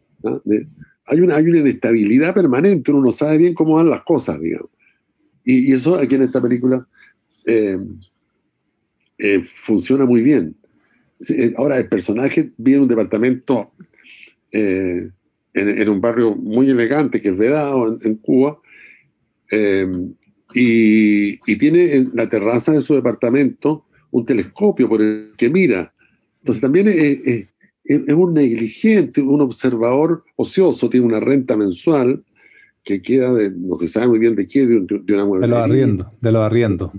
hay, 1.06 1.20
una, 1.20 1.36
hay 1.36 1.44
una 1.44 1.58
inestabilidad 1.58 2.34
permanente, 2.34 2.90
uno 2.90 3.02
no 3.02 3.12
sabe 3.12 3.38
bien 3.38 3.54
cómo 3.54 3.76
van 3.76 3.88
las 3.88 4.02
cosas, 4.02 4.40
digamos. 4.40 4.70
Y, 5.44 5.72
eso 5.72 5.94
aquí 5.94 6.16
en 6.16 6.22
esta 6.22 6.42
película 6.42 6.86
eh, 7.46 7.78
eh, 9.18 9.42
funciona 9.64 10.04
muy 10.04 10.22
bien. 10.22 10.56
Eh, 11.28 11.52
ahora, 11.56 11.78
el 11.78 11.88
personaje 11.88 12.50
vive 12.56 12.76
en 12.76 12.82
un 12.82 12.88
departamento 12.88 13.72
eh, 14.52 15.08
en, 15.52 15.88
un 15.88 16.00
barrio 16.00 16.34
muy 16.34 16.70
elegante 16.70 17.20
que 17.20 17.30
es 17.30 17.36
Vedado, 17.36 17.98
en, 18.02 18.14
Cuba, 18.16 18.58
eh, 19.50 19.86
y, 20.54 21.36
tiene 21.58 21.94
en 21.94 22.10
la 22.14 22.28
terraza 22.28 22.72
de 22.72 22.82
su 22.82 22.94
departamento 22.94 23.84
un 24.12 24.24
telescopio 24.24 24.88
por 24.88 25.02
el 25.02 25.32
que 25.36 25.50
mira. 25.50 25.92
Entonces 26.40 26.62
también 26.62 26.88
es, 26.88 27.46
un 28.14 28.34
negligente, 28.34 29.20
un 29.20 29.40
observador 29.40 30.24
ocioso, 30.36 30.88
tiene 30.88 31.06
una 31.06 31.20
renta 31.20 31.56
mensual 31.56 32.24
que 32.82 33.02
queda 33.02 33.32
de, 33.34 33.50
no 33.50 33.76
se 33.76 33.88
sabe 33.88 34.08
muy 34.08 34.18
bien 34.18 34.36
de 34.36 34.46
qué, 34.46 34.66
de, 34.66 34.76
una 34.76 35.26
mueblería. 35.26 35.40
De 35.40 35.48
los 35.48 35.58
arriendo, 35.58 36.12
de 36.20 36.32
los 36.32 36.42
arriendo 36.42 36.92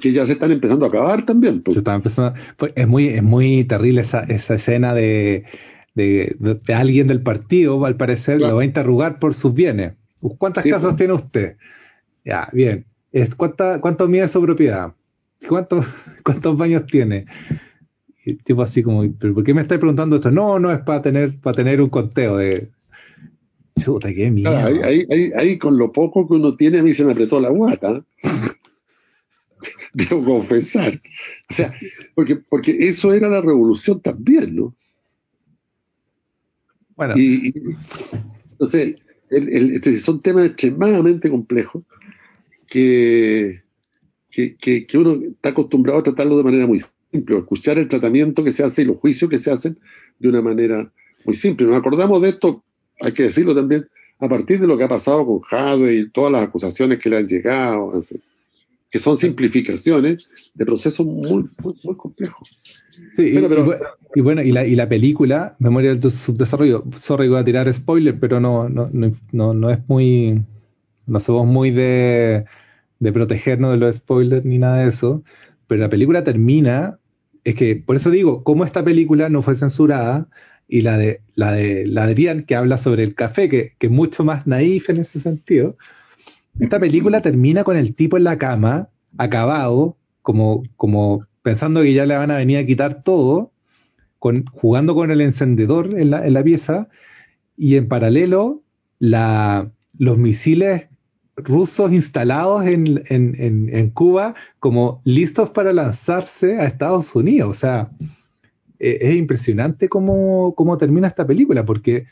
que 0.00 0.12
ya 0.12 0.26
se 0.26 0.32
están 0.32 0.52
empezando 0.52 0.84
a 0.84 0.88
acabar 0.88 1.24
también. 1.24 1.62
Pues. 1.62 1.74
Se 1.74 1.80
están 1.80 1.96
empezando, 1.96 2.38
pues, 2.56 2.72
es 2.74 2.86
muy, 2.86 3.08
es 3.08 3.22
muy 3.22 3.64
terrible 3.64 4.02
esa, 4.02 4.20
esa 4.20 4.54
escena 4.54 4.94
de, 4.94 5.44
de, 5.94 6.36
alguien 6.74 7.06
del 7.06 7.22
partido, 7.22 7.84
al 7.84 7.96
parecer, 7.96 8.40
lo 8.40 8.56
va 8.56 8.62
a 8.62 8.66
interrogar 8.66 9.18
por 9.18 9.34
sus 9.34 9.54
bienes. 9.54 9.94
¿Cuántas 10.38 10.64
casas 10.64 10.90
pues. 10.90 10.96
tiene 10.96 11.12
usted? 11.14 11.56
Ya, 12.24 12.48
bien. 12.52 12.86
Es, 13.10 13.34
¿cuánta, 13.34 13.80
¿Cuánto 13.80 14.08
mide 14.08 14.28
su 14.28 14.40
propiedad? 14.40 14.94
¿Cuántos, 15.48 15.86
¿Cuántos 16.24 16.56
baños 16.56 16.86
tiene? 16.86 17.26
Y 18.24 18.34
tipo 18.36 18.62
así 18.62 18.82
como, 18.82 19.04
¿pero 19.18 19.34
por 19.34 19.42
qué 19.44 19.52
me 19.52 19.62
estáis 19.62 19.80
preguntando 19.80 20.16
esto? 20.16 20.30
No, 20.30 20.58
no, 20.58 20.72
es 20.72 20.78
para 20.80 21.02
tener, 21.02 21.38
para 21.40 21.56
tener 21.56 21.80
un 21.80 21.90
conteo 21.90 22.36
de... 22.36 22.70
Chuta, 23.80 24.12
qué 24.12 24.26
ahí, 24.26 25.06
ahí, 25.10 25.32
ahí, 25.34 25.58
con 25.58 25.78
lo 25.78 25.92
poco 25.92 26.28
que 26.28 26.34
uno 26.34 26.56
tiene, 26.56 26.80
a 26.80 26.82
mí 26.82 26.92
se 26.92 27.04
me 27.04 27.12
apretó 27.12 27.40
la 27.40 27.48
guata. 27.48 28.04
debo 29.94 30.24
confesar. 30.24 31.00
O 31.50 31.54
sea, 31.54 31.74
porque, 32.14 32.36
porque 32.36 32.88
eso 32.88 33.12
era 33.12 33.28
la 33.28 33.40
revolución 33.40 34.00
también, 34.00 34.56
¿no? 34.56 34.74
Bueno. 36.96 37.14
Y, 37.16 37.52
entonces, 38.52 38.96
este, 39.30 39.98
son 40.00 40.20
temas 40.20 40.46
extremadamente 40.46 41.30
complejos 41.30 41.84
que, 42.68 43.62
que, 44.30 44.56
que, 44.56 44.98
uno 44.98 45.20
está 45.26 45.50
acostumbrado 45.50 46.00
a 46.00 46.02
tratarlo 46.02 46.36
de 46.36 46.44
manera 46.44 46.66
muy 46.66 46.82
simple, 47.10 47.38
escuchar 47.38 47.78
el 47.78 47.88
tratamiento 47.88 48.44
que 48.44 48.52
se 48.52 48.62
hace 48.62 48.82
y 48.82 48.86
los 48.86 48.98
juicios 48.98 49.30
que 49.30 49.38
se 49.38 49.50
hacen 49.50 49.78
de 50.18 50.28
una 50.28 50.42
manera 50.42 50.90
muy 51.24 51.34
simple. 51.34 51.66
Nos 51.66 51.76
acordamos 51.76 52.20
de 52.22 52.30
esto, 52.30 52.62
hay 53.00 53.12
que 53.12 53.24
decirlo 53.24 53.54
también, 53.54 53.88
a 54.20 54.28
partir 54.28 54.60
de 54.60 54.66
lo 54.66 54.78
que 54.78 54.84
ha 54.84 54.88
pasado 54.88 55.26
con 55.26 55.40
Jade 55.40 55.94
y 55.94 56.10
todas 56.10 56.32
las 56.32 56.44
acusaciones 56.44 56.98
que 56.98 57.10
le 57.10 57.16
han 57.16 57.26
llegado, 57.26 57.94
en 57.96 58.04
fin 58.04 58.22
que 58.92 58.98
son 58.98 59.16
simplificaciones 59.16 60.28
de 60.54 60.66
procesos 60.66 61.06
muy, 61.06 61.48
muy, 61.82 61.96
complejos. 61.96 62.58
Sí, 63.16 63.32
y, 64.14 64.20
bueno, 64.20 64.42
y 64.42 64.52
la, 64.52 64.66
y 64.66 64.76
la 64.76 64.86
película, 64.86 65.56
Memoria 65.58 65.94
del 65.94 66.12
Subdesarrollo, 66.12 66.84
sorry, 66.98 67.26
voy 67.26 67.38
a 67.38 67.44
tirar 67.44 67.72
spoiler, 67.72 68.20
pero 68.20 68.38
no, 68.38 68.68
no, 68.68 68.90
no, 68.92 69.54
no, 69.54 69.70
es 69.70 69.78
muy, 69.88 70.42
no 71.06 71.20
somos 71.20 71.46
muy 71.46 71.70
de, 71.70 72.44
de 72.98 73.12
protegernos 73.12 73.72
de 73.72 73.78
los 73.78 73.96
spoilers 73.96 74.44
ni 74.44 74.58
nada 74.58 74.82
de 74.82 74.90
eso, 74.90 75.24
pero 75.68 75.80
la 75.80 75.88
película 75.88 76.22
termina, 76.22 76.98
es 77.44 77.54
que, 77.54 77.76
por 77.76 77.96
eso 77.96 78.10
digo, 78.10 78.44
como 78.44 78.66
esta 78.66 78.84
película 78.84 79.30
no 79.30 79.40
fue 79.40 79.54
censurada, 79.54 80.28
y 80.68 80.82
la 80.82 80.98
de, 80.98 81.22
la 81.34 81.52
de, 81.52 81.86
la 81.86 82.04
Adrián, 82.04 82.44
que 82.44 82.56
habla 82.56 82.76
sobre 82.76 83.04
el 83.04 83.14
café, 83.14 83.48
que, 83.48 83.72
que 83.78 83.86
es 83.86 83.92
mucho 83.92 84.22
más 84.22 84.46
naif 84.46 84.90
en 84.90 84.98
ese 84.98 85.18
sentido, 85.18 85.78
esta 86.60 86.78
película 86.78 87.22
termina 87.22 87.64
con 87.64 87.76
el 87.76 87.94
tipo 87.94 88.16
en 88.16 88.24
la 88.24 88.38
cama, 88.38 88.88
acabado, 89.18 89.96
como, 90.22 90.62
como 90.76 91.26
pensando 91.42 91.82
que 91.82 91.92
ya 91.92 92.06
le 92.06 92.16
van 92.16 92.30
a 92.30 92.36
venir 92.36 92.58
a 92.58 92.66
quitar 92.66 93.02
todo, 93.02 93.52
con, 94.18 94.44
jugando 94.46 94.94
con 94.94 95.10
el 95.10 95.20
encendedor 95.20 95.98
en 95.98 96.10
la, 96.10 96.26
en 96.26 96.34
la 96.34 96.44
pieza, 96.44 96.88
y 97.56 97.76
en 97.76 97.88
paralelo 97.88 98.62
la, 98.98 99.70
los 99.98 100.18
misiles 100.18 100.88
rusos 101.36 101.92
instalados 101.92 102.66
en, 102.66 103.02
en, 103.08 103.68
en, 103.72 103.90
Cuba 103.90 104.34
como 104.58 105.00
listos 105.04 105.50
para 105.50 105.72
lanzarse 105.72 106.58
a 106.58 106.64
Estados 106.64 107.14
Unidos. 107.14 107.50
O 107.50 107.54
sea, 107.54 107.90
e, 108.78 108.98
es 109.00 109.14
impresionante 109.14 109.88
cómo, 109.88 110.54
cómo 110.54 110.76
termina 110.76 111.08
esta 111.08 111.26
película, 111.26 111.64
porque 111.64 112.06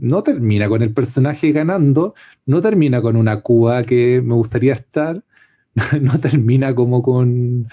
no 0.00 0.22
termina 0.22 0.68
con 0.68 0.82
el 0.82 0.92
personaje 0.92 1.52
ganando, 1.52 2.14
no 2.46 2.60
termina 2.62 3.02
con 3.02 3.16
una 3.16 3.40
Cuba 3.42 3.84
que 3.84 4.22
me 4.24 4.34
gustaría 4.34 4.72
estar, 4.74 5.22
no 6.00 6.18
termina 6.18 6.74
como 6.74 7.02
con, 7.02 7.68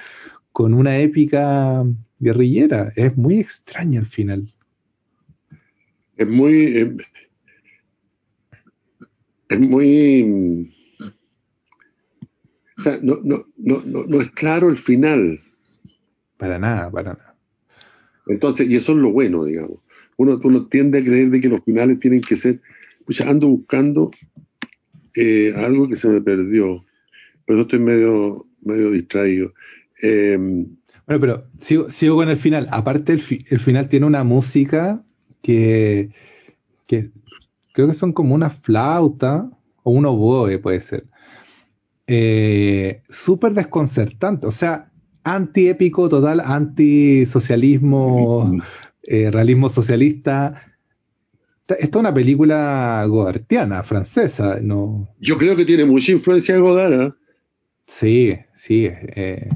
con 0.51 0.73
una 0.73 0.99
épica 0.99 1.83
guerrillera. 2.19 2.91
Es 2.95 3.17
muy 3.17 3.39
extraña 3.39 3.99
al 3.99 4.07
final. 4.07 4.53
Es 6.17 6.27
muy. 6.27 6.77
Eh, 6.77 6.97
es 9.49 9.59
muy. 9.59 10.73
O 12.77 12.81
sea, 12.83 12.99
no, 13.01 13.19
no, 13.23 13.45
no, 13.57 13.81
no, 13.85 14.21
es 14.21 14.31
claro 14.31 14.69
el 14.69 14.77
final. 14.77 15.41
Para 16.37 16.59
nada, 16.59 16.91
para 16.91 17.13
nada. 17.13 17.35
Entonces, 18.27 18.69
y 18.69 18.75
eso 18.75 18.91
es 18.91 18.97
lo 18.97 19.11
bueno, 19.11 19.45
digamos. 19.45 19.79
Uno, 20.17 20.39
uno 20.43 20.67
tiende 20.67 20.99
a 20.99 21.03
creer 21.03 21.29
de 21.29 21.41
que 21.41 21.49
los 21.49 21.63
finales 21.63 21.99
tienen 21.99 22.21
que 22.21 22.35
ser. 22.35 22.61
Pues 23.05 23.21
ando 23.21 23.47
buscando 23.47 24.11
eh, 25.15 25.53
algo 25.55 25.87
que 25.87 25.97
se 25.97 26.09
me 26.09 26.21
perdió. 26.21 26.83
Pero 27.45 27.61
estoy 27.61 27.79
medio, 27.79 28.43
medio 28.61 28.91
distraído. 28.91 29.53
Eh, 30.01 30.37
bueno, 30.37 31.21
pero 31.21 31.45
sigo, 31.57 31.89
sigo, 31.89 32.17
con 32.17 32.29
el 32.29 32.37
final. 32.37 32.67
Aparte, 32.71 33.13
el, 33.13 33.21
el 33.49 33.59
final 33.59 33.87
tiene 33.87 34.05
una 34.05 34.25
música 34.25 35.01
que, 35.41 36.09
que 36.87 37.11
creo 37.71 37.87
que 37.87 37.93
son 37.93 38.11
como 38.11 38.35
una 38.35 38.49
flauta 38.49 39.49
o 39.83 39.91
un 39.91 40.05
oboe, 40.05 40.59
puede 40.59 40.81
ser. 40.81 41.05
Eh, 42.07 43.03
Súper 43.09 43.53
desconcertante, 43.53 44.47
o 44.47 44.51
sea, 44.51 44.91
antiépico 45.23 46.09
total, 46.09 46.39
antisocialismo, 46.39 48.59
eh, 49.07 49.31
realismo 49.31 49.69
socialista. 49.69 50.63
Esto 51.67 51.99
es 51.99 52.01
una 52.01 52.13
película 52.13 53.05
godartiana, 53.07 53.81
francesa, 53.83 54.59
¿no? 54.61 55.07
Yo 55.19 55.37
creo 55.37 55.55
que 55.55 55.65
tiene 55.65 55.85
mucha 55.85 56.11
influencia 56.11 56.55
de 56.55 56.61
Godard. 56.61 57.01
¿eh? 57.01 57.13
Sí, 57.85 58.37
sí. 58.53 58.85
Eh, 58.85 59.49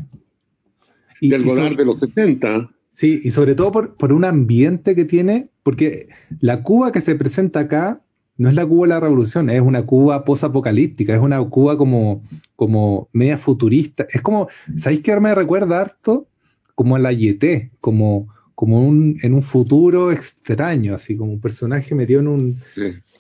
Del 1.22 1.44
Godard 1.44 1.76
de 1.76 1.86
los 1.86 2.00
70. 2.00 2.72
Sí, 2.92 3.20
y 3.24 3.32
sobre 3.32 3.56
todo 3.56 3.72
por, 3.72 3.96
por, 3.96 4.14
un 4.14 4.26
ambiente 4.26 4.96
que 4.96 5.06
tiene, 5.06 5.50
porque 5.64 6.08
la 6.40 6.64
Cuba 6.64 6.92
que 6.92 7.02
se 7.02 7.16
presenta 7.16 7.62
acá 7.62 8.02
no 8.38 8.50
es 8.50 8.56
la 8.56 8.66
Cuba 8.66 8.88
de 8.88 8.94
la 8.94 9.00
revolución, 9.00 9.50
es 9.50 9.62
una 9.62 9.86
Cuba 9.86 10.24
posapocalíptica, 10.24 11.14
es 11.14 11.22
una 11.22 11.42
Cuba 11.44 11.78
como, 11.78 12.24
como 12.56 13.10
media 13.12 13.38
futurista. 13.38 14.08
Es 14.10 14.22
como, 14.22 14.48
¿sabéis 14.78 15.02
qué 15.02 15.20
me 15.20 15.36
recuerda 15.36 15.82
harto? 15.82 16.28
Como 16.76 16.96
a 16.96 17.00
la 17.00 17.12
YT, 17.12 17.72
como, 17.80 18.28
como 18.62 18.88
un, 18.88 19.18
en 19.24 19.34
un 19.34 19.42
futuro 19.42 20.12
extraño, 20.12 20.94
así 20.94 21.18
como 21.18 21.34
un 21.34 21.42
personaje 21.42 21.96
metido 21.96 22.20
en 22.20 22.28
un, 22.28 22.62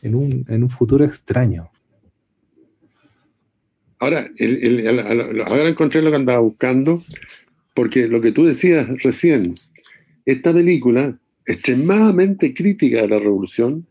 en 0.03 0.13
un, 0.13 0.45
en 0.47 0.61
un 0.61 0.69
futuro 0.69 1.03
extraño. 1.03 1.67
Ahora, 3.97 4.29
ahora 5.47 5.67
encontré 5.67 6.03
lo 6.03 6.11
que 6.11 6.15
andaba 6.17 6.41
buscando, 6.41 7.01
porque 7.73 8.07
lo 8.07 8.21
que 8.21 8.31
tú 8.31 8.45
decías 8.45 8.87
recién, 9.01 9.55
esta 10.27 10.53
película, 10.53 11.17
extremadamente 11.47 12.53
crítica 12.53 13.01
de 13.01 13.07
la 13.07 13.17
revolución, 13.17 13.87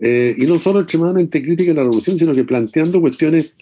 eh, 0.00 0.34
y 0.36 0.46
no 0.46 0.58
solo 0.58 0.80
extremadamente 0.80 1.44
crítica 1.44 1.70
de 1.70 1.76
la 1.76 1.84
revolución, 1.84 2.18
sino 2.18 2.34
que 2.34 2.42
planteando 2.42 3.00
cuestiones 3.00 3.54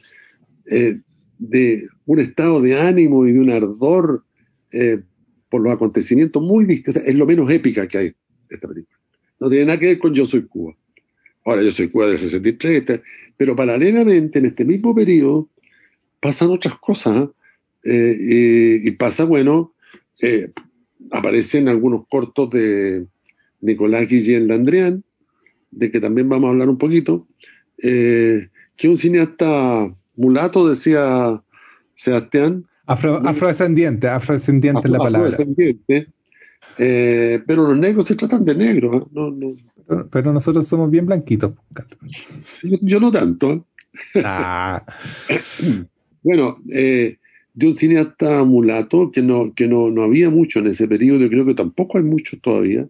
eh, 0.70 0.98
de 1.38 1.86
un 2.06 2.18
estado 2.18 2.62
de 2.62 2.80
ánimo 2.80 3.26
y 3.26 3.32
de 3.32 3.40
un 3.40 3.50
ardor 3.50 4.24
eh, 4.72 5.02
por 5.50 5.62
los 5.62 5.72
acontecimientos 5.72 6.42
muy 6.42 6.64
distintos. 6.64 7.02
es 7.04 7.14
lo 7.14 7.26
menos 7.26 7.50
épica 7.50 7.86
que 7.86 7.98
hay 7.98 8.14
esta 8.48 8.68
película. 8.68 8.98
No 9.38 9.48
tiene 9.48 9.66
nada 9.66 9.78
que 9.78 9.86
ver 9.86 9.98
con 9.98 10.14
Yo 10.14 10.24
Soy 10.26 10.46
Cuba. 10.46 10.74
Ahora, 11.44 11.62
Yo 11.62 11.72
Soy 11.72 11.88
Cuba 11.88 12.08
del 12.08 12.18
63, 12.18 13.00
pero 13.36 13.56
paralelamente 13.56 14.38
en 14.38 14.46
este 14.46 14.64
mismo 14.64 14.94
periodo 14.94 15.48
pasan 16.20 16.50
otras 16.50 16.78
cosas. 16.78 17.28
y, 17.82 18.90
pasa, 18.92 19.24
bueno, 19.24 19.74
aparecen 21.10 21.68
algunos 21.68 22.06
cortos 22.08 22.50
de 22.50 23.06
Nicolás 23.60 24.08
Guillén 24.08 24.48
Landrian, 24.48 25.04
de 25.70 25.90
que 25.90 26.00
también 26.00 26.28
vamos 26.28 26.48
a 26.48 26.50
hablar 26.50 26.68
un 26.68 26.78
poquito, 26.78 27.26
eh, 27.82 28.48
que 28.76 28.88
un 28.88 28.98
cineasta 28.98 29.94
mulato, 30.16 30.68
decía 30.68 31.42
Sebastián. 31.94 32.66
Afrodescendiente, 32.94 34.08
afrodescendiente 34.08 34.82
es 34.84 34.90
la 34.90 34.98
palabra. 34.98 35.28
Afrodescendiente, 35.28 36.08
eh, 36.78 37.42
pero 37.46 37.68
los 37.68 37.78
negros 37.78 38.08
se 38.08 38.16
tratan 38.16 38.44
de 38.44 38.54
negros. 38.54 39.06
¿eh? 39.14 40.04
Pero, 40.10 40.32
nosotros 40.32 40.66
somos 40.66 40.90
bien 40.90 41.06
blanquitos. 41.06 41.52
yo, 42.62 43.00
no 43.00 43.10
tanto. 43.10 43.66
Ah. 44.16 44.84
bueno, 46.22 46.56
de 46.64 47.66
un 47.66 47.76
cineasta 47.76 48.44
mulato 48.44 49.10
que 49.10 49.22
no, 49.22 49.52
que 49.54 49.66
no, 49.66 49.90
no 49.90 50.02
había 50.02 50.30
mucho 50.30 50.60
en 50.60 50.68
ese 50.68 50.86
periodo, 50.86 51.28
creo 51.28 51.44
que 51.44 51.54
tampoco 51.54 51.98
hay 51.98 52.04
mucho 52.04 52.38
todavía. 52.40 52.88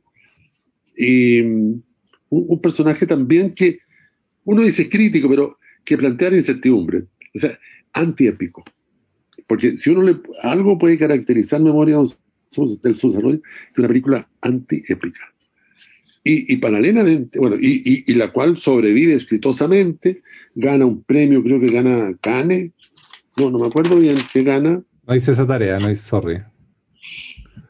Y 0.97 1.41
un, 1.41 2.61
personaje 2.63 3.07
también 3.07 3.55
que 3.55 3.81
uno 4.45 4.63
dice 4.63 4.89
crítico, 4.89 5.29
pero 5.29 5.59
que 5.85 5.97
plantea 5.97 6.31
la 6.31 6.37
incertidumbre, 6.37 7.05
o 7.35 7.39
sea, 7.41 7.59
antiépico. 7.93 8.65
Porque 9.51 9.77
si 9.77 9.91
uno 9.91 10.03
le, 10.03 10.17
algo 10.43 10.79
puede 10.79 10.97
caracterizar 10.97 11.61
Memoria 11.61 11.97
del 11.97 12.95
Desarrollo, 12.95 13.43
que 13.75 13.81
una 13.81 13.89
película 13.89 14.29
antiépica. 14.43 15.19
Y, 16.23 16.55
y 16.55 16.57
paralelamente, 16.59 17.37
bueno, 17.37 17.57
y, 17.61 18.05
y, 18.07 18.15
la 18.15 18.31
cual 18.31 18.59
sobrevive 18.59 19.15
exitosamente, 19.15 20.23
gana 20.55 20.87
un 20.87 21.03
premio, 21.03 21.43
creo 21.43 21.59
que 21.59 21.67
gana 21.67 22.17
Cane, 22.21 22.71
no, 23.37 23.51
no 23.51 23.59
me 23.59 23.67
acuerdo 23.67 23.99
bien 23.99 24.19
qué 24.33 24.45
gana. 24.45 24.85
No 25.09 25.15
hice 25.17 25.33
esa 25.33 25.49
tarea, 25.49 25.81
no 25.81 25.91
hice, 25.91 26.03
sorry. 26.03 26.35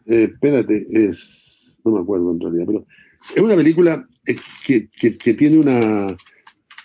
Eh, 0.04 0.28
espérate, 0.34 0.84
es, 0.92 1.80
no 1.82 1.92
me 1.92 2.00
acuerdo 2.02 2.30
en 2.32 2.40
realidad, 2.40 2.64
pero 2.66 2.86
es 3.34 3.42
una 3.42 3.56
película 3.56 4.06
eh, 4.26 4.36
que, 4.66 5.32
tiene 5.32 5.56
una, 5.56 6.14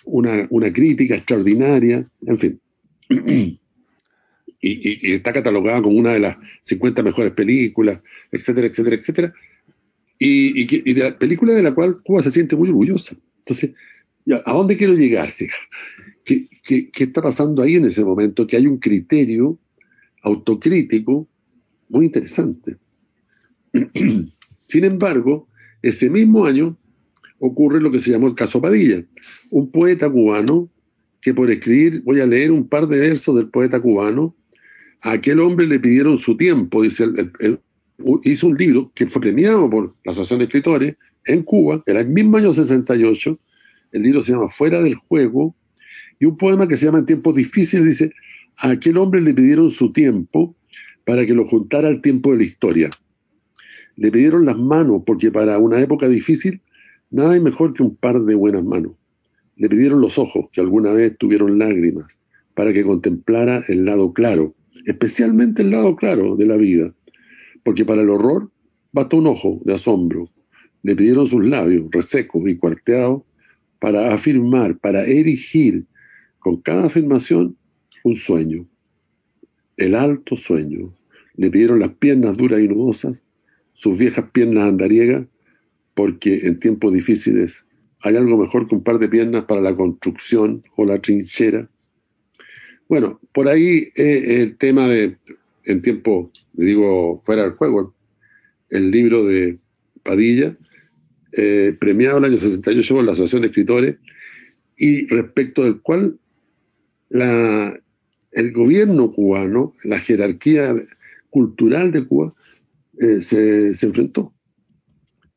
una, 0.06 0.72
crítica 0.72 1.16
extraordinaria, 1.16 2.08
en 2.26 2.38
fin. 2.38 2.60
Y, 4.60 5.12
está 5.12 5.32
catalogada 5.32 5.82
como 5.82 5.96
una 5.96 6.12
de 6.12 6.20
las 6.20 6.36
50 6.64 7.02
mejores 7.02 7.32
películas, 7.32 8.00
etcétera, 8.32 8.66
etcétera, 8.66 8.96
etcétera. 8.96 9.34
Y, 10.18 10.92
de 10.94 11.00
la 11.00 11.18
película 11.18 11.54
de 11.54 11.62
la 11.62 11.74
cual 11.74 12.00
Cuba 12.02 12.22
se 12.22 12.30
siente 12.30 12.56
muy 12.56 12.68
orgullosa. 12.68 13.16
Entonces, 13.38 13.72
¿a 14.44 14.52
dónde 14.52 14.76
quiero 14.76 14.94
llegar? 14.94 15.32
¿Qué, 16.24 16.48
qué 16.64 16.90
está 17.04 17.22
pasando 17.22 17.62
ahí 17.62 17.76
en 17.76 17.84
ese 17.84 18.04
momento? 18.04 18.46
Que 18.46 18.56
hay 18.56 18.66
un 18.66 18.78
criterio 18.78 19.58
autocrítico 20.22 21.28
muy 21.88 22.06
interesante. 22.06 22.76
Sin 24.68 24.84
embargo, 24.84 25.48
ese 25.82 26.10
mismo 26.10 26.46
año 26.46 26.76
ocurre 27.38 27.80
lo 27.80 27.90
que 27.90 28.00
se 28.00 28.10
llamó 28.10 28.26
el 28.28 28.34
caso 28.34 28.60
Padilla, 28.60 29.04
un 29.50 29.70
poeta 29.70 30.10
cubano 30.10 30.70
que 31.20 31.34
por 31.34 31.50
escribir, 31.50 32.02
voy 32.02 32.20
a 32.20 32.26
leer 32.26 32.52
un 32.52 32.68
par 32.68 32.86
de 32.86 32.98
versos 32.98 33.34
del 33.36 33.48
poeta 33.48 33.80
cubano, 33.80 34.34
aquel 35.02 35.40
hombre 35.40 35.66
le 35.66 35.80
pidieron 35.80 36.18
su 36.18 36.36
tiempo, 36.36 36.82
dice, 36.82 37.04
él, 37.40 37.60
hizo 38.24 38.46
un 38.48 38.56
libro 38.56 38.92
que 38.94 39.06
fue 39.06 39.20
premiado 39.20 39.68
por 39.70 39.94
la 40.04 40.12
Asociación 40.12 40.40
de 40.40 40.44
Escritores 40.46 40.96
en 41.26 41.42
Cuba, 41.42 41.82
era 41.86 42.00
el 42.00 42.08
mismo 42.08 42.36
año 42.36 42.52
68, 42.52 43.38
el 43.92 44.02
libro 44.02 44.22
se 44.22 44.32
llama 44.32 44.48
Fuera 44.48 44.80
del 44.80 44.94
Juego, 44.94 45.54
y 46.18 46.24
un 46.24 46.36
poema 46.36 46.66
que 46.66 46.76
se 46.76 46.86
llama 46.86 46.98
En 47.00 47.06
tiempos 47.06 47.34
difíciles 47.34 47.86
dice, 47.86 48.12
a 48.56 48.70
aquel 48.70 48.96
hombre 48.96 49.20
le 49.20 49.34
pidieron 49.34 49.70
su 49.70 49.92
tiempo 49.92 50.56
para 51.04 51.26
que 51.26 51.34
lo 51.34 51.44
juntara 51.44 51.88
al 51.88 52.00
tiempo 52.00 52.32
de 52.32 52.38
la 52.38 52.44
historia 52.44 52.90
le 53.96 54.12
pidieron 54.12 54.44
las 54.44 54.58
manos, 54.58 55.02
porque 55.04 55.30
para 55.30 55.58
una 55.58 55.80
época 55.80 56.08
difícil 56.08 56.60
nada 57.10 57.32
hay 57.32 57.40
mejor 57.40 57.72
que 57.72 57.82
un 57.82 57.96
par 57.96 58.20
de 58.20 58.34
buenas 58.34 58.62
manos. 58.62 58.92
Le 59.56 59.68
pidieron 59.68 60.00
los 60.00 60.18
ojos, 60.18 60.46
que 60.52 60.60
alguna 60.60 60.92
vez 60.92 61.16
tuvieron 61.18 61.58
lágrimas, 61.58 62.06
para 62.54 62.72
que 62.72 62.84
contemplara 62.84 63.64
el 63.68 63.86
lado 63.86 64.12
claro, 64.12 64.54
especialmente 64.86 65.62
el 65.62 65.72
lado 65.72 65.94
claro 65.96 66.36
de 66.36 66.46
la 66.46 66.56
vida, 66.56 66.94
porque 67.62 67.84
para 67.84 68.02
el 68.02 68.08
horror 68.08 68.50
basta 68.92 69.16
un 69.16 69.26
ojo 69.26 69.60
de 69.64 69.74
asombro. 69.74 70.30
Le 70.82 70.96
pidieron 70.96 71.26
sus 71.26 71.44
labios 71.44 71.86
resecos 71.90 72.48
y 72.48 72.56
cuarteados 72.56 73.22
para 73.80 74.14
afirmar, 74.14 74.78
para 74.78 75.04
erigir 75.04 75.84
con 76.38 76.62
cada 76.62 76.86
afirmación 76.86 77.56
un 78.04 78.16
sueño, 78.16 78.66
el 79.76 79.94
alto 79.94 80.36
sueño. 80.36 80.94
Le 81.34 81.50
pidieron 81.50 81.80
las 81.80 81.92
piernas 81.94 82.36
duras 82.36 82.60
y 82.60 82.68
nudosas 82.68 83.16
sus 83.76 83.98
viejas 83.98 84.30
piernas 84.32 84.68
andariegas, 84.68 85.26
porque 85.94 86.46
en 86.46 86.58
tiempos 86.58 86.92
difíciles 86.92 87.64
hay 88.00 88.16
algo 88.16 88.38
mejor 88.38 88.66
que 88.66 88.74
un 88.74 88.82
par 88.82 88.98
de 88.98 89.08
piernas 89.08 89.44
para 89.44 89.60
la 89.60 89.74
construcción 89.74 90.64
o 90.76 90.84
la 90.84 91.00
trinchera. 91.00 91.68
Bueno, 92.88 93.20
por 93.32 93.48
ahí 93.48 93.88
eh, 93.96 94.42
el 94.42 94.56
tema 94.58 94.88
de, 94.88 95.16
en 95.64 95.82
tiempo, 95.82 96.30
digo, 96.52 97.20
fuera 97.24 97.42
del 97.42 97.52
juego, 97.52 97.94
el 98.70 98.90
libro 98.90 99.24
de 99.24 99.58
Padilla, 100.04 100.56
eh, 101.32 101.76
premiado 101.78 102.18
el 102.18 102.24
año 102.24 102.38
68 102.38 102.94
por 102.94 103.04
la 103.04 103.12
Asociación 103.12 103.42
de 103.42 103.48
Escritores, 103.48 103.96
y 104.76 105.06
respecto 105.06 105.64
del 105.64 105.80
cual 105.80 106.18
el 107.10 108.52
gobierno 108.52 109.12
cubano, 109.12 109.72
la 109.84 109.98
jerarquía 110.00 110.74
cultural 111.30 111.92
de 111.92 112.06
Cuba, 112.06 112.34
eh, 113.00 113.22
se, 113.22 113.74
se, 113.74 113.86
enfrentó. 113.86 114.32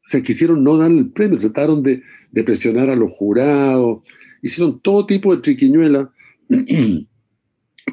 Se 0.05 0.23
quisieron 0.23 0.63
no 0.63 0.77
dar 0.77 0.91
el 0.91 1.09
premio, 1.11 1.39
trataron 1.39 1.83
de, 1.83 2.03
de 2.31 2.43
presionar 2.43 2.89
a 2.89 2.95
los 2.95 3.11
jurados, 3.11 4.03
hicieron 4.41 4.79
todo 4.81 5.05
tipo 5.05 5.35
de 5.35 5.41
triquiñuelas, 5.41 6.09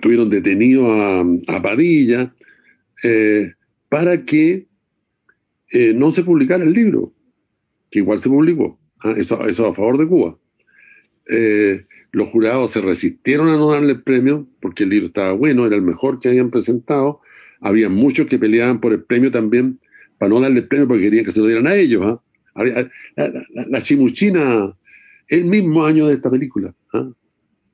tuvieron 0.00 0.30
detenido 0.30 0.90
a, 0.90 1.62
Padilla, 1.62 2.34
eh, 3.02 3.52
para 3.88 4.24
que 4.24 4.66
eh, 5.70 5.92
no 5.94 6.10
se 6.10 6.22
publicara 6.22 6.64
el 6.64 6.72
libro, 6.72 7.12
que 7.90 8.00
igual 8.00 8.18
se 8.18 8.28
publicó, 8.28 8.78
¿ah? 9.00 9.14
eso, 9.16 9.36
a 9.36 9.74
favor 9.74 9.98
de 9.98 10.06
Cuba. 10.06 10.38
Eh, 11.28 11.84
los 12.12 12.28
jurados 12.28 12.70
se 12.70 12.80
resistieron 12.80 13.48
a 13.48 13.56
no 13.56 13.72
darle 13.72 13.92
el 13.92 14.02
premio 14.02 14.46
porque 14.60 14.84
el 14.84 14.90
libro 14.90 15.08
estaba 15.08 15.32
bueno, 15.32 15.66
era 15.66 15.76
el 15.76 15.82
mejor 15.82 16.18
que 16.18 16.28
habían 16.28 16.50
presentado. 16.50 17.20
Había 17.60 17.88
muchos 17.88 18.26
que 18.26 18.38
peleaban 18.38 18.80
por 18.80 18.92
el 18.92 19.02
premio 19.02 19.30
también 19.30 19.80
para 20.18 20.30
no 20.30 20.40
darle 20.40 20.60
el 20.60 20.68
premio 20.68 20.88
porque 20.88 21.02
querían 21.02 21.24
que 21.24 21.32
se 21.32 21.40
lo 21.40 21.46
dieran 21.46 21.66
a 21.66 21.74
ellos. 21.74 22.02
¿ah? 22.06 22.22
la, 23.68 23.82
chimuchina, 23.82 24.74
el 25.28 25.44
mismo 25.44 25.84
año 25.84 26.06
de 26.06 26.14
esta 26.14 26.30
película. 26.30 26.74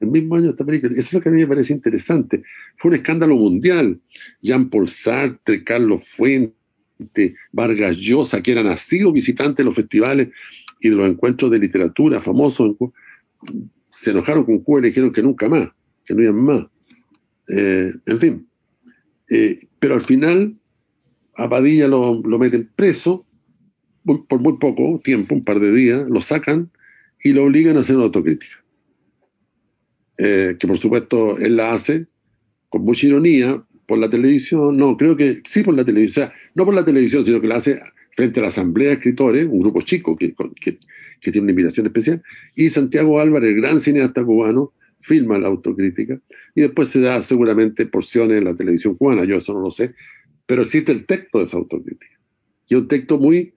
El 0.02 0.08
mismo 0.08 0.34
año 0.34 0.50
esta 0.50 0.64
película. 0.64 0.92
Eso 0.92 1.00
es 1.00 1.12
lo 1.12 1.20
que 1.20 1.28
a 1.28 1.32
mí 1.32 1.38
me 1.38 1.46
parece 1.46 1.72
interesante. 1.72 2.42
Fue 2.76 2.90
un 2.90 2.96
escándalo 2.96 3.36
mundial. 3.36 4.00
Jean-Paul 4.42 4.88
Sartre, 4.88 5.62
Carlos 5.62 6.08
Fuente, 6.16 7.36
Vargas 7.52 7.96
Llosa, 7.98 8.42
que 8.42 8.50
era 8.50 8.64
nacido 8.64 9.12
visitante 9.12 9.62
de 9.62 9.66
los 9.66 9.76
festivales 9.76 10.30
y 10.80 10.88
de 10.88 10.96
los 10.96 11.08
encuentros 11.08 11.52
de 11.52 11.60
literatura 11.60 12.20
famosos, 12.20 12.74
se 13.90 14.10
enojaron 14.10 14.44
con 14.44 14.58
Cuba 14.58 14.80
y 14.80 14.82
le 14.82 14.88
dijeron 14.88 15.12
que 15.12 15.22
nunca 15.22 15.48
más, 15.48 15.68
que 16.04 16.14
no 16.14 16.22
iban 16.22 16.42
más. 16.42 16.66
Eh, 17.48 17.92
en 18.04 18.18
fin. 18.18 18.48
Eh, 19.30 19.68
pero 19.78 19.94
al 19.94 20.00
final 20.00 20.56
a 21.36 21.48
Padilla 21.48 21.86
lo, 21.86 22.20
lo 22.22 22.38
meten 22.40 22.68
preso 22.74 23.24
por 24.04 24.40
muy 24.40 24.58
poco 24.58 25.00
tiempo, 25.04 25.36
un 25.36 25.44
par 25.44 25.60
de 25.60 25.72
días, 25.72 26.08
lo 26.08 26.20
sacan 26.20 26.72
y 27.22 27.32
lo 27.32 27.44
obligan 27.44 27.76
a 27.76 27.80
hacer 27.80 27.94
una 27.94 28.06
autocrítica. 28.06 28.61
Eh, 30.24 30.56
que 30.56 30.68
por 30.68 30.78
supuesto 30.78 31.36
él 31.38 31.56
la 31.56 31.72
hace 31.72 32.06
con 32.68 32.84
mucha 32.84 33.08
ironía 33.08 33.60
por 33.86 33.98
la 33.98 34.08
televisión, 34.08 34.76
no, 34.76 34.96
creo 34.96 35.16
que 35.16 35.42
sí 35.48 35.64
por 35.64 35.74
la 35.74 35.84
televisión, 35.84 36.26
o 36.26 36.28
sea, 36.28 36.38
no 36.54 36.64
por 36.64 36.74
la 36.74 36.84
televisión, 36.84 37.24
sino 37.24 37.40
que 37.40 37.48
la 37.48 37.56
hace 37.56 37.80
frente 38.14 38.38
a 38.38 38.44
la 38.44 38.48
Asamblea 38.50 38.90
de 38.90 38.94
Escritores, 38.94 39.48
un 39.50 39.58
grupo 39.58 39.82
chico 39.82 40.16
que, 40.16 40.32
que, 40.60 40.78
tiene 41.20 41.40
una 41.40 41.50
invitación 41.50 41.86
especial, 41.86 42.22
y 42.54 42.70
Santiago 42.70 43.18
Álvarez, 43.18 43.50
el 43.50 43.56
gran 43.56 43.80
cineasta 43.80 44.24
cubano, 44.24 44.72
filma 45.00 45.38
la 45.38 45.48
autocrítica, 45.48 46.20
y 46.54 46.60
después 46.60 46.90
se 46.90 47.00
da 47.00 47.22
seguramente 47.24 47.86
porciones 47.86 48.38
en 48.38 48.44
la 48.44 48.54
televisión 48.54 48.94
cubana, 48.94 49.24
yo 49.24 49.38
eso 49.38 49.52
no 49.52 49.60
lo 49.60 49.70
sé, 49.72 49.92
pero 50.46 50.62
existe 50.62 50.92
el 50.92 51.04
texto 51.04 51.38
de 51.38 51.46
esa 51.46 51.56
autocrítica. 51.56 52.16
Y 52.68 52.76
un 52.76 52.86
texto 52.86 53.18
muy 53.18 53.54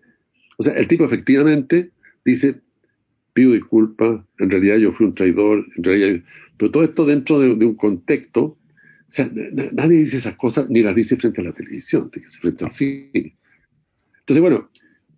o 0.57 0.63
sea, 0.63 0.73
el 0.73 0.87
tipo 0.87 1.05
efectivamente 1.05 1.91
dice, 2.23 2.61
pido 3.35 3.51
disculpas, 3.51 4.21
en 4.39 4.49
realidad 4.49 4.77
yo 4.77 4.93
fui 4.93 5.05
un 5.05 5.13
traidor, 5.13 5.65
en 5.75 5.83
realidad 5.83 6.23
pero 6.57 6.71
todo 6.71 6.85
esto 6.85 7.05
dentro 7.05 7.37
de, 7.37 7.65
un 7.65 7.75
contexto, 7.75 8.41
o 8.43 8.57
sea, 9.09 9.29
nadie 9.73 9.99
dice 9.99 10.17
esas 10.17 10.35
cosas 10.35 10.69
ni 10.69 10.81
las 10.81 10.95
dice 10.95 11.17
frente 11.17 11.41
a 11.41 11.43
la 11.43 11.51
televisión, 11.51 12.09
frente 12.39 12.63
al 12.63 12.71
cine. 12.71 13.35
Entonces, 14.21 14.41
bueno, 14.41 14.69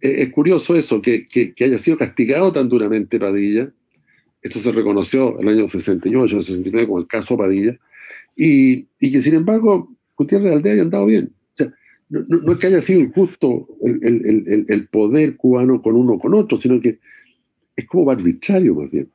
e, 0.02 0.24
es 0.24 0.32
curioso 0.32 0.76
eso, 0.76 1.00
que, 1.00 1.28
que, 1.28 1.54
haya 1.64 1.78
sido 1.78 1.96
castigado 1.96 2.52
tan 2.52 2.70
duramente 2.70 3.20
Padilla, 3.20 3.72
esto 4.42 4.60
se 4.60 4.72
reconoció 4.72 5.40
en 5.40 5.48
el 5.48 5.60
año 5.60 5.70
68, 5.70 6.42
69 6.42 6.88
con 6.88 7.02
el 7.02 7.08
caso 7.08 7.38
Padilla, 7.38 7.78
y, 8.36 8.88
y 9.00 9.12
que 9.12 9.22
sin 9.22 9.36
embargo 9.36 9.96
Gutiérrez 10.16 10.54
Aldea 10.54 10.74
haya 10.74 10.82
andado 10.82 11.06
bien. 11.06 11.32
No, 12.10 12.54
es 12.54 12.58
que 12.58 12.68
haya 12.68 12.82
sido 12.82 13.02
injusto 13.02 13.68
el, 13.84 14.66
el, 14.70 14.88
poder 14.88 15.36
cubano 15.36 15.82
con 15.82 15.94
uno 15.96 16.14
o 16.14 16.20
con 16.20 16.34
otro, 16.34 16.58
sino 16.58 16.80
que 16.80 17.00
es 17.78 17.86
como 17.86 18.12
arbitrario 18.12 18.76
más 18.76 18.92
bien. 18.92 19.10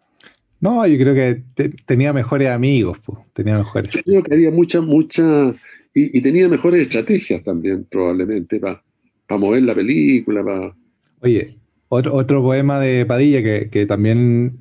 No, 0.61 0.87
yo 0.87 0.97
creo 0.97 1.15
que 1.15 1.71
tenía 1.85 2.13
mejores 2.13 2.49
amigos, 2.49 2.97
pues, 3.05 3.19
tenía 3.33 3.59
mejores. 3.59 3.93
Yo 3.93 4.03
creo 4.05 4.23
que 4.23 4.35
había 4.35 4.53
muchas, 4.53 4.83
muchas, 4.85 5.57
y, 5.93 6.23
tenía 6.23 6.49
mejores 6.49 6.83
estrategias 6.83 7.43
también, 7.43 7.85
probablemente, 7.91 8.61
para 8.61 8.81
mover 9.29 9.65
la 9.65 9.75
película, 9.75 10.45
para... 10.45 10.77
Oye, 11.21 11.57
otro, 11.89 12.15
otro 12.15 12.43
poema 12.43 12.79
de 12.79 13.05
Padilla 13.05 13.43
que, 13.43 13.71
que 13.71 13.87
también, 13.87 14.59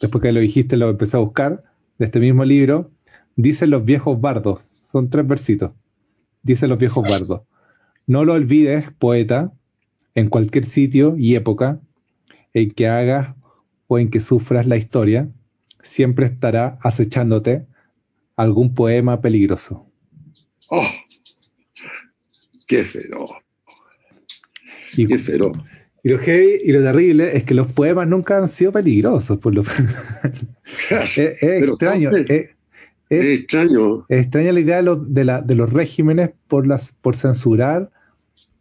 después 0.00 0.22
que 0.22 0.30
lo 0.30 0.38
dijiste, 0.38 0.76
lo 0.76 0.88
empecé 0.88 1.16
a 1.16 1.20
buscar, 1.20 1.64
de 1.98 2.06
este 2.06 2.20
mismo 2.20 2.44
libro, 2.44 2.92
dicen 3.34 3.70
los 3.70 3.84
viejos 3.84 4.20
bardos, 4.20 4.60
son 4.82 5.10
tres 5.10 5.26
versitos, 5.26 5.72
dicen 6.44 6.70
los 6.70 6.78
viejos 6.78 7.04
bardos. 7.06 7.42
No 8.06 8.24
lo 8.24 8.34
olvides, 8.34 8.84
poeta, 8.98 9.52
en 10.14 10.28
cualquier 10.28 10.64
sitio 10.64 11.16
y 11.18 11.34
época 11.34 11.80
en 12.54 12.70
que 12.70 12.88
hagas 12.88 13.34
o 13.92 13.98
en 13.98 14.08
que 14.08 14.20
sufras 14.20 14.66
la 14.66 14.76
historia, 14.76 15.28
siempre 15.82 16.26
estará 16.26 16.78
acechándote 16.80 17.66
algún 18.36 18.72
poema 18.72 19.20
peligroso. 19.20 19.84
¡Oh! 20.68 20.86
¡Qué 22.68 22.84
feroz! 22.84 23.32
Y, 24.96 25.08
¡Qué 25.08 25.18
feroz! 25.18 25.58
Y 26.04 26.10
lo 26.10 26.20
heavy 26.20 26.60
y 26.62 26.70
lo 26.70 26.84
terrible 26.84 27.36
es 27.36 27.42
que 27.42 27.54
los 27.54 27.72
poemas 27.72 28.06
nunca 28.06 28.38
han 28.38 28.48
sido 28.48 28.70
peligrosos. 28.70 29.40
Por 29.40 29.56
lo... 29.56 29.62
es, 30.90 31.18
extraño. 31.18 32.12
Es, 32.16 32.50
extraño. 33.10 34.06
Es 34.08 34.20
extraña 34.20 34.52
la 34.52 34.60
idea 34.60 34.76
de, 34.76 34.82
los, 34.84 35.12
de, 35.12 35.24
la, 35.24 35.40
de 35.40 35.56
los 35.56 35.72
regímenes 35.72 36.30
por, 36.46 36.64
las, 36.64 36.92
por 36.92 37.16
censurar 37.16 37.90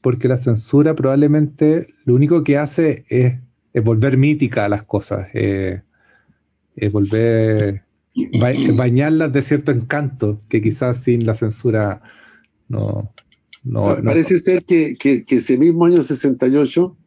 porque 0.01 0.27
la 0.27 0.37
censura 0.37 0.95
probablemente 0.95 1.93
lo 2.05 2.15
único 2.15 2.43
que 2.43 2.57
hace 2.57 3.05
es, 3.09 3.35
volver 3.73 4.17
mítica 4.17 4.65
a 4.65 4.69
las 4.69 4.83
cosas, 4.83 5.29
es 5.33 5.81
volver, 6.91 7.83
bañarlas 8.75 9.31
de 9.31 9.41
cierto 9.41 9.71
encanto 9.71 10.41
que 10.49 10.61
quizás 10.61 11.03
sin 11.03 11.25
la 11.25 11.35
censura 11.35 12.01
no... 12.67 13.13
no, 13.63 13.97
Parece 14.03 14.39
ser 14.39 14.63
que, 14.63 14.97
ese 15.27 15.57
mismo 15.57 15.85
año 15.85 16.03
68 16.03 16.97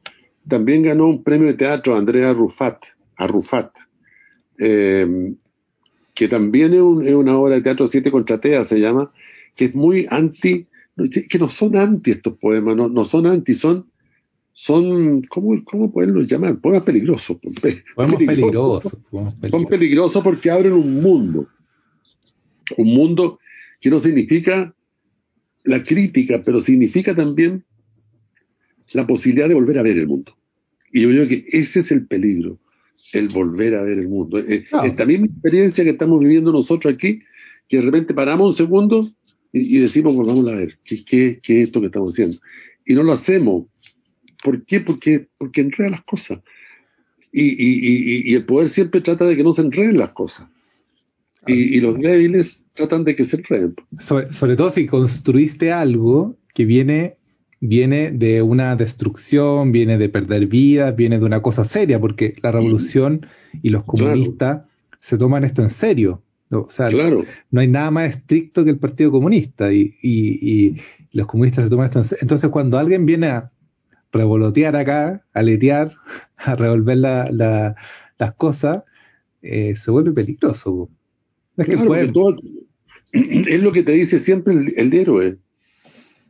también 0.48 0.82
ganó 0.82 1.06
un 1.06 1.22
premio 1.22 1.48
de 1.48 1.54
teatro 1.54 1.96
Andrea 1.96 2.32
Rufat, 2.32 2.82
a 3.16 3.26
Rufat, 3.26 3.70
eh, 4.58 5.34
que 6.14 6.28
también 6.28 6.74
es, 6.74 6.80
una 6.80 7.38
obra 7.38 7.56
de 7.56 7.62
teatro 7.62 7.88
Siete 7.88 8.10
Contrateas, 8.10 8.68
se 8.68 8.80
llama, 8.80 9.12
que 9.54 9.66
es 9.66 9.74
muy 9.74 10.06
anti 10.10 10.66
que 11.28 11.38
no 11.38 11.48
son 11.48 11.76
anti 11.76 12.10
estos 12.10 12.36
poemas, 12.36 12.76
no, 12.76 12.88
no 12.88 13.04
son 13.04 13.26
anti, 13.26 13.54
son, 13.54 13.90
son 14.52 15.22
¿cómo, 15.22 15.62
cómo 15.64 15.92
poderlos 15.92 16.28
llamar? 16.28 16.58
Poemas 16.60 16.82
peligrosos. 16.82 17.38
Poemas 17.94 18.16
peligrosos. 18.16 18.96
Son 19.50 19.66
peligrosos 19.66 20.22
porque 20.22 20.50
abren 20.50 20.72
un 20.72 21.02
mundo. 21.02 21.48
Un 22.76 22.94
mundo 22.94 23.38
que 23.80 23.90
no 23.90 23.98
significa 23.98 24.74
la 25.64 25.82
crítica, 25.82 26.42
pero 26.44 26.60
significa 26.60 27.14
también 27.14 27.64
la 28.92 29.06
posibilidad 29.06 29.48
de 29.48 29.54
volver 29.54 29.78
a 29.78 29.82
ver 29.82 29.98
el 29.98 30.06
mundo. 30.06 30.36
Y 30.92 31.02
yo 31.02 31.08
creo 31.08 31.28
que 31.28 31.46
ese 31.50 31.80
es 31.80 31.90
el 31.90 32.06
peligro, 32.06 32.58
el 33.12 33.28
volver 33.28 33.74
a 33.74 33.82
ver 33.82 33.98
el 33.98 34.08
mundo. 34.08 34.38
Eh, 34.38 34.66
esta 34.84 35.04
misma 35.06 35.26
experiencia 35.26 35.84
que 35.84 35.90
estamos 35.90 36.20
viviendo 36.20 36.52
nosotros 36.52 36.92
aquí, 36.92 37.20
que 37.68 37.78
de 37.78 37.82
repente 37.84 38.12
paramos 38.12 38.48
un 38.48 38.54
segundo 38.54 39.10
y, 39.52 39.78
decimos, 39.78 40.14
pues 40.14 40.26
vamos 40.26 40.48
a 40.50 40.54
ver, 40.54 40.78
¿qué, 40.84 41.04
qué, 41.04 41.40
qué 41.42 41.60
es 41.60 41.66
esto 41.66 41.80
que 41.80 41.86
estamos 41.86 42.14
haciendo? 42.14 42.38
Y 42.84 42.94
no 42.94 43.02
lo 43.02 43.12
hacemos. 43.12 43.66
¿Por 44.42 44.64
qué? 44.64 44.80
Porque, 44.80 45.28
porque 45.38 45.60
enreda 45.60 45.90
las 45.90 46.04
cosas. 46.04 46.40
Y, 47.32 47.42
y, 47.42 48.30
y, 48.30 48.34
el 48.34 48.44
poder 48.44 48.68
siempre 48.68 49.00
trata 49.00 49.24
de 49.24 49.36
que 49.36 49.44
no 49.44 49.52
se 49.52 49.62
enreden 49.62 49.96
las 49.96 50.10
cosas. 50.10 50.48
Y, 51.46 51.80
los 51.80 51.98
débiles 51.98 52.66
tratan 52.74 53.04
de 53.04 53.16
que 53.16 53.24
se 53.24 53.36
enreden. 53.36 53.74
Sobre, 53.98 54.32
sobre, 54.32 54.54
todo 54.54 54.70
si 54.70 54.86
construiste 54.86 55.72
algo 55.72 56.36
que 56.54 56.66
viene, 56.66 57.16
viene 57.60 58.12
de 58.12 58.42
una 58.42 58.76
destrucción, 58.76 59.72
viene 59.72 59.96
de 59.96 60.08
perder 60.08 60.46
vidas, 60.46 60.94
viene 60.94 61.18
de 61.18 61.24
una 61.24 61.40
cosa 61.40 61.64
seria, 61.64 61.98
porque 61.98 62.34
la 62.42 62.52
revolución 62.52 63.26
y 63.62 63.70
los 63.70 63.84
comunistas 63.84 64.64
se 65.00 65.16
toman 65.16 65.44
esto 65.44 65.62
en 65.62 65.70
serio. 65.70 66.22
O 66.50 66.68
sea, 66.68 66.90
no 66.90 67.60
hay 67.60 67.68
nada 67.68 67.90
más 67.90 68.10
estricto 68.10 68.62
que 68.62 68.70
el 68.70 68.78
Partido 68.78 69.10
Comunista 69.10 69.72
y, 69.72 70.76
los 71.12 71.26
comunistas 71.26 71.64
se 71.64 71.70
toman 71.70 71.86
esto. 71.86 72.02
Entonces, 72.20 72.50
cuando 72.50 72.78
alguien 72.78 73.04
viene 73.04 73.28
a 73.28 73.50
revolotear 74.12 74.76
acá, 74.76 75.24
a 75.32 75.42
letear, 75.42 75.92
a 76.36 76.54
revolver 76.54 76.98
la, 76.98 77.74
las 78.18 78.34
cosas, 78.34 78.82
eh, 79.42 79.74
se 79.74 79.90
vuelve 79.90 80.12
peligroso. 80.12 80.88
Es, 81.56 81.66
que 81.66 81.74
es 83.12 83.62
lo 83.62 83.72
que 83.72 83.82
te 83.82 83.92
dice 83.92 84.18
siempre 84.18 84.54
el, 84.54 84.94
héroe. 84.94 85.38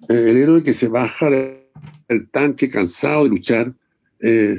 El 0.09 0.37
héroe 0.37 0.63
que 0.63 0.75
se 0.75 0.89
baja 0.89 1.31
del 1.31 2.31
tanque 2.31 2.69
cansado 2.69 3.25
de 3.25 3.31
luchar. 3.31 3.75
Eh, 4.21 4.59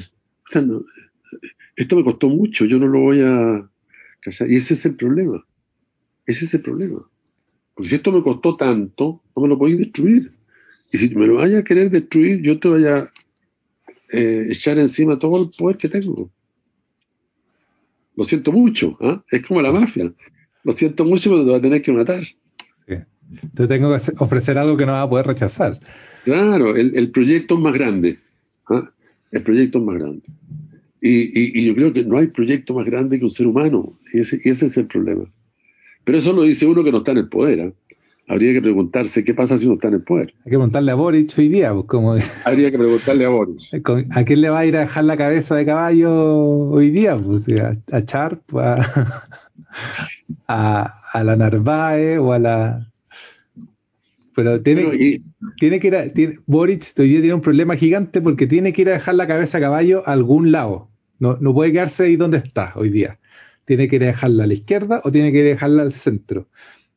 esto 1.75 1.95
me 1.95 2.03
costó 2.03 2.29
mucho, 2.29 2.65
yo 2.65 2.79
no 2.79 2.87
lo 2.87 2.99
voy 2.99 3.21
a... 3.21 3.69
Y 4.47 4.55
ese 4.55 4.75
es 4.75 4.85
el 4.85 4.95
problema. 4.95 5.43
Ese 6.25 6.45
es 6.45 6.53
el 6.53 6.61
problema. 6.61 7.05
Porque 7.73 7.89
si 7.89 7.95
esto 7.95 8.11
me 8.11 8.21
costó 8.21 8.55
tanto, 8.55 9.21
no 9.35 9.41
me 9.41 9.49
lo 9.49 9.57
podéis 9.57 9.79
destruir. 9.79 10.31
Y 10.93 10.99
si 10.99 11.09
me 11.15 11.25
lo 11.25 11.37
vayas 11.37 11.61
a 11.61 11.63
querer 11.63 11.89
destruir, 11.89 12.41
yo 12.43 12.59
te 12.59 12.67
voy 12.67 12.85
a 12.85 13.11
eh, 14.11 14.45
echar 14.51 14.77
encima 14.77 15.17
todo 15.17 15.41
el 15.41 15.49
poder 15.49 15.75
que 15.75 15.89
tengo. 15.89 16.29
Lo 18.15 18.23
siento 18.25 18.51
mucho, 18.51 18.95
¿ah? 19.01 19.23
es 19.31 19.43
como 19.43 19.63
la 19.63 19.71
mafia. 19.71 20.13
Lo 20.63 20.71
siento 20.71 21.03
mucho, 21.03 21.31
pero 21.31 21.45
te 21.45 21.51
va 21.51 21.57
a 21.57 21.61
tener 21.61 21.81
que 21.81 21.91
matar. 21.91 22.23
Sí. 22.23 22.95
Te 23.55 23.67
tengo 23.67 23.89
que 23.97 24.13
ofrecer 24.19 24.59
algo 24.59 24.77
que 24.77 24.85
no 24.85 24.91
vas 24.91 25.07
a 25.07 25.09
poder 25.09 25.25
rechazar. 25.25 25.79
Claro, 26.25 26.75
el, 26.75 27.09
proyecto 27.09 27.55
es 27.55 27.59
más 27.59 27.73
grande. 27.73 28.19
¿ah? 28.69 28.87
El 29.31 29.41
proyecto 29.41 29.79
es 29.79 29.83
más 29.83 29.95
grande. 29.95 30.21
Y, 31.01 31.65
yo 31.65 31.73
creo 31.73 31.91
que 31.91 32.05
no 32.05 32.19
hay 32.19 32.27
proyecto 32.27 32.75
más 32.75 32.85
grande 32.85 33.17
que 33.17 33.25
un 33.25 33.31
ser 33.31 33.47
humano. 33.47 33.97
Y 34.13 34.19
ese, 34.19 34.39
y 34.43 34.47
ese 34.47 34.67
es 34.67 34.77
el 34.77 34.85
problema. 34.85 35.25
Pero 36.03 36.19
eso 36.19 36.33
lo 36.33 36.43
dice 36.43 36.67
uno 36.67 36.83
que 36.83 36.91
no 36.91 36.99
está 36.99 37.13
en 37.13 37.17
el 37.17 37.29
poder. 37.29 37.73
¿Eh? 38.27 38.33
Habría 38.33 38.53
que 38.53 38.61
preguntarse 38.61 39.23
qué 39.23 39.33
pasa 39.33 39.57
si 39.57 39.65
uno 39.65 39.73
está 39.75 39.87
en 39.89 39.95
el 39.95 40.03
poder. 40.03 40.33
Hay 40.39 40.43
que 40.43 40.51
preguntarle 40.51 40.91
a 40.91 40.95
Boric 40.95 41.33
hoy 41.37 41.49
día. 41.49 41.73
Pues, 41.73 41.85
como... 41.85 42.15
Habría 42.45 42.71
que 42.71 42.77
preguntarle 42.77 43.25
a 43.25 43.29
Boric. 43.29 43.59
¿A 44.11 44.23
quién 44.23 44.41
le 44.41 44.49
va 44.49 44.59
a 44.59 44.65
ir 44.65 44.77
a 44.77 44.81
dejar 44.81 45.05
la 45.05 45.17
cabeza 45.17 45.55
de 45.55 45.65
caballo 45.65 46.11
hoy 46.11 46.89
día? 46.89 47.17
Pues, 47.17 47.47
a, 47.49 47.73
a 47.91 48.05
Charp, 48.05 48.41
a, 48.55 49.11
a, 51.13 51.23
la 51.23 51.35
Narváez 51.35 52.19
o 52.19 52.33
a 52.33 52.39
la... 52.39 52.89
Pero 54.35 54.61
tiene, 54.61 55.21
tiene 55.59 55.79
que 55.79 55.87
ir 55.87 55.95
a, 55.95 56.05
Boric 56.47 56.91
hoy 56.97 57.07
día 57.07 57.19
tiene 57.19 57.35
un 57.35 57.41
problema 57.41 57.75
gigante 57.75 58.19
porque 58.19 58.47
tiene 58.47 58.73
que 58.73 58.81
ir 58.81 58.89
a 58.89 58.93
dejar 58.93 59.13
la 59.13 59.27
cabeza 59.27 59.59
a 59.59 59.61
caballo 59.61 60.01
a 60.07 60.13
algún 60.13 60.51
lado. 60.51 60.89
No, 61.19 61.37
no 61.39 61.53
puede 61.53 61.71
quedarse 61.71 62.05
ahí 62.05 62.15
donde 62.15 62.39
está 62.39 62.73
hoy 62.75 62.89
día 62.89 63.19
tiene 63.65 63.87
que 63.87 63.99
dejarla 63.99 64.43
a 64.43 64.47
la 64.47 64.53
izquierda 64.53 65.01
o 65.03 65.11
tiene 65.11 65.31
que 65.31 65.43
dejarla 65.43 65.83
al 65.83 65.93
centro. 65.93 66.47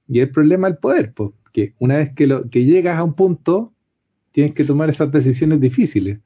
Y 0.08 0.20
el 0.20 0.30
problema 0.30 0.68
del 0.68 0.78
poder, 0.78 1.12
porque 1.12 1.74
una 1.78 1.96
vez 1.96 2.12
que, 2.14 2.26
lo, 2.26 2.48
que 2.48 2.64
llegas 2.64 2.98
a 2.98 3.04
un 3.04 3.14
punto, 3.14 3.72
tienes 4.32 4.54
que 4.54 4.64
tomar 4.64 4.88
esas 4.88 5.10
decisiones 5.10 5.60
difíciles. 5.60 6.18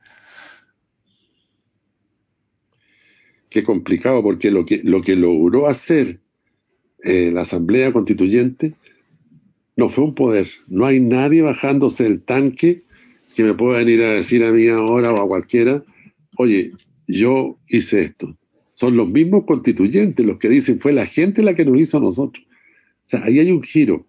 Qué 3.48 3.64
complicado, 3.64 4.22
porque 4.22 4.50
lo 4.50 4.64
que, 4.64 4.80
lo 4.84 5.00
que 5.00 5.16
logró 5.16 5.66
hacer 5.66 6.20
eh, 7.02 7.30
la 7.32 7.42
Asamblea 7.42 7.92
Constituyente 7.92 8.74
no 9.76 9.88
fue 9.88 10.04
un 10.04 10.14
poder. 10.14 10.48
No 10.68 10.84
hay 10.86 11.00
nadie 11.00 11.42
bajándose 11.42 12.04
del 12.04 12.22
tanque 12.22 12.84
que 13.34 13.44
me 13.44 13.54
pueda 13.54 13.78
venir 13.78 14.02
a 14.02 14.10
decir 14.10 14.44
a 14.44 14.52
mí 14.52 14.68
ahora 14.68 15.12
o 15.12 15.22
a 15.22 15.26
cualquiera, 15.26 15.82
oye, 16.36 16.72
yo 17.06 17.58
hice 17.68 18.02
esto 18.02 18.36
son 18.80 18.96
los 18.96 19.10
mismos 19.10 19.44
constituyentes 19.44 20.24
los 20.24 20.38
que 20.38 20.48
dicen 20.48 20.80
fue 20.80 20.94
la 20.94 21.04
gente 21.04 21.42
la 21.42 21.54
que 21.54 21.66
nos 21.66 21.78
hizo 21.78 21.98
a 21.98 22.00
nosotros. 22.00 22.42
Sea, 23.10 23.24
ahí 23.24 23.40
hay 23.40 23.50
un 23.50 23.62
giro. 23.62 24.06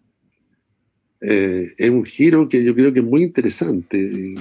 Eh, 1.21 1.73
es 1.75 1.89
un 1.89 2.05
giro 2.05 2.47
que 2.47 2.63
yo 2.63 2.75
creo 2.75 2.93
que 2.93 2.99
es 2.99 3.05
muy 3.05 3.23
interesante, 3.23 4.35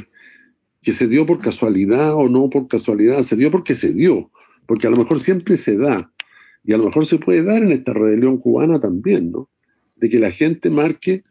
que 0.83 0.93
se 0.93 1.09
dio 1.09 1.25
por 1.25 1.41
casualidad 1.41 2.15
o 2.15 2.29
no 2.29 2.51
por 2.51 2.69
casualidad, 2.69 3.23
se 3.23 3.37
dio 3.37 3.51
porque 3.51 3.75
se 3.75 3.93
dio, 3.93 4.31
porque 4.67 4.87
a 4.87 4.91
lo 4.91 4.97
mejor 4.97 5.21
siempre 5.21 5.57
se 5.57 5.77
da, 5.77 6.13
y 6.63 6.75
a 6.75 6.79
lo 6.79 6.85
mejor 6.85 7.07
se 7.07 7.19
puede 7.19 7.43
dar 7.43 7.63
en 7.63 7.73
esta 7.73 7.95
rebelión 7.95 8.37
cubana 8.37 8.79
también, 8.79 9.31
¿no? 9.33 9.49
De 9.97 10.11
que 10.11 10.19
la 10.19 10.31
gente 10.31 10.69
marque 10.69 11.25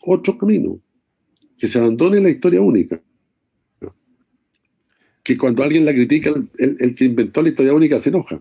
otro 0.00 0.36
camino, 0.36 0.80
que 1.58 1.68
se 1.68 1.78
abandone 1.78 2.20
la 2.20 2.30
historia 2.30 2.60
única 2.60 3.00
que 5.28 5.36
cuando 5.36 5.62
alguien 5.62 5.84
la 5.84 5.92
critica, 5.92 6.32
el, 6.56 6.94
que 6.94 7.04
inventó 7.04 7.42
la 7.42 7.50
historia 7.50 7.74
única 7.74 8.00
se 8.00 8.08
enoja. 8.08 8.40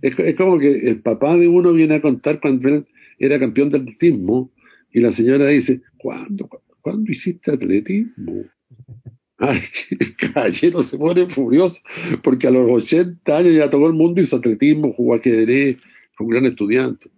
Es, 0.00 0.34
como 0.34 0.58
que 0.58 0.88
el 0.88 1.02
papá 1.02 1.36
de 1.36 1.46
uno 1.46 1.74
viene 1.74 1.96
a 1.96 2.00
contar 2.00 2.40
cuando 2.40 2.68
él 2.68 2.86
era 3.20 3.38
campeón 3.38 3.70
de 3.70 3.78
atletismo 3.78 4.50
y 4.92 5.00
la 5.00 5.12
señora 5.12 5.46
dice, 5.46 5.82
¿cuándo, 5.98 6.48
¿cuándo 6.80 7.12
hiciste 7.12 7.52
atletismo? 7.52 8.44
Ay, 9.38 9.60
el 9.98 10.16
caballero 10.16 10.82
se 10.82 10.98
pone 10.98 11.26
furioso 11.26 11.80
porque 12.22 12.48
a 12.48 12.50
los 12.50 12.68
80 12.68 13.36
años 13.36 13.54
ya 13.54 13.70
todo 13.70 13.86
el 13.86 13.94
mundo 13.94 14.20
hizo 14.20 14.36
atletismo, 14.36 14.92
jugó 14.92 15.14
ajedrez, 15.14 15.78
fue 16.12 16.26
un 16.26 16.32
gran 16.32 16.46
estudiante, 16.46 17.08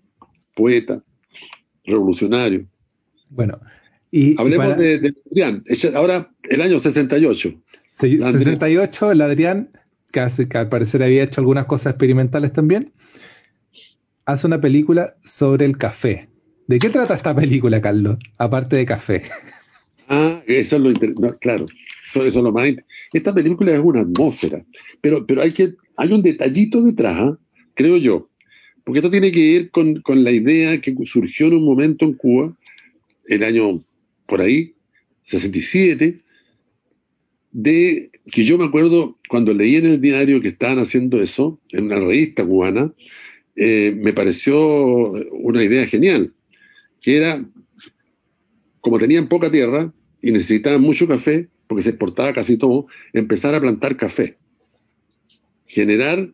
poeta, 0.55 1.03
revolucionario. 1.85 2.67
Bueno, 3.31 3.59
y, 4.11 4.39
hablemos 4.39 4.77
de, 4.77 4.99
de 4.99 5.15
Adrián. 5.31 5.65
Ahora, 5.95 6.31
el 6.49 6.61
año 6.61 6.79
68. 6.79 7.55
68, 7.99 9.13
el 9.13 9.21
Adrián, 9.21 9.71
que, 10.13 10.21
al 10.21 10.69
parecer 10.69 11.03
había 11.03 11.25
hecho 11.25 11.41
algunas 11.41 11.67
cosas 11.67 11.93
experimentales 11.93 12.53
también, 12.53 12.93
hace 14.25 14.47
una 14.47 14.61
película 14.61 15.17
sobre 15.25 15.67
el 15.67 15.77
café. 15.77 16.29
¿De 16.67 16.79
qué 16.79 16.91
trata 16.91 17.15
esta 17.15 17.35
película, 17.35 17.81
Carlos? 17.81 18.19
Aparte 18.39 18.77
de 18.77 18.87
café. 18.87 19.23
Ah, 20.09 20.43
eso 20.47 20.77
es 20.77 20.83
lo 20.83 20.91
interesante. 20.91 21.39
claro, 21.41 21.67
eso, 22.07 22.27
es 22.27 22.35
lo 22.35 22.53
más 22.53 22.69
Esta 23.13 23.35
película 23.35 23.73
es 23.73 23.81
una 23.81 24.01
atmósfera, 24.01 24.65
pero, 25.01 25.27
pero 25.27 25.43
hay, 25.43 25.53
que, 25.53 25.75
hay 25.97 26.13
un 26.13 26.23
detallito 26.23 26.83
detrás, 26.83 27.17
¿ah? 27.19 27.39
creo 27.75 27.97
yo, 27.97 28.29
porque 28.85 28.99
esto 28.99 29.11
tiene 29.11 29.33
que 29.33 29.53
ver 29.53 29.71
con, 29.71 30.03
con 30.03 30.25
la 30.25 30.31
idea 30.31 30.81
que 30.81 30.95
surgió 31.05 31.47
en 31.47 31.55
un 31.55 31.65
momento 31.65 32.05
en 32.05 32.15
Cuba, 32.15 32.57
el 33.27 33.43
año 33.45 33.83
por 34.27 34.41
ahí, 34.41 34.75
67, 35.25 36.21
de 37.53 38.11
que 38.31 38.45
yo 38.45 38.59
me 38.59 38.65
acuerdo 38.65 39.19
cuando 39.29 39.55
leí 39.55 39.77
en 39.77 39.87
el 39.87 40.01
diario 40.01 40.41
que 40.41 40.49
estaban 40.49 40.79
haciendo 40.79 41.23
eso, 41.23 41.61
en 41.71 41.85
una 41.85 41.99
revista 41.99 42.45
cubana, 42.45 42.93
eh, 43.57 43.95
me 43.97 44.13
pareció 44.13 45.11
una 45.33 45.63
idea 45.63 45.87
genial, 45.87 46.33
que 47.01 47.17
era, 47.17 47.45
como 48.81 48.99
tenían 48.99 49.29
poca 49.29 49.51
tierra 49.51 49.93
y 50.23 50.33
necesitaban 50.33 50.81
mucho 50.81 51.07
café, 51.07 51.49
porque 51.67 51.83
se 51.83 51.91
exportaba 51.91 52.33
casi 52.33 52.57
todo, 52.57 52.87
empezar 53.13 53.55
a 53.55 53.61
plantar 53.61 53.97
café, 53.97 54.37
generar 55.67 56.29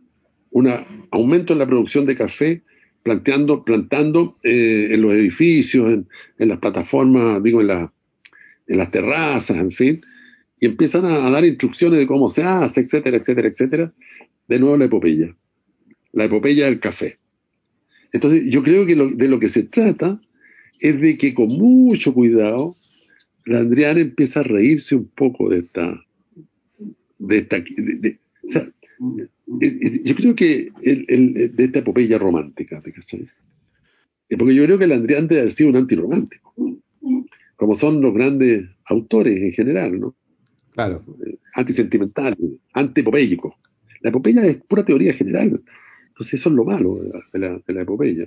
un 0.50 0.68
aumento 1.10 1.52
en 1.52 1.58
la 1.58 1.66
producción 1.66 2.06
de 2.06 2.16
café, 2.16 2.62
planteando, 3.02 3.64
plantando 3.64 4.36
eh, 4.42 4.88
en 4.90 5.02
los 5.02 5.12
edificios, 5.12 6.04
en, 6.38 6.48
las 6.48 6.58
plataformas, 6.58 7.42
digo, 7.42 7.60
en, 7.60 7.70
en 7.70 8.78
las 8.78 8.90
terrazas, 8.90 9.56
en 9.56 9.70
fin, 9.70 10.00
y 10.60 10.66
empiezan 10.66 11.04
a, 11.04 11.30
dar 11.30 11.44
instrucciones 11.44 11.98
de 11.98 12.06
cómo 12.06 12.28
se 12.30 12.42
hace, 12.42 12.80
etcétera, 12.80 13.16
etcétera, 13.16 13.48
etcétera. 13.48 13.92
De 14.48 14.58
nuevo 14.58 14.76
la 14.76 14.86
epopeya, 14.86 15.34
la 16.12 16.24
epopeya 16.24 16.66
del 16.66 16.80
café. 16.80 17.18
Entonces, 18.12 18.44
yo 18.48 18.62
creo 18.62 18.86
que 18.86 18.94
de 18.94 19.28
lo 19.28 19.38
que 19.38 19.48
se 19.48 19.64
trata 19.64 20.20
es 20.80 21.00
de 21.00 21.18
que 21.18 21.34
con 21.34 21.48
mucho 21.48 22.14
cuidado 22.14 22.76
la 23.44 23.60
Andriana 23.60 24.00
empieza 24.00 24.40
a 24.40 24.44
reírse 24.44 24.94
un 24.94 25.08
poco 25.08 25.48
de 25.48 25.60
esta, 25.60 26.04
de 27.18 27.38
esta, 27.38 27.56
o 27.56 28.52
sea, 28.52 28.70
yo 29.48 30.14
creo 30.14 30.34
que 30.34 30.70
el, 30.82 31.52
de 31.54 31.64
esta 31.64 31.78
epopeya 31.78 32.18
romántica, 32.18 32.82
Porque 32.82 34.54
yo 34.54 34.64
creo 34.64 34.78
que 34.78 34.84
el 34.84 34.92
Andrián 34.92 35.28
debe 35.28 35.42
haber 35.42 35.52
sido 35.52 35.70
un 35.70 35.76
antirromántico, 35.76 36.54
como 37.56 37.74
son 37.76 38.00
los 38.00 38.12
grandes 38.12 38.68
autores 38.84 39.40
en 39.40 39.52
general, 39.52 39.98
¿no? 39.98 40.14
Claro. 40.72 41.04
Antisentimental, 41.54 42.36
antipopéyico. 42.72 43.56
La 44.02 44.10
epopeya 44.10 44.44
es 44.44 44.58
pura 44.58 44.84
teoría 44.84 45.12
general. 45.12 45.60
Entonces 46.18 46.40
eso 46.40 46.48
es 46.48 46.56
lo 46.56 46.64
malo 46.64 46.98
de 47.32 47.38
la, 47.38 47.60
de 47.64 47.74
la, 47.74 47.82
epopeya. 47.82 48.26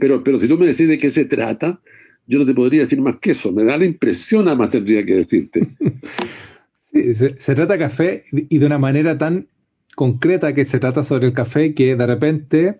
pero, 0.00 0.24
pero 0.24 0.40
si 0.40 0.48
tú 0.48 0.56
me 0.56 0.64
decís 0.64 0.88
de 0.88 0.98
qué 0.98 1.10
se 1.10 1.26
trata, 1.26 1.78
yo 2.26 2.38
no 2.38 2.46
te 2.46 2.54
podría 2.54 2.80
decir 2.80 3.02
más 3.02 3.16
que 3.20 3.32
eso. 3.32 3.52
Me 3.52 3.64
da 3.64 3.76
la 3.76 3.84
impresión, 3.84 4.46
nada 4.46 4.56
más 4.56 4.70
tendría 4.70 5.04
que 5.04 5.14
decirte. 5.14 5.68
sí, 6.90 7.14
se, 7.14 7.38
se, 7.38 7.54
trata 7.54 7.76
café 7.76 8.24
y 8.32 8.56
de 8.56 8.64
una 8.64 8.78
manera 8.78 9.18
tan 9.18 9.48
concreta 9.94 10.54
que 10.54 10.64
se 10.64 10.78
trata 10.78 11.02
sobre 11.02 11.26
el 11.26 11.34
café 11.34 11.74
que 11.74 11.96
de 11.96 12.06
repente 12.06 12.78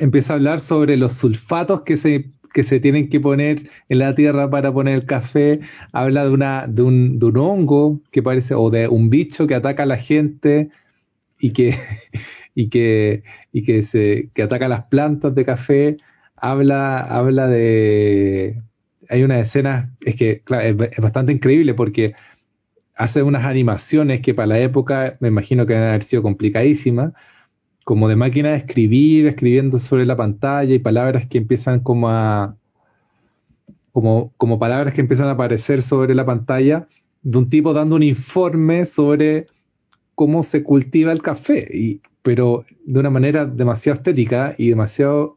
empieza 0.00 0.32
a 0.32 0.36
hablar 0.36 0.60
sobre 0.60 0.96
los 0.96 1.12
sulfatos 1.12 1.82
que 1.82 1.96
se 1.96 2.32
que 2.52 2.64
se 2.64 2.80
tienen 2.80 3.08
que 3.08 3.20
poner 3.20 3.70
en 3.88 3.98
la 3.98 4.16
tierra 4.16 4.50
para 4.50 4.72
poner 4.72 4.94
el 4.94 5.04
café, 5.04 5.60
habla 5.92 6.24
de, 6.24 6.30
una, 6.30 6.66
de, 6.66 6.82
un, 6.82 7.18
de 7.18 7.26
un 7.26 7.36
hongo 7.36 8.00
que 8.10 8.22
parece, 8.22 8.54
o 8.54 8.70
de 8.70 8.88
un 8.88 9.10
bicho 9.10 9.46
que 9.46 9.54
ataca 9.54 9.82
a 9.84 9.86
la 9.86 9.98
gente 9.98 10.70
y 11.38 11.52
que, 11.52 11.74
y 12.58 12.70
que, 12.70 13.22
y 13.52 13.62
que, 13.62 13.82
se, 13.82 14.30
que 14.34 14.42
ataca 14.42 14.66
las 14.66 14.86
plantas 14.86 15.32
de 15.32 15.44
café, 15.44 15.96
habla, 16.34 16.98
habla 16.98 17.46
de... 17.46 18.60
Hay 19.08 19.22
una 19.22 19.38
escena, 19.38 19.94
es 20.00 20.16
que 20.16 20.42
es, 20.44 21.00
bastante 21.00 21.30
increíble 21.30 21.74
porque 21.74 22.14
hace 22.96 23.22
unas 23.22 23.44
animaciones 23.44 24.22
que 24.22 24.34
para 24.34 24.48
la 24.48 24.58
época 24.58 25.16
me 25.20 25.28
imagino 25.28 25.66
que 25.66 25.74
deben 25.74 25.90
haber 25.90 26.02
sido 26.02 26.20
complicadísimas, 26.20 27.12
como 27.84 28.08
de 28.08 28.16
máquina 28.16 28.50
de 28.50 28.56
escribir, 28.56 29.28
escribiendo 29.28 29.78
sobre 29.78 30.04
la 30.04 30.16
pantalla 30.16 30.74
y 30.74 30.80
palabras 30.80 31.26
que 31.26 31.38
empiezan 31.38 31.78
como 31.78 32.08
a... 32.08 32.56
Como, 33.92 34.32
como 34.36 34.58
palabras 34.58 34.94
que 34.94 35.00
empiezan 35.00 35.28
a 35.28 35.32
aparecer 35.32 35.84
sobre 35.84 36.16
la 36.16 36.26
pantalla 36.26 36.88
de 37.22 37.38
un 37.38 37.50
tipo 37.50 37.72
dando 37.72 37.94
un 37.94 38.02
informe 38.02 38.84
sobre 38.84 39.46
cómo 40.16 40.42
se 40.42 40.64
cultiva 40.64 41.12
el 41.12 41.22
café, 41.22 41.68
y, 41.72 42.00
pero 42.22 42.64
de 42.84 43.00
una 43.00 43.10
manera 43.10 43.46
demasiado 43.46 43.96
estética 43.96 44.54
y 44.58 44.70
demasiado, 44.70 45.36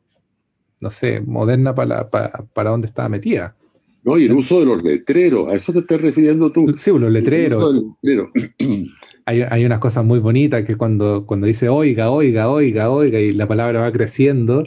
no 0.79 0.91
sé, 0.91 1.21
moderna 1.21 1.75
para, 1.75 2.09
para, 2.09 2.45
para 2.53 2.71
donde 2.71 2.87
estaba 2.87 3.09
metida. 3.09 3.55
No, 4.03 4.17
y 4.17 4.25
el 4.25 4.33
uso 4.33 4.59
de 4.59 4.65
los 4.65 4.83
letreros, 4.83 5.51
a 5.51 5.55
eso 5.55 5.71
te 5.73 5.79
estás 5.79 6.01
refiriendo 6.01 6.51
tú. 6.51 6.73
Sí, 6.75 6.91
los 6.91 7.11
letreros. 7.11 7.83
Hay, 9.27 9.43
hay, 9.43 9.63
unas 9.63 9.77
cosas 9.77 10.03
muy 10.03 10.17
bonitas 10.17 10.65
que 10.65 10.75
cuando, 10.75 11.27
cuando 11.27 11.45
dice 11.45 11.69
oiga, 11.69 12.09
oiga, 12.09 12.49
oiga, 12.49 12.89
oiga, 12.89 13.19
y 13.19 13.31
la 13.31 13.47
palabra 13.47 13.79
va 13.79 13.91
creciendo, 13.91 14.65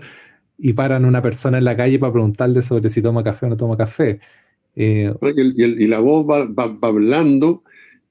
y 0.56 0.74
paran 0.74 1.04
una 1.04 1.22
persona 1.22 1.58
en 1.58 1.64
la 1.64 1.76
calle 1.76 1.98
para 1.98 2.12
preguntarle 2.12 2.62
sobre 2.62 2.88
si 2.88 3.02
toma 3.02 3.24
café 3.24 3.46
o 3.46 3.48
no 3.48 3.56
toma 3.56 3.76
café. 3.76 4.20
Eh, 4.76 5.12
y, 5.20 5.86
la 5.86 5.98
voz 5.98 6.24
va, 6.24 6.46
va, 6.46 6.76
hablando 6.82 7.62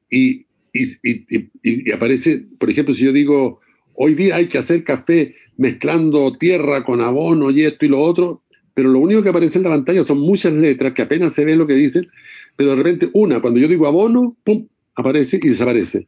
y, 0.10 0.46
y, 0.74 1.92
aparece, 1.92 2.46
por 2.60 2.70
ejemplo, 2.70 2.94
si 2.94 3.06
yo 3.06 3.14
digo, 3.14 3.62
hoy 3.96 4.16
día 4.16 4.36
hay 4.36 4.48
que 4.48 4.58
hacer 4.58 4.84
café 4.84 5.36
mezclando 5.58 6.36
tierra 6.38 6.84
con 6.84 7.02
abono 7.02 7.52
y 7.52 7.64
esto 7.64 7.86
y 7.86 7.90
lo 7.90 8.02
otro, 8.02 8.44
pero 8.74 8.90
lo 8.90 9.00
único 9.00 9.22
que 9.22 9.30
aparece 9.30 9.60
en 9.60 9.66
la 9.66 9.70
pantalla 9.70 10.04
son 10.04 10.20
muchas 10.20 10.54
letras 10.54 10.94
que 10.94 11.04
apenas 11.04 11.34
se 11.34 11.46
ve 11.46 11.56
lo 11.56 11.68
que 11.68 11.76
dicen, 11.76 12.08
pero 12.56 12.72
de 12.72 12.76
repente 12.78 13.10
una, 13.14 13.42
cuando 13.42 13.60
yo 13.60 13.68
digo 13.68 13.88
abono, 13.88 14.36
¡pum!, 14.44 14.68
aparece 14.96 15.40
y 15.42 15.50
desaparece. 15.50 16.08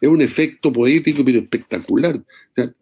Es 0.00 0.08
un 0.08 0.20
efecto 0.20 0.72
poético, 0.72 1.24
pero 1.24 1.38
espectacular. 1.38 2.22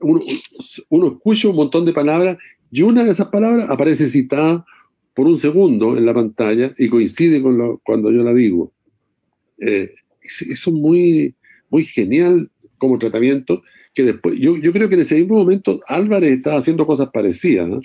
uno, 0.01 1.07
escucha 1.07 1.49
un 1.49 1.57
montón 1.57 1.85
de 1.85 1.93
palabras 1.93 2.39
y 2.71 2.83
una 2.83 3.05
de 3.05 3.13
esas 3.13 3.29
palabras 3.29 3.71
aparece 3.71 4.09
citada 4.09 4.65
por 5.15 5.27
un 5.27 5.39
segundo 5.39 5.97
en 5.97 6.07
la 6.07 6.15
pantalla 6.15 6.75
y 6.77 6.89
coincide 6.89 7.41
con 7.41 7.57
lo, 7.57 7.81
cuando 7.85 8.11
yo 8.11 8.25
la 8.25 8.35
digo. 8.35 8.73
Eh, 9.61 9.95
eso 10.23 10.45
es 10.71 10.75
muy, 10.75 11.37
muy 11.71 11.85
genial 11.85 12.51
como 12.79 12.99
tratamiento, 12.99 13.63
que 13.95 14.03
después, 14.03 14.37
yo, 14.39 14.57
yo 14.57 14.73
creo 14.73 14.89
que 14.89 14.97
en 14.97 15.01
ese 15.03 15.15
mismo 15.17 15.37
momento 15.37 15.81
Álvarez 15.87 16.33
estaba 16.33 16.59
haciendo 16.59 16.87
cosas 16.87 17.09
parecidas. 17.13 17.69
¿no? 17.69 17.81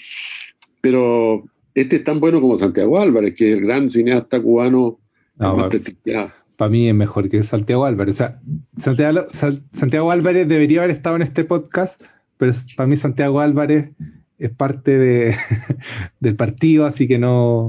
pero 0.82 1.43
este 1.74 1.97
es 1.97 2.03
tan 2.03 2.20
bueno 2.20 2.41
como 2.41 2.57
Santiago 2.57 2.99
Álvarez, 2.99 3.36
que 3.36 3.51
es 3.51 3.57
el 3.57 3.66
gran 3.66 3.89
cineasta 3.89 4.41
cubano 4.41 4.99
más 5.38 5.70
prestigiado. 5.70 6.32
Para 6.57 6.72
mí 6.72 6.89
es 6.89 6.95
mejor 6.95 7.30
que 7.30 7.41
Santiago 7.43 7.86
Álvarez. 7.86 8.16
O 8.16 8.18
sea, 8.18 8.41
Santiago, 8.78 9.28
Santiago 9.72 10.12
Álvarez 10.12 10.47
debería 10.47 10.80
haber 10.80 10.91
estado 10.91 11.16
en 11.16 11.22
este 11.22 11.45
podcast, 11.45 12.01
pero 12.38 12.51
para 12.76 12.88
mí 12.88 12.97
Santiago 12.97 13.39
Álvarez 13.39 13.91
es 14.38 14.51
parte 14.51 14.97
de, 14.97 15.36
del 16.20 16.36
partido, 16.36 16.86
así 16.86 17.07
que 17.07 17.18
no 17.18 17.68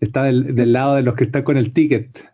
está 0.00 0.24
del, 0.24 0.72
lado 0.72 0.96
de 0.96 1.02
los 1.02 1.14
que 1.14 1.24
están 1.24 1.42
con 1.42 1.56
el 1.56 1.72
ticket, 1.72 2.30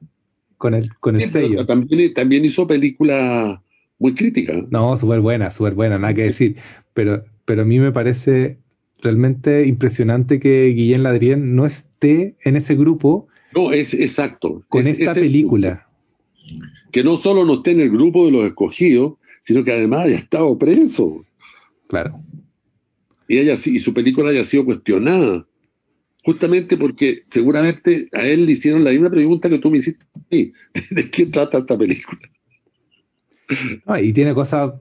con 0.59 0.75
el, 0.75 0.95
con 0.97 1.17
el 1.17 1.27
sello. 1.27 1.65
También, 1.65 2.13
también 2.13 2.45
hizo 2.45 2.67
películas 2.67 3.61
muy 4.01 4.15
críticas. 4.15 4.65
No, 4.71 4.97
súper 4.97 5.21
buena, 5.21 5.53
súper 5.53 5.75
buena, 5.75 5.99
nada 5.99 6.15
que 6.15 6.25
decir. 6.25 6.57
Pero, 6.93 7.25
pero 7.45 7.63
a 7.63 7.65
mí 7.65 7.79
me 7.79 7.93
parece 7.93 8.59
realmente 9.01 9.65
impresionante 9.65 10.41
que 10.41 10.67
Guillén 10.67 11.05
Ladrien 11.05 11.55
no 11.55 11.65
esté 11.65 12.35
en 12.45 12.57
ese 12.57 12.75
grupo. 12.75 13.29
No, 13.55 13.73
es 13.73 13.95
exacto. 13.95 14.65
Con 14.69 14.89
esta 14.89 15.15
película. 15.15 15.87
Que 16.91 17.05
no 17.05 17.17
solo 17.17 17.45
no 17.45 17.55
esté 17.55 17.71
en 17.71 17.81
el 17.81 17.91
grupo 17.91 18.27
de 18.27 18.33
los 18.33 18.45
escogidos, 18.45 19.15
sino 19.45 19.63
que 19.63 19.71
además 19.73 20.07
haya 20.07 20.17
estado 20.17 20.59
preso. 20.59 21.25
Claro. 21.87 22.21
Y, 23.29 23.39
ella, 23.39 23.55
y 23.65 23.79
su 23.79 23.95
película 23.95 24.31
haya 24.31 24.45
sido 24.45 24.65
cuestionada. 24.65 25.47
Justamente 26.25 26.77
porque 26.77 27.23
seguramente 27.31 28.09
a 28.13 28.27
él 28.27 28.47
le 28.47 28.53
hicieron 28.53 28.85
la 28.85 28.91
misma 28.91 29.11
pregunta 29.11 29.49
que 29.49 29.59
tú 29.59 29.71
me 29.71 29.79
hiciste 29.79 30.05
a 30.13 30.21
mí. 30.31 30.53
¿De 30.91 31.09
qué 31.09 31.27
trata 31.27 31.59
esta 31.59 31.79
película? 31.79 32.21
y 34.03 34.13
tiene 34.13 34.35
cosas 34.35 34.73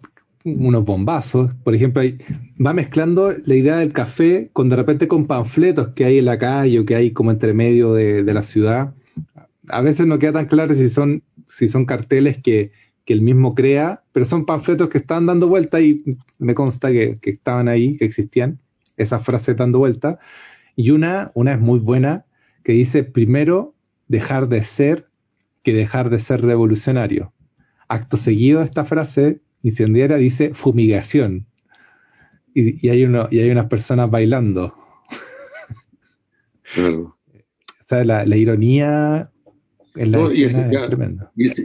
unos 0.43 0.85
bombazos. 0.85 1.51
Por 1.63 1.75
ejemplo, 1.75 2.01
va 2.63 2.73
mezclando 2.73 3.33
la 3.45 3.55
idea 3.55 3.77
del 3.77 3.93
café 3.93 4.49
con 4.53 4.69
de 4.69 4.75
repente 4.75 5.07
con 5.07 5.27
panfletos 5.27 5.89
que 5.89 6.05
hay 6.05 6.17
en 6.19 6.25
la 6.25 6.39
calle 6.39 6.79
o 6.79 6.85
que 6.85 6.95
hay 6.95 7.11
como 7.11 7.31
entre 7.31 7.53
medio 7.53 7.93
de, 7.93 8.23
la 8.23 8.43
ciudad. 8.43 8.93
A 9.67 9.81
veces 9.81 10.07
no 10.07 10.19
queda 10.19 10.33
tan 10.33 10.47
claro 10.47 10.73
si 10.73 10.89
son, 10.89 11.23
si 11.47 11.67
son 11.67 11.85
carteles 11.85 12.37
que, 12.41 12.71
que 13.05 13.13
él 13.13 13.21
mismo 13.21 13.53
crea, 13.53 14.03
pero 14.13 14.25
son 14.25 14.45
panfletos 14.45 14.89
que 14.89 14.97
están 14.97 15.25
dando 15.25 15.47
vuelta 15.47 15.81
y 15.81 16.03
me 16.39 16.55
consta 16.55 16.91
que, 16.91 17.19
que 17.21 17.29
estaban 17.29 17.67
ahí, 17.67 17.97
que 17.97 18.05
existían, 18.05 18.59
esas 18.97 19.23
frases 19.23 19.57
dando 19.57 19.79
vuelta. 19.79 20.19
Y 20.75 20.91
una, 20.91 21.31
una 21.33 21.53
es 21.53 21.59
muy 21.59 21.79
buena, 21.79 22.25
que 22.63 22.71
dice, 22.71 23.03
primero, 23.03 23.73
dejar 24.07 24.47
de 24.47 24.63
ser 24.63 25.07
que 25.63 25.73
dejar 25.73 26.09
de 26.09 26.19
ser 26.19 26.41
revolucionario. 26.41 27.33
Acto 27.89 28.17
seguido 28.17 28.59
de 28.59 28.65
esta 28.65 28.85
frase 28.85 29.41
incendiaria 29.63 30.17
dice 30.17 30.53
fumigación. 30.53 31.47
Y, 32.53 32.87
hay 32.87 33.03
uno, 33.03 33.27
y 33.31 33.39
hay 33.39 33.49
unas 33.49 33.67
personas 33.67 34.09
bailando. 34.11 34.75
Claro. 36.73 37.17
la, 37.89 38.37
ironía 38.37 39.31
en 39.95 40.11
la 40.11 40.19
y, 40.33 40.43
es 40.43 40.55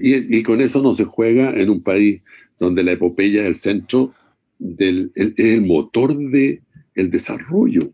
Y, 0.01 0.43
con 0.43 0.63
eso 0.63 0.83
no 0.83 0.95
se 0.95 1.05
juega 1.05 1.51
en 1.51 1.69
un 1.69 1.83
país 1.83 2.23
donde 2.59 2.83
la 2.83 2.93
epopeya 2.93 3.43
es 3.43 3.49
el 3.49 3.57
centro 3.57 4.15
del 4.59 5.13
el, 5.15 5.63
motor 5.63 6.17
de 6.17 6.63
el 6.95 7.11
desarrollo. 7.11 7.93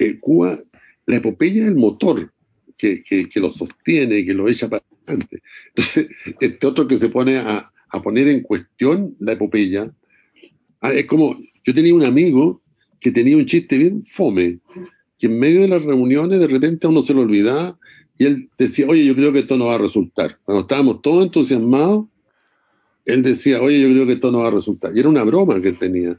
Eh, 0.00 0.18
Cuba, 0.20 0.58
la 1.06 1.16
epopeya 1.16 1.62
es 1.62 1.68
el 1.68 1.76
motor 1.76 2.30
que, 2.76 3.02
que, 3.02 3.28
que 3.28 3.40
lo 3.40 3.52
sostiene, 3.52 4.24
que 4.26 4.34
lo 4.34 4.48
echa 4.48 4.68
para 4.68 4.82
adelante. 5.08 5.42
Entonces, 5.74 6.08
este 6.40 6.66
otro 6.66 6.86
que 6.86 6.98
se 6.98 7.08
pone 7.08 7.38
a, 7.38 7.70
a 7.90 8.02
poner 8.02 8.28
en 8.28 8.42
cuestión 8.42 9.16
la 9.18 9.32
epopeya. 9.32 9.90
Ah, 10.80 10.92
es 10.92 11.06
como, 11.06 11.36
yo 11.64 11.74
tenía 11.74 11.94
un 11.94 12.04
amigo 12.04 12.62
que 13.00 13.10
tenía 13.10 13.36
un 13.36 13.46
chiste 13.46 13.78
bien 13.78 14.04
fome, 14.04 14.58
que 15.18 15.26
en 15.26 15.38
medio 15.38 15.62
de 15.62 15.68
las 15.68 15.82
reuniones 15.82 16.38
de 16.38 16.46
repente 16.46 16.86
a 16.86 16.90
uno 16.90 17.02
se 17.02 17.14
lo 17.14 17.22
olvidaba 17.22 17.78
y 18.18 18.24
él 18.24 18.48
decía, 18.58 18.86
oye, 18.88 19.04
yo 19.04 19.14
creo 19.14 19.32
que 19.32 19.40
esto 19.40 19.56
no 19.56 19.66
va 19.66 19.76
a 19.76 19.78
resultar. 19.78 20.38
Cuando 20.44 20.62
estábamos 20.62 21.02
todos 21.02 21.24
entusiasmados, 21.24 22.06
él 23.04 23.22
decía, 23.22 23.62
oye, 23.62 23.80
yo 23.80 23.88
creo 23.88 24.06
que 24.06 24.14
esto 24.14 24.30
no 24.32 24.40
va 24.40 24.48
a 24.48 24.52
resultar. 24.52 24.94
Y 24.94 25.00
era 25.00 25.08
una 25.08 25.24
broma 25.24 25.62
que 25.62 25.72
tenía. 25.72 26.18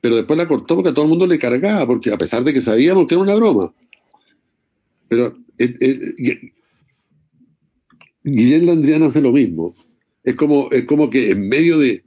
Pero 0.00 0.16
después 0.16 0.36
la 0.36 0.46
cortó 0.46 0.74
porque 0.74 0.90
a 0.90 0.94
todo 0.94 1.04
el 1.04 1.08
mundo 1.10 1.26
le 1.26 1.38
cargaba, 1.38 1.86
porque 1.86 2.12
a 2.12 2.18
pesar 2.18 2.44
de 2.44 2.52
que 2.52 2.60
sabíamos 2.60 3.06
que 3.06 3.14
era 3.14 3.22
una 3.22 3.34
broma. 3.34 3.72
Pero 5.08 5.36
eh, 5.58 5.74
eh, 5.80 6.52
Guillermo 8.24 8.72
Andrián 8.72 9.02
hace 9.02 9.20
lo 9.20 9.32
mismo. 9.32 9.74
Es 10.24 10.34
como, 10.34 10.70
es 10.70 10.84
como 10.84 11.10
que 11.10 11.30
en 11.30 11.48
medio 11.48 11.78
de 11.78 12.02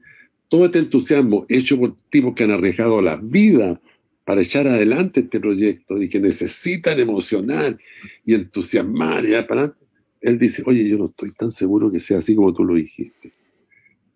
todo 0.50 0.66
este 0.66 0.80
entusiasmo 0.80 1.46
hecho 1.50 1.80
por 1.80 1.96
tipos 2.10 2.36
que 2.36 2.44
han 2.44 2.52
arriesgado 2.52 3.02
la 3.02 3.16
vida 3.16 3.80
para 4.26 4.42
echar 4.42 4.68
adelante 4.68 5.22
este 5.22 5.40
proyecto 5.40 6.02
y 6.02 6.10
que 6.10 6.20
necesitan 6.20 7.00
emocionar 7.00 7.78
y 8.26 8.34
entusiasmar 8.34 9.26
y 9.26 9.32
para 9.48 9.74
él 10.22 10.38
dice, 10.38 10.62
oye, 10.66 10.88
yo 10.88 10.98
no 10.98 11.06
estoy 11.08 11.32
tan 11.32 11.52
seguro 11.52 11.92
que 11.92 12.00
sea 12.00 12.20
así 12.20 12.36
como 12.36 12.54
tú 12.54 12.64
lo 12.64 12.76
dijiste. 12.76 13.34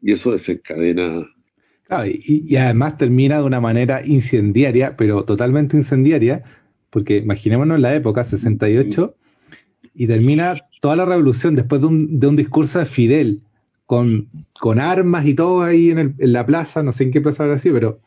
Y 0.02 0.12
eso 0.12 0.32
desencadena. 0.32 1.28
y, 2.06 2.56
además 2.56 2.98
termina 2.98 3.38
de 3.38 3.44
una 3.44 3.60
manera 3.60 4.06
incendiaria, 4.06 4.96
pero 4.96 5.26
totalmente 5.26 5.76
incendiaria, 5.76 6.44
porque 6.92 7.18
imaginémonos 7.18 7.80
la 7.80 7.96
época, 7.96 8.24
68, 8.24 9.16
y 9.96 10.08
termina 10.08 10.56
toda 10.82 10.96
la 10.96 11.06
revolución 11.06 11.56
después 11.56 11.82
de 11.82 11.88
un, 11.88 12.20
de 12.20 12.28
un 12.28 12.36
discurso 12.36 12.80
de 12.80 12.86
Fidel, 12.86 13.42
con, 13.86 14.28
con 14.60 14.80
armas 14.80 15.26
y 15.26 15.34
todo 15.34 15.62
ahí 15.62 15.92
en, 15.92 16.00
el, 16.00 16.16
en, 16.18 16.34
la 16.34 16.46
plaza, 16.46 16.84
no 16.84 16.92
sé 16.92 17.04
en 17.04 17.12
qué 17.12 17.22
plaza 17.22 17.44
ahora 17.44 17.60
sí, 17.60 17.70
pero 17.72 18.00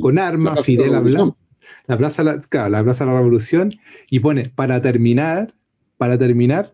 con 0.00 0.18
armas, 0.18 0.60
Fidel 0.64 0.94
hablando. 0.94 1.36
La 1.86 1.98
plaza, 1.98 2.22
la, 2.22 2.40
claro, 2.40 2.70
la 2.70 2.82
plaza 2.82 3.04
de 3.04 3.10
la 3.10 3.18
revolución, 3.18 3.74
y 4.10 4.20
pone, 4.20 4.48
para 4.48 4.80
terminar, 4.80 5.52
para 5.98 6.18
terminar, 6.18 6.72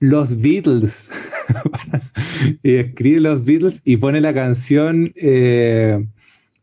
los 0.00 0.40
Beatles. 0.40 1.08
y 2.62 2.74
escribe 2.74 3.20
los 3.20 3.44
Beatles 3.44 3.80
y 3.84 3.96
pone 3.98 4.20
la 4.20 4.34
canción, 4.34 5.12
eh, 5.16 6.04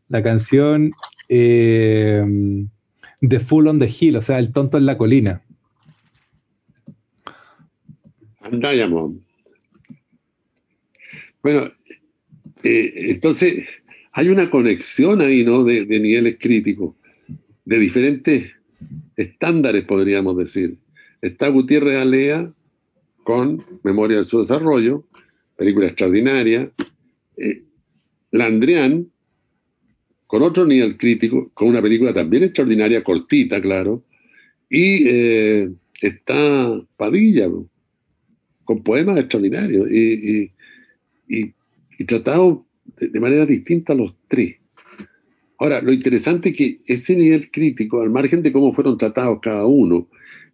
la 0.08 0.22
canción 0.22 0.92
eh, 1.28 2.66
The 3.26 3.40
Full 3.40 3.68
on 3.68 3.78
the 3.78 3.88
Hill, 3.88 4.16
o 4.16 4.22
sea, 4.22 4.38
el 4.38 4.52
tonto 4.52 4.76
en 4.76 4.86
la 4.86 4.98
colina. 4.98 5.41
Diamond. 8.60 9.20
Bueno, 11.42 11.70
eh, 12.62 12.92
entonces 12.96 13.66
hay 14.12 14.28
una 14.28 14.50
conexión 14.50 15.20
ahí, 15.20 15.42
¿no? 15.44 15.64
De, 15.64 15.84
niveles 15.86 16.36
críticos, 16.38 16.94
de 17.64 17.78
diferentes 17.78 18.52
estándares, 19.16 19.84
podríamos 19.84 20.36
decir. 20.36 20.76
Está 21.20 21.48
Gutiérrez 21.48 21.96
Alea, 21.96 22.52
con 23.24 23.64
Memoria 23.82 24.18
de 24.18 24.26
su 24.26 24.40
Desarrollo, 24.40 25.04
película 25.56 25.86
extraordinaria. 25.86 26.70
Eh, 27.36 27.62
Landrian, 28.32 29.08
con 30.26 30.42
otro 30.42 30.66
nivel 30.66 30.96
crítico, 30.96 31.50
con 31.54 31.68
una 31.68 31.82
película 31.82 32.12
también 32.14 32.44
extraordinaria, 32.44 33.04
cortita, 33.04 33.60
claro. 33.60 34.04
Y 34.68 35.06
eh, 35.06 35.70
está 36.00 36.80
Padilla, 36.96 37.48
con 38.64 38.82
poemas 38.82 39.18
extraordinarios 39.18 39.90
y, 39.90 40.52
y, 41.28 41.54
y, 41.98 42.04
tratados 42.04 42.60
de, 42.98 43.20
manera 43.20 43.46
distinta 43.46 43.94
los 43.94 44.14
tres. 44.28 44.56
Ahora, 45.58 45.80
lo 45.80 45.92
interesante 45.92 46.50
es 46.50 46.56
que 46.56 46.80
ese 46.86 47.14
nivel 47.16 47.50
crítico, 47.50 48.00
al 48.00 48.10
margen 48.10 48.42
de 48.42 48.52
cómo 48.52 48.72
fueron 48.72 48.98
tratados 48.98 49.38
cada 49.40 49.66
uno, 49.66 50.08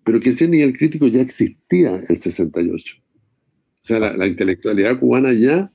pero 0.04 0.20
que 0.20 0.30
ese 0.30 0.48
nivel 0.48 0.76
crítico 0.76 1.06
ya 1.06 1.22
existía 1.22 1.96
en 1.96 2.04
el 2.08 2.16
68. 2.16 2.96
O 3.82 3.86
sea, 3.86 3.98
la, 3.98 4.26
intelectualidad 4.26 4.98
cubana 4.98 5.32
ya, 5.32 5.70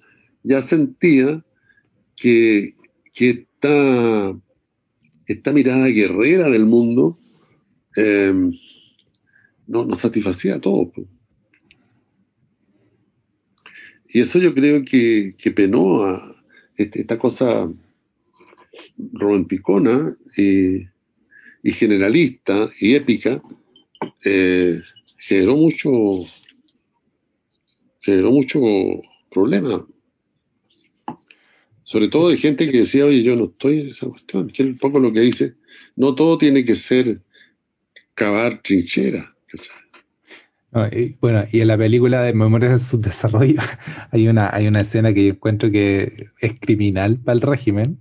sentía 0.61 1.43
que, 2.15 2.75
esta, 3.15 4.33
mirada 5.53 5.87
guerrera 5.87 6.49
del 6.49 6.65
mundo 6.65 7.17
eh, 7.95 8.33
no, 9.67 9.85
no 9.85 9.95
satisfacía 9.95 10.55
a 10.55 10.61
todos. 10.61 10.89
Y 14.13 14.21
eso 14.21 14.37
yo 14.37 14.53
creo 14.53 14.85
que, 14.85 15.35
penó 15.55 16.05
a 16.05 16.35
este, 16.77 17.01
esta 17.01 17.17
cosa 17.17 17.67
romanticona 19.11 20.15
y, 20.37 20.85
generalista 21.73 22.69
y 22.79 22.93
épica, 22.93 23.41
eh, 24.23 24.79
generó 25.17 25.57
mucho 25.57 25.89
generó 28.01 28.31
mucho 28.31 28.59
problema. 29.31 29.87
Sobre 31.83 32.09
todo 32.09 32.29
de 32.29 32.37
gente 32.37 32.69
que 32.69 32.79
decía, 32.79 33.05
oye, 33.05 33.23
yo 33.23 33.35
no 33.35 33.45
estoy 33.45 33.79
en 33.79 33.87
esa 33.89 34.07
cuestión, 34.07 34.47
que 34.49 34.61
es 34.61 34.69
un 34.69 34.77
poco 34.77 34.99
lo 34.99 35.11
que 35.11 35.21
dice, 35.21 35.55
no 35.95 36.13
todo 36.13 36.37
tiene 36.37 36.63
que 36.65 36.75
ser 36.75 37.21
cavar 38.13 38.61
trinchera. 38.61 39.35
Bueno, 41.21 41.45
y 41.51 41.61
en 41.61 41.67
la 41.67 41.77
película 41.77 42.21
de 42.21 42.33
Memorias 42.33 42.71
del 42.71 42.79
Subdesarrollo 42.79 43.61
hay 44.11 44.27
una, 44.27 44.49
hay 44.53 44.67
una 44.67 44.81
escena 44.81 45.13
que 45.13 45.25
yo 45.25 45.33
encuentro 45.33 45.69
que 45.71 46.27
es 46.39 46.59
criminal 46.59 47.17
para 47.17 47.35
el 47.35 47.41
régimen. 47.41 47.99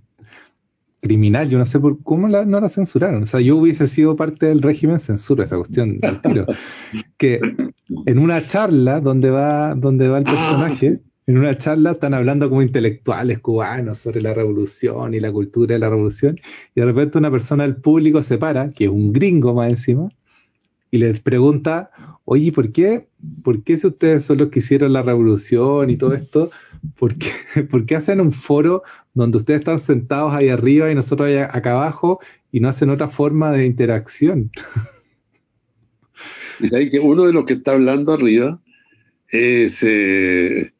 Criminal, 1.01 1.49
yo 1.49 1.57
no 1.57 1.65
sé 1.65 1.79
por 1.79 2.01
cómo 2.01 2.29
no 2.29 2.59
la 2.59 2.69
censuraron. 2.69 3.23
O 3.23 3.25
sea, 3.25 3.41
yo 3.41 3.57
hubiese 3.57 3.89
sido 3.89 4.15
parte 4.15 4.45
del 4.45 4.61
régimen, 4.61 4.99
censura 4.99 5.43
esa 5.43 5.57
cuestión 5.57 5.99
del 5.99 6.21
tiro. 6.21 6.45
Que 7.17 7.41
en 8.05 8.17
una 8.17 8.45
charla 8.45 9.01
donde 9.01 9.29
va, 9.29 9.75
donde 9.75 10.07
va 10.07 10.19
el 10.19 10.23
personaje, 10.23 11.01
en 11.25 11.37
una 11.37 11.57
charla 11.57 11.91
están 11.91 12.13
hablando 12.13 12.49
como 12.49 12.61
intelectuales 12.61 13.39
cubanos 13.39 13.99
sobre 13.99 14.21
la 14.21 14.33
revolución 14.33 15.13
y 15.13 15.19
la 15.19 15.31
cultura 15.31 15.73
de 15.73 15.79
la 15.79 15.89
revolución, 15.89 16.39
y 16.75 16.81
de 16.81 16.85
repente 16.85 17.17
una 17.17 17.31
persona 17.31 17.63
del 17.63 17.77
público 17.77 18.21
se 18.23 18.37
para, 18.37 18.71
que 18.71 18.85
es 18.85 18.89
un 18.89 19.13
gringo 19.13 19.53
más 19.53 19.69
encima, 19.69 20.09
y 20.93 20.99
les 20.99 21.19
pregunta, 21.19 21.89
oye, 22.23 22.51
¿por 22.51 22.71
qué? 22.71 23.07
¿Por 23.43 23.63
qué 23.63 23.77
si 23.77 23.87
ustedes 23.87 24.25
son 24.25 24.37
los 24.37 24.49
que 24.49 24.59
hicieron 24.59 24.93
la 24.93 25.01
revolución 25.01 25.89
y 25.89 25.97
todo 25.97 26.13
esto, 26.13 26.51
¿por 26.99 27.15
qué, 27.15 27.31
¿por 27.71 27.87
qué 27.87 27.95
hacen 27.95 28.21
un 28.21 28.31
foro 28.31 28.83
donde 29.15 29.39
ustedes 29.39 29.61
están 29.61 29.79
sentados 29.79 30.35
ahí 30.35 30.49
arriba 30.49 30.91
y 30.91 30.95
nosotros 30.95 31.31
acá 31.49 31.71
abajo 31.71 32.19
y 32.51 32.59
no 32.59 32.69
hacen 32.69 32.91
otra 32.91 33.09
forma 33.09 33.51
de 33.51 33.65
interacción? 33.65 34.51
Que 36.59 36.99
uno 36.99 37.25
de 37.25 37.33
los 37.33 37.45
que 37.45 37.53
está 37.53 37.71
hablando 37.71 38.13
arriba 38.13 38.61
es 39.27 39.79
eh, 39.81 40.71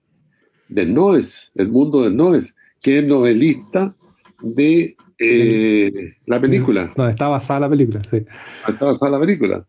del 0.69 0.93
Noes, 0.93 1.51
el 1.55 1.69
mundo 1.69 2.03
del 2.03 2.15
Noes, 2.15 2.55
que 2.79 2.99
es 2.99 3.05
novelista 3.05 3.95
de 4.41 4.95
eh, 5.17 6.13
la 6.27 6.39
película. 6.39 6.93
Donde 6.95 7.11
está 7.11 7.27
basada 7.27 7.61
la 7.61 7.69
película, 7.69 8.01
sí. 8.09 8.23
Está 8.67 8.85
basada 8.85 9.09
la 9.09 9.19
película. 9.19 9.65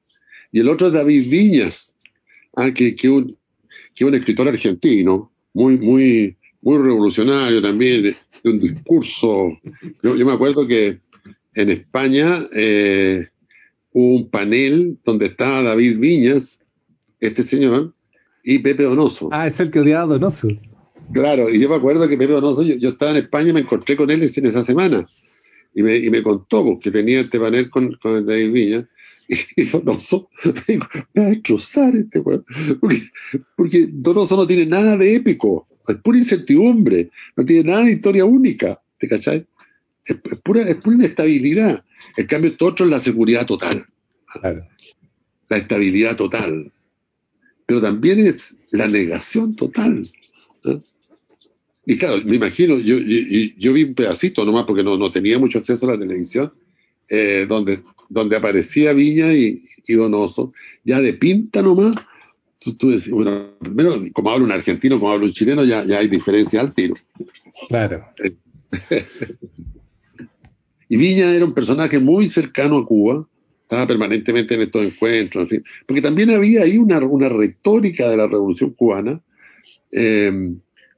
Y 0.55 0.61
el 0.61 0.69
otro 0.69 0.87
es 0.87 0.93
David 0.93 1.29
Viñas, 1.29 1.97
ah, 2.55 2.71
que, 2.71 2.95
que, 2.95 3.11
un, 3.11 3.37
que 3.93 4.05
un 4.05 4.15
escritor 4.15 4.47
argentino, 4.47 5.33
muy, 5.53 5.77
muy, 5.79 6.37
muy 6.63 6.79
revolucionario 6.79 7.61
también, 7.61 8.05
de, 8.05 8.17
un 8.45 8.61
discurso. 8.61 9.49
Yo, 10.01 10.15
me 10.15 10.33
acuerdo 10.33 10.65
que 10.65 11.01
en 11.57 11.71
España 11.71 12.47
eh, 12.55 13.27
hubo 13.91 14.15
un 14.15 14.31
panel 14.31 14.97
donde 15.03 15.27
estaba 15.27 15.61
David 15.61 15.99
Viñas, 15.99 16.61
este 17.19 17.43
señor, 17.43 17.93
y 18.45 18.61
Pepe 18.61 18.85
Donoso. 18.85 19.31
Ah, 19.33 19.49
es 19.49 19.59
el 19.59 19.73
que 19.73 19.81
odiaba 19.81 20.05
a 20.05 20.07
Donoso. 20.07 20.47
Claro, 21.13 21.51
y 21.51 21.59
yo 21.59 21.69
me 21.69 21.75
acuerdo 21.75 22.09
que 22.09 22.17
Pepe 22.17 22.33
Donoso, 22.33 22.63
yo, 22.63 22.91
estaba 22.91 23.11
en 23.11 23.17
España 23.17 23.51
y 23.51 23.55
me 23.55 23.61
encontré 23.61 23.97
con 23.97 24.09
él 24.09 24.23
en 24.23 24.47
esa 24.47 24.63
semana. 24.63 25.05
Y 25.75 25.83
me, 25.83 25.97
y 25.97 26.11
me 26.11 26.23
contó 26.23 26.79
que 26.81 26.93
tenía 26.93 27.23
este 27.23 27.41
panel 27.41 27.69
con, 27.71 27.95
con 28.01 28.25
David 28.25 28.53
Viñas 28.53 28.85
y 29.57 29.65
Donoso 29.65 30.29
me 30.69 30.79
va 30.79 30.89
a 31.17 31.31
destrozar 31.31 31.95
este 31.97 32.21
weón. 32.21 32.45
Porque, 33.57 33.89
Donoso 33.91 34.37
no 34.37 34.47
tiene 34.47 34.67
nada 34.67 34.97
de 34.97 35.17
épico, 35.17 35.67
es 35.89 35.97
pura 35.97 36.19
incertidumbre, 36.19 37.11
no 37.37 37.45
tiene 37.45 37.71
nada 37.71 37.85
de 37.85 37.93
historia 37.93 38.25
única, 38.25 38.81
¿te 38.99 39.09
cachai? 39.09 39.47
Es, 40.05 40.17
pura, 40.43 40.63
es 40.63 40.77
pura 40.77 40.97
inestabilidad. 40.97 41.85
En 42.17 42.27
cambio, 42.27 42.51
esto 42.51 42.67
otro 42.67 42.85
es 42.85 42.91
la 42.91 43.01
seguridad 43.01 43.47
total. 43.47 43.87
La 45.49 45.57
estabilidad 45.57 46.17
total. 46.17 46.71
Pero 47.67 47.81
también 47.81 48.27
es 48.27 48.55
la 48.71 48.87
negación 48.87 49.57
total. 49.57 50.11
Y 51.87 51.99
claro, 51.99 52.23
me 52.25 52.37
imagino, 52.37 52.79
yo, 52.79 52.97
yo, 52.99 53.73
vi 53.73 53.85
un 53.85 53.95
pedacito 53.95 54.45
nomás 54.45 54.65
porque 54.65 54.83
no, 54.83 54.97
no 54.97 55.11
tenía 55.11 55.39
mucho 55.39 55.59
acceso 55.59 55.87
a 55.87 55.93
la 55.93 55.99
televisión, 55.99 56.53
eh, 57.09 57.45
donde 57.47 57.83
donde 58.09 58.37
aparecía 58.37 58.93
Viña 58.93 59.33
y, 59.33 59.63
Donoso, 59.89 60.53
ya 60.85 61.01
de 61.01 61.13
pinta 61.13 61.63
nomás, 61.63 61.95
tú, 62.59 62.91
decís, 62.91 63.11
bueno, 63.11 63.51
primero, 63.61 63.97
como 64.13 64.31
habla 64.31 64.45
un 64.45 64.53
argentino, 64.53 64.99
como 64.99 65.13
habla 65.13 65.27
un 65.27 65.33
chileno, 65.33 65.65
ya, 65.65 65.85
ya 65.85 65.99
hay 65.99 66.09
diferencia 66.09 66.61
al 66.61 66.73
tiro. 66.73 66.95
Claro. 67.69 68.05
y 70.89 70.97
Viña 70.97 71.35
era 71.35 71.45
un 71.45 71.53
personaje 71.53 71.99
muy 71.99 72.29
cercano 72.29 72.79
a 72.79 72.87
Cuba, 72.87 73.27
estaba 73.63 73.87
permanentemente 73.87 74.55
en 74.55 74.63
estos 74.63 74.87
encuentros, 74.87 75.43
en 75.43 75.49
fin, 75.49 75.65
porque 75.87 76.03
también 76.03 76.31
había 76.31 76.63
ahí 76.63 76.79
una, 76.79 76.99
una 77.01 77.29
retórica 77.29 78.09
de 78.09 78.17
la 78.17 78.27
revolución 78.27 78.71
cubana, 78.71 79.21
eh, 79.93 80.33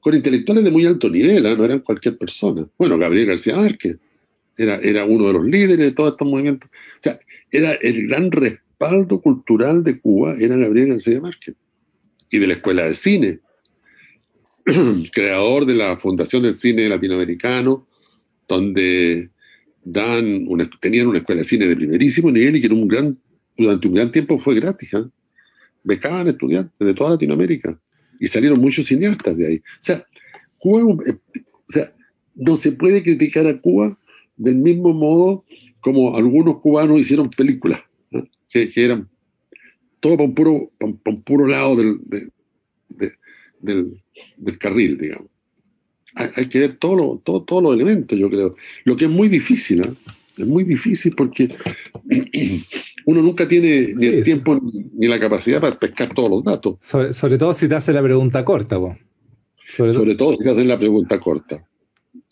con 0.01 0.15
intelectuales 0.15 0.63
de 0.63 0.71
muy 0.71 0.87
alto 0.87 1.11
nivel, 1.11 1.45
¿eh? 1.45 1.57
no 1.57 1.65
eran 1.65 1.81
cualquier 1.81 2.17
persona. 2.17 2.69
Bueno, 2.79 2.97
Gabriel 2.97 3.27
García 3.27 3.57
Márquez 3.57 3.99
era, 4.57 4.77
era 4.77 5.05
uno 5.05 5.27
de 5.27 5.33
los 5.35 5.45
líderes 5.45 5.79
de 5.79 5.93
todos 5.93 6.13
estos 6.13 6.29
movimientos. 6.29 6.71
O 6.71 7.03
sea, 7.03 7.19
era 7.51 7.75
el 7.75 8.09
gran 8.09 8.31
respaldo 8.31 9.21
cultural 9.21 9.85
de 9.85 10.01
Cuba, 10.01 10.37
era 10.39 10.57
Gabriel 10.57 10.91
García 10.91 11.21
Márquez, 11.21 11.55
y 12.31 12.39
de 12.39 12.47
la 12.47 12.55
Escuela 12.55 12.85
de 12.85 12.95
Cine, 12.95 13.41
creador 15.13 15.67
de 15.67 15.75
la 15.75 15.97
Fundación 15.97 16.43
del 16.43 16.55
Cine 16.55 16.89
Latinoamericano, 16.89 17.87
donde 18.49 19.31
dan 19.85 20.47
una, 20.49 20.69
tenían 20.81 21.07
una 21.07 21.19
escuela 21.19 21.43
de 21.43 21.49
cine 21.49 21.67
de 21.67 21.77
primerísimo 21.77 22.31
nivel 22.31 22.57
y 22.57 22.61
que 22.61 22.69
un 22.69 22.89
gran, 22.89 23.19
durante 23.57 23.87
un 23.87 23.95
gran 23.95 24.11
tiempo 24.11 24.39
fue 24.39 24.57
gratis. 24.57 24.93
¿eh? 24.95 25.05
Becaban 25.85 26.27
estudiantes 26.27 26.75
de 26.79 26.95
toda 26.95 27.11
Latinoamérica 27.11 27.79
y 28.19 28.27
salieron 28.27 28.61
muchos 28.61 28.87
cineastas 28.87 29.37
de 29.37 29.47
ahí. 29.47 29.57
O 29.57 29.85
sea, 29.85 30.05
Cuba, 30.59 31.05
eh, 31.07 31.17
o 31.69 31.73
sea, 31.73 31.93
no 32.35 32.57
se 32.57 32.73
puede 32.73 33.03
criticar 33.03 33.47
a 33.47 33.61
Cuba 33.61 33.97
del 34.37 34.57
mismo 34.57 34.93
modo 34.93 35.45
como 35.81 36.17
algunos 36.17 36.61
cubanos 36.61 37.01
hicieron 37.01 37.31
películas, 37.31 37.81
que, 38.49 38.71
eran 38.75 39.09
todo 40.01 40.17
por 40.17 40.27
un 40.27 40.35
puro, 40.35 40.71
por, 41.03 41.23
puro 41.23 41.47
lado 41.47 41.77
del, 41.77 42.01
del, 43.61 44.59
carril, 44.59 44.99
digamos. 44.99 45.29
Hay, 46.15 46.49
que 46.49 46.61
ver 46.61 46.77
todos 46.79 47.23
todo, 47.25 47.43
todos 47.43 47.63
los 47.63 47.75
elementos, 47.75 48.19
yo 48.19 48.31
creo. 48.31 48.55
Lo 48.85 48.97
que 48.97 49.05
es 49.05 49.11
muy 49.11 49.29
difícil, 49.29 49.81
¿eh? 49.81 49.93
es 50.39 50.47
muy 50.47 50.65
difícil 50.65 51.15
porque 51.15 51.55
uno 53.07 53.23
nunca 53.23 53.47
tiene 53.47 53.95
ni 53.95 54.07
el 54.07 54.25
tiempo 54.25 54.59
ni, 54.95 55.07
la 55.07 55.21
capacidad 55.21 55.61
para 55.61 55.79
pescar 55.79 56.15
todos 56.15 56.31
los 56.31 56.45
datos. 56.45 56.79
Sobre, 56.81 57.39
todo 57.39 57.53
si 57.55 57.69
te 57.69 57.75
hace 57.75 57.93
la 57.93 58.03
pregunta 58.03 58.45
corta, 58.45 58.77
Sobre, 59.69 59.93
sobre 59.93 60.15
todo 60.15 60.37
si 60.37 60.45
te 60.45 60.51
hacen 60.51 60.69
la 60.69 60.79
pregunta 60.79 61.21
corta. 61.21 61.67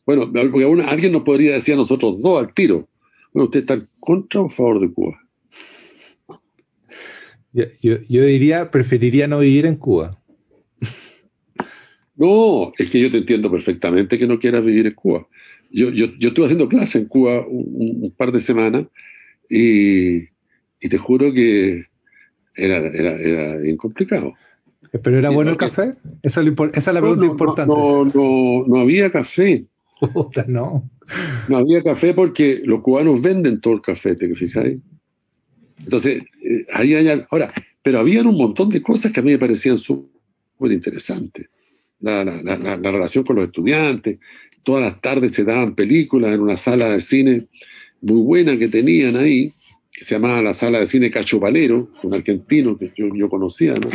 Bueno, 0.07 0.31
porque 0.33 0.83
alguien 0.87 1.13
nos 1.13 1.23
podría 1.23 1.55
decir 1.55 1.75
a 1.75 1.79
nosotros 1.79 2.21
dos 2.21 2.39
al 2.39 2.53
tiro. 2.53 2.89
Bueno, 3.33 3.47
¿usted 3.47 3.61
está 3.61 3.81
contra 4.01 4.43
o 4.43 4.47
a 4.47 4.51
favor 4.51 4.81
de 4.81 4.93
Cuba? 4.93 5.21
Yo, 7.53 7.99
diría, 8.09 8.71
preferiría 8.71 9.29
no 9.29 9.39
vivir 9.39 9.67
en 9.67 9.77
Cuba. 9.77 10.19
No, 12.17 12.73
es 12.79 12.91
que 12.91 13.01
yo 13.01 13.11
te 13.11 13.19
entiendo 13.19 13.51
perfectamente 13.51 14.19
que 14.19 14.27
no 14.27 14.39
quieras 14.39 14.65
vivir 14.65 14.87
en 14.87 14.95
Cuba. 14.95 15.27
Yo, 15.71 15.91
yo, 15.91 16.07
yo 16.19 16.29
estuve 16.29 16.47
haciendo 16.47 16.69
clase 16.69 16.99
en 16.99 17.07
Cuba 17.07 17.45
un, 17.47 18.13
par 18.17 18.31
de 18.31 18.41
semanas 18.41 18.87
y, 19.49 20.27
te 20.79 20.99
juro 20.99 21.33
que 21.33 21.87
era, 22.55 22.77
era, 22.77 23.17
era 23.17 23.57
bien 23.57 23.77
complicado. 23.77 24.35
¿Pero 25.03 25.19
era 25.19 25.31
bueno 25.31 25.51
el 25.51 25.57
café? 25.57 25.95
Esa 26.23 26.41
es, 26.41 26.87
la 26.87 27.01
pregunta 27.01 27.27
importante. 27.27 27.75
No, 27.75 28.05
no, 28.05 28.65
no, 28.67 28.81
había 28.81 29.11
café. 29.11 29.67
No. 30.47 30.91
Había 31.49 31.83
café 31.83 32.15
porque 32.15 32.61
los 32.65 32.83
cubanos 32.83 33.21
venden 33.21 33.61
todo 33.61 33.75
el 33.75 33.81
café, 33.81 34.15
¿te 34.15 34.35
fijáis? 34.35 34.79
Entonces, 35.79 36.23
eh, 36.43 36.67
ahí 36.73 36.95
hay. 36.95 37.25
Ahora, 37.31 37.53
pero 37.83 37.99
había 37.99 38.23
un 38.23 38.37
montón 38.37 38.71
de 38.71 38.83
cosas 38.83 39.13
que 39.13 39.21
a 39.21 39.23
mí 39.23 39.33
me 39.33 39.39
parecían 39.39 39.79
súper 39.79 40.73
interesantes. 40.73 41.49
La, 42.01 42.25
la, 42.25 42.43
la, 42.43 42.77
la, 42.77 42.93
relación 42.93 43.25
con 43.25 43.37
los 43.37 43.47
estudiantes, 43.47 44.19
todas 44.63 44.83
las 44.83 45.01
tardes 45.01 45.33
se 45.33 45.45
daban 45.45 45.75
películas 45.75 46.35
en 46.35 46.41
una 46.41 46.57
sala 46.57 46.91
de 46.91 47.01
cine 47.01 47.47
muy 48.01 48.21
buena 48.21 48.59
que 48.59 48.69
tenían 48.69 49.17
ahí, 49.17 49.53
que 49.93 50.05
se 50.05 50.15
llamaba 50.15 50.43
la 50.43 50.55
sala 50.55 50.81
de 50.81 50.87
cine 50.87 51.11
Cacho 51.11 51.41
Valero, 51.41 51.91
un 52.03 52.15
argentino 52.15 52.77
que 52.77 52.93
yo, 52.97 53.15
yo 53.15 53.29
conocía, 53.29 53.75
¿no? 53.75 53.91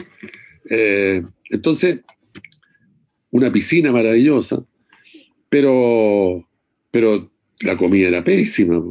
Eh, 0.69 1.23
entonces, 1.49 1.99
una 3.31 3.51
piscina 3.51 3.91
maravillosa, 3.91 4.63
pero, 5.49 6.47
pero 6.91 7.29
la 7.59 7.77
comida 7.77 8.07
era 8.07 8.23
pésima, 8.23 8.81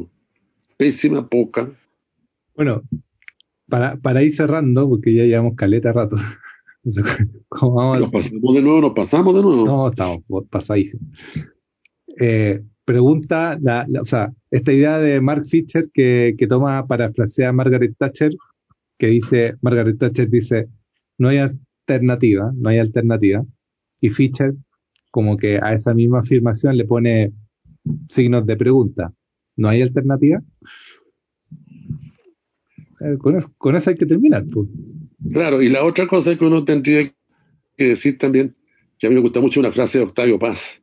pésima, 0.77 1.27
poca. 1.27 1.69
Bueno, 2.55 2.83
para, 3.67 3.95
para 3.97 4.23
ir 4.23 4.33
cerrando, 4.33 4.87
porque 4.89 5.13
ya 5.13 5.23
llevamos 5.23 5.55
caleta 5.55 5.93
rato. 5.93 6.17
¿Nos 7.51 8.11
pasamos 8.11 8.55
de 8.55 8.61
nuevo? 8.61 8.81
¿Nos 8.81 8.93
pasamos 8.93 9.35
de 9.35 9.41
nuevo? 9.41 9.65
No, 9.65 9.89
estamos 9.89 10.23
pasadísimos. 10.49 11.07
Eh, 12.19 12.61
pregunta, 12.85 13.57
la, 13.61 13.87
o 14.01 14.05
sea, 14.05 14.31
esta 14.51 14.73
idea 14.73 14.97
de 14.97 15.21
Mark 15.21 15.45
Fisher 15.45 15.89
que, 15.93 16.35
que 16.37 16.47
toma 16.47 16.85
para 16.85 17.11
frasear 17.13 17.49
a 17.49 17.53
Margaret 17.53 17.95
Thatcher, 17.97 18.33
que 18.97 19.07
dice, 19.07 19.55
Margaret 19.61 19.97
Thatcher 19.97 20.29
dice, 20.29 20.67
no 21.17 21.29
hay 21.29 21.37
alternativa, 21.37 22.51
no 22.55 22.69
hay 22.69 22.79
alternativa, 22.79 23.45
y 24.01 24.09
Fisher 24.09 24.53
como 25.11 25.37
que 25.37 25.59
a 25.61 25.73
esa 25.73 25.93
misma 25.93 26.19
afirmación 26.19 26.77
le 26.77 26.85
pone 26.85 27.33
signos 28.09 28.45
de 28.45 28.57
pregunta, 28.57 29.13
¿no 29.55 29.69
hay 29.69 29.81
alternativa? 29.81 30.41
Eh, 33.01 33.17
con, 33.17 33.75
eso, 33.75 33.89
hay 33.89 33.95
que 33.95 34.05
terminar. 34.05 34.45
Pues. 34.51 34.67
Claro, 35.31 35.61
y 35.61 35.69
la 35.69 35.83
otra 35.83 36.07
cosa 36.07 36.37
que 36.37 36.45
uno 36.45 36.65
tendría 36.65 37.03
que 37.77 37.83
decir 37.83 38.17
también, 38.17 38.55
que 38.97 39.07
a 39.07 39.09
mí 39.09 39.15
me 39.15 39.21
gusta 39.21 39.39
mucho 39.39 39.59
una 39.59 39.71
frase 39.71 39.99
de 39.99 40.03
Octavio 40.05 40.37
Paz, 40.37 40.81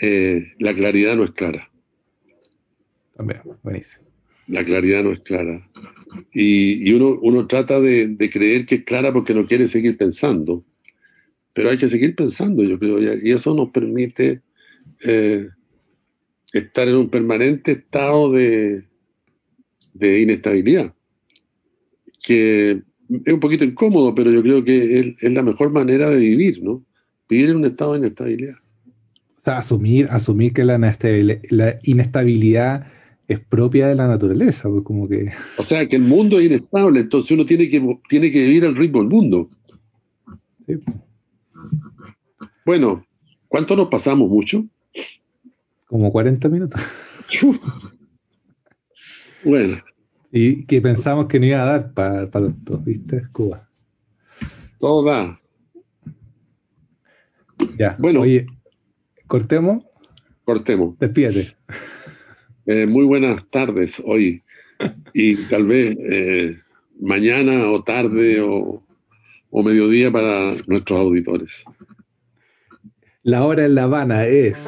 eh, 0.00 0.52
la 0.58 0.74
claridad 0.74 1.16
no 1.16 1.24
es 1.24 1.32
clara. 1.32 1.68
También, 3.16 3.40
buenísimo. 3.64 4.06
La 4.46 4.64
claridad 4.64 5.02
no 5.02 5.12
es 5.12 5.20
clara. 5.20 5.68
Y, 6.32 6.92
uno, 6.92 7.18
uno 7.20 7.46
trata 7.46 7.80
de, 7.80 8.16
creer 8.32 8.64
que 8.64 8.76
es 8.76 8.84
clara 8.84 9.12
porque 9.12 9.34
no 9.34 9.46
quiere 9.46 9.66
seguir 9.66 9.96
pensando. 9.96 10.64
Pero 11.58 11.70
hay 11.70 11.78
que 11.78 11.88
seguir 11.88 12.14
pensando, 12.14 12.62
yo 12.62 12.78
creo. 12.78 13.00
Y 13.20 13.32
eso 13.32 13.52
nos 13.52 13.70
permite 13.70 14.42
eh, 15.04 15.48
estar 16.52 16.86
en 16.86 16.94
un 16.94 17.10
permanente 17.10 17.72
estado 17.72 18.30
de, 18.30 18.84
de 19.92 20.22
inestabilidad. 20.22 20.94
Que 22.22 22.82
es 23.24 23.32
un 23.32 23.40
poquito 23.40 23.64
incómodo, 23.64 24.14
pero 24.14 24.30
yo 24.30 24.40
creo 24.40 24.62
que 24.62 25.00
es, 25.00 25.06
es 25.20 25.32
la 25.32 25.42
mejor 25.42 25.72
manera 25.72 26.08
de 26.10 26.18
vivir, 26.18 26.62
¿no? 26.62 26.86
Vivir 27.28 27.50
en 27.50 27.56
un 27.56 27.64
estado 27.64 27.94
de 27.94 27.98
inestabilidad 27.98 28.54
asumir, 29.56 30.06
asumir 30.10 30.52
que 30.52 30.62
la 30.62 30.76
inestabilidad, 31.82 32.86
es 33.28 33.40
propia 33.40 33.88
de 33.88 33.94
la 33.94 34.06
naturaleza, 34.06 34.68
pues 34.70 34.82
como 34.84 35.08
que... 35.08 35.30
O 35.58 35.64
sea, 35.64 35.86
que 35.86 35.96
el 35.96 36.02
mundo 36.02 36.38
es 36.38 36.46
inestable, 36.46 37.00
entonces 37.00 37.30
uno 37.30 37.44
tiene 37.44 37.68
que, 37.68 37.98
tiene 38.08 38.30
que 38.32 38.44
vivir 38.44 38.64
al 38.64 38.76
ritmo 38.76 39.00
del 39.00 39.08
mundo. 39.08 39.50
Bueno, 42.68 43.02
¿cuánto 43.48 43.74
nos 43.74 43.88
pasamos? 43.88 44.28
¿Mucho? 44.28 44.62
Como 45.86 46.12
40 46.12 46.50
minutos. 46.50 46.78
bueno. 49.42 49.82
Y 50.30 50.66
que 50.66 50.82
pensamos 50.82 51.28
que 51.28 51.40
no 51.40 51.46
iba 51.46 51.62
a 51.62 51.64
dar 51.64 51.94
para, 51.94 52.30
para 52.30 52.52
todo, 52.66 52.76
¿viste? 52.76 53.22
Cuba. 53.32 53.66
Todo 54.78 55.02
da. 55.02 55.40
Ya. 57.78 57.96
Bueno. 57.98 58.20
Oye, 58.20 58.44
¿Cortemos? 59.26 59.82
Cortemos. 60.44 60.98
Despídete. 60.98 61.56
Eh, 62.66 62.84
muy 62.84 63.06
buenas 63.06 63.48
tardes 63.48 63.98
hoy 64.04 64.42
y 65.14 65.36
tal 65.46 65.68
vez 65.68 65.96
eh, 66.00 66.60
mañana 67.00 67.70
o 67.70 67.82
tarde 67.82 68.42
o, 68.42 68.84
o 69.48 69.62
mediodía 69.62 70.12
para 70.12 70.54
nuestros 70.66 71.00
auditores. 71.00 71.64
La 73.28 73.44
hora 73.44 73.66
en 73.66 73.74
La 73.74 73.82
Habana 73.82 74.24
es... 74.24 74.66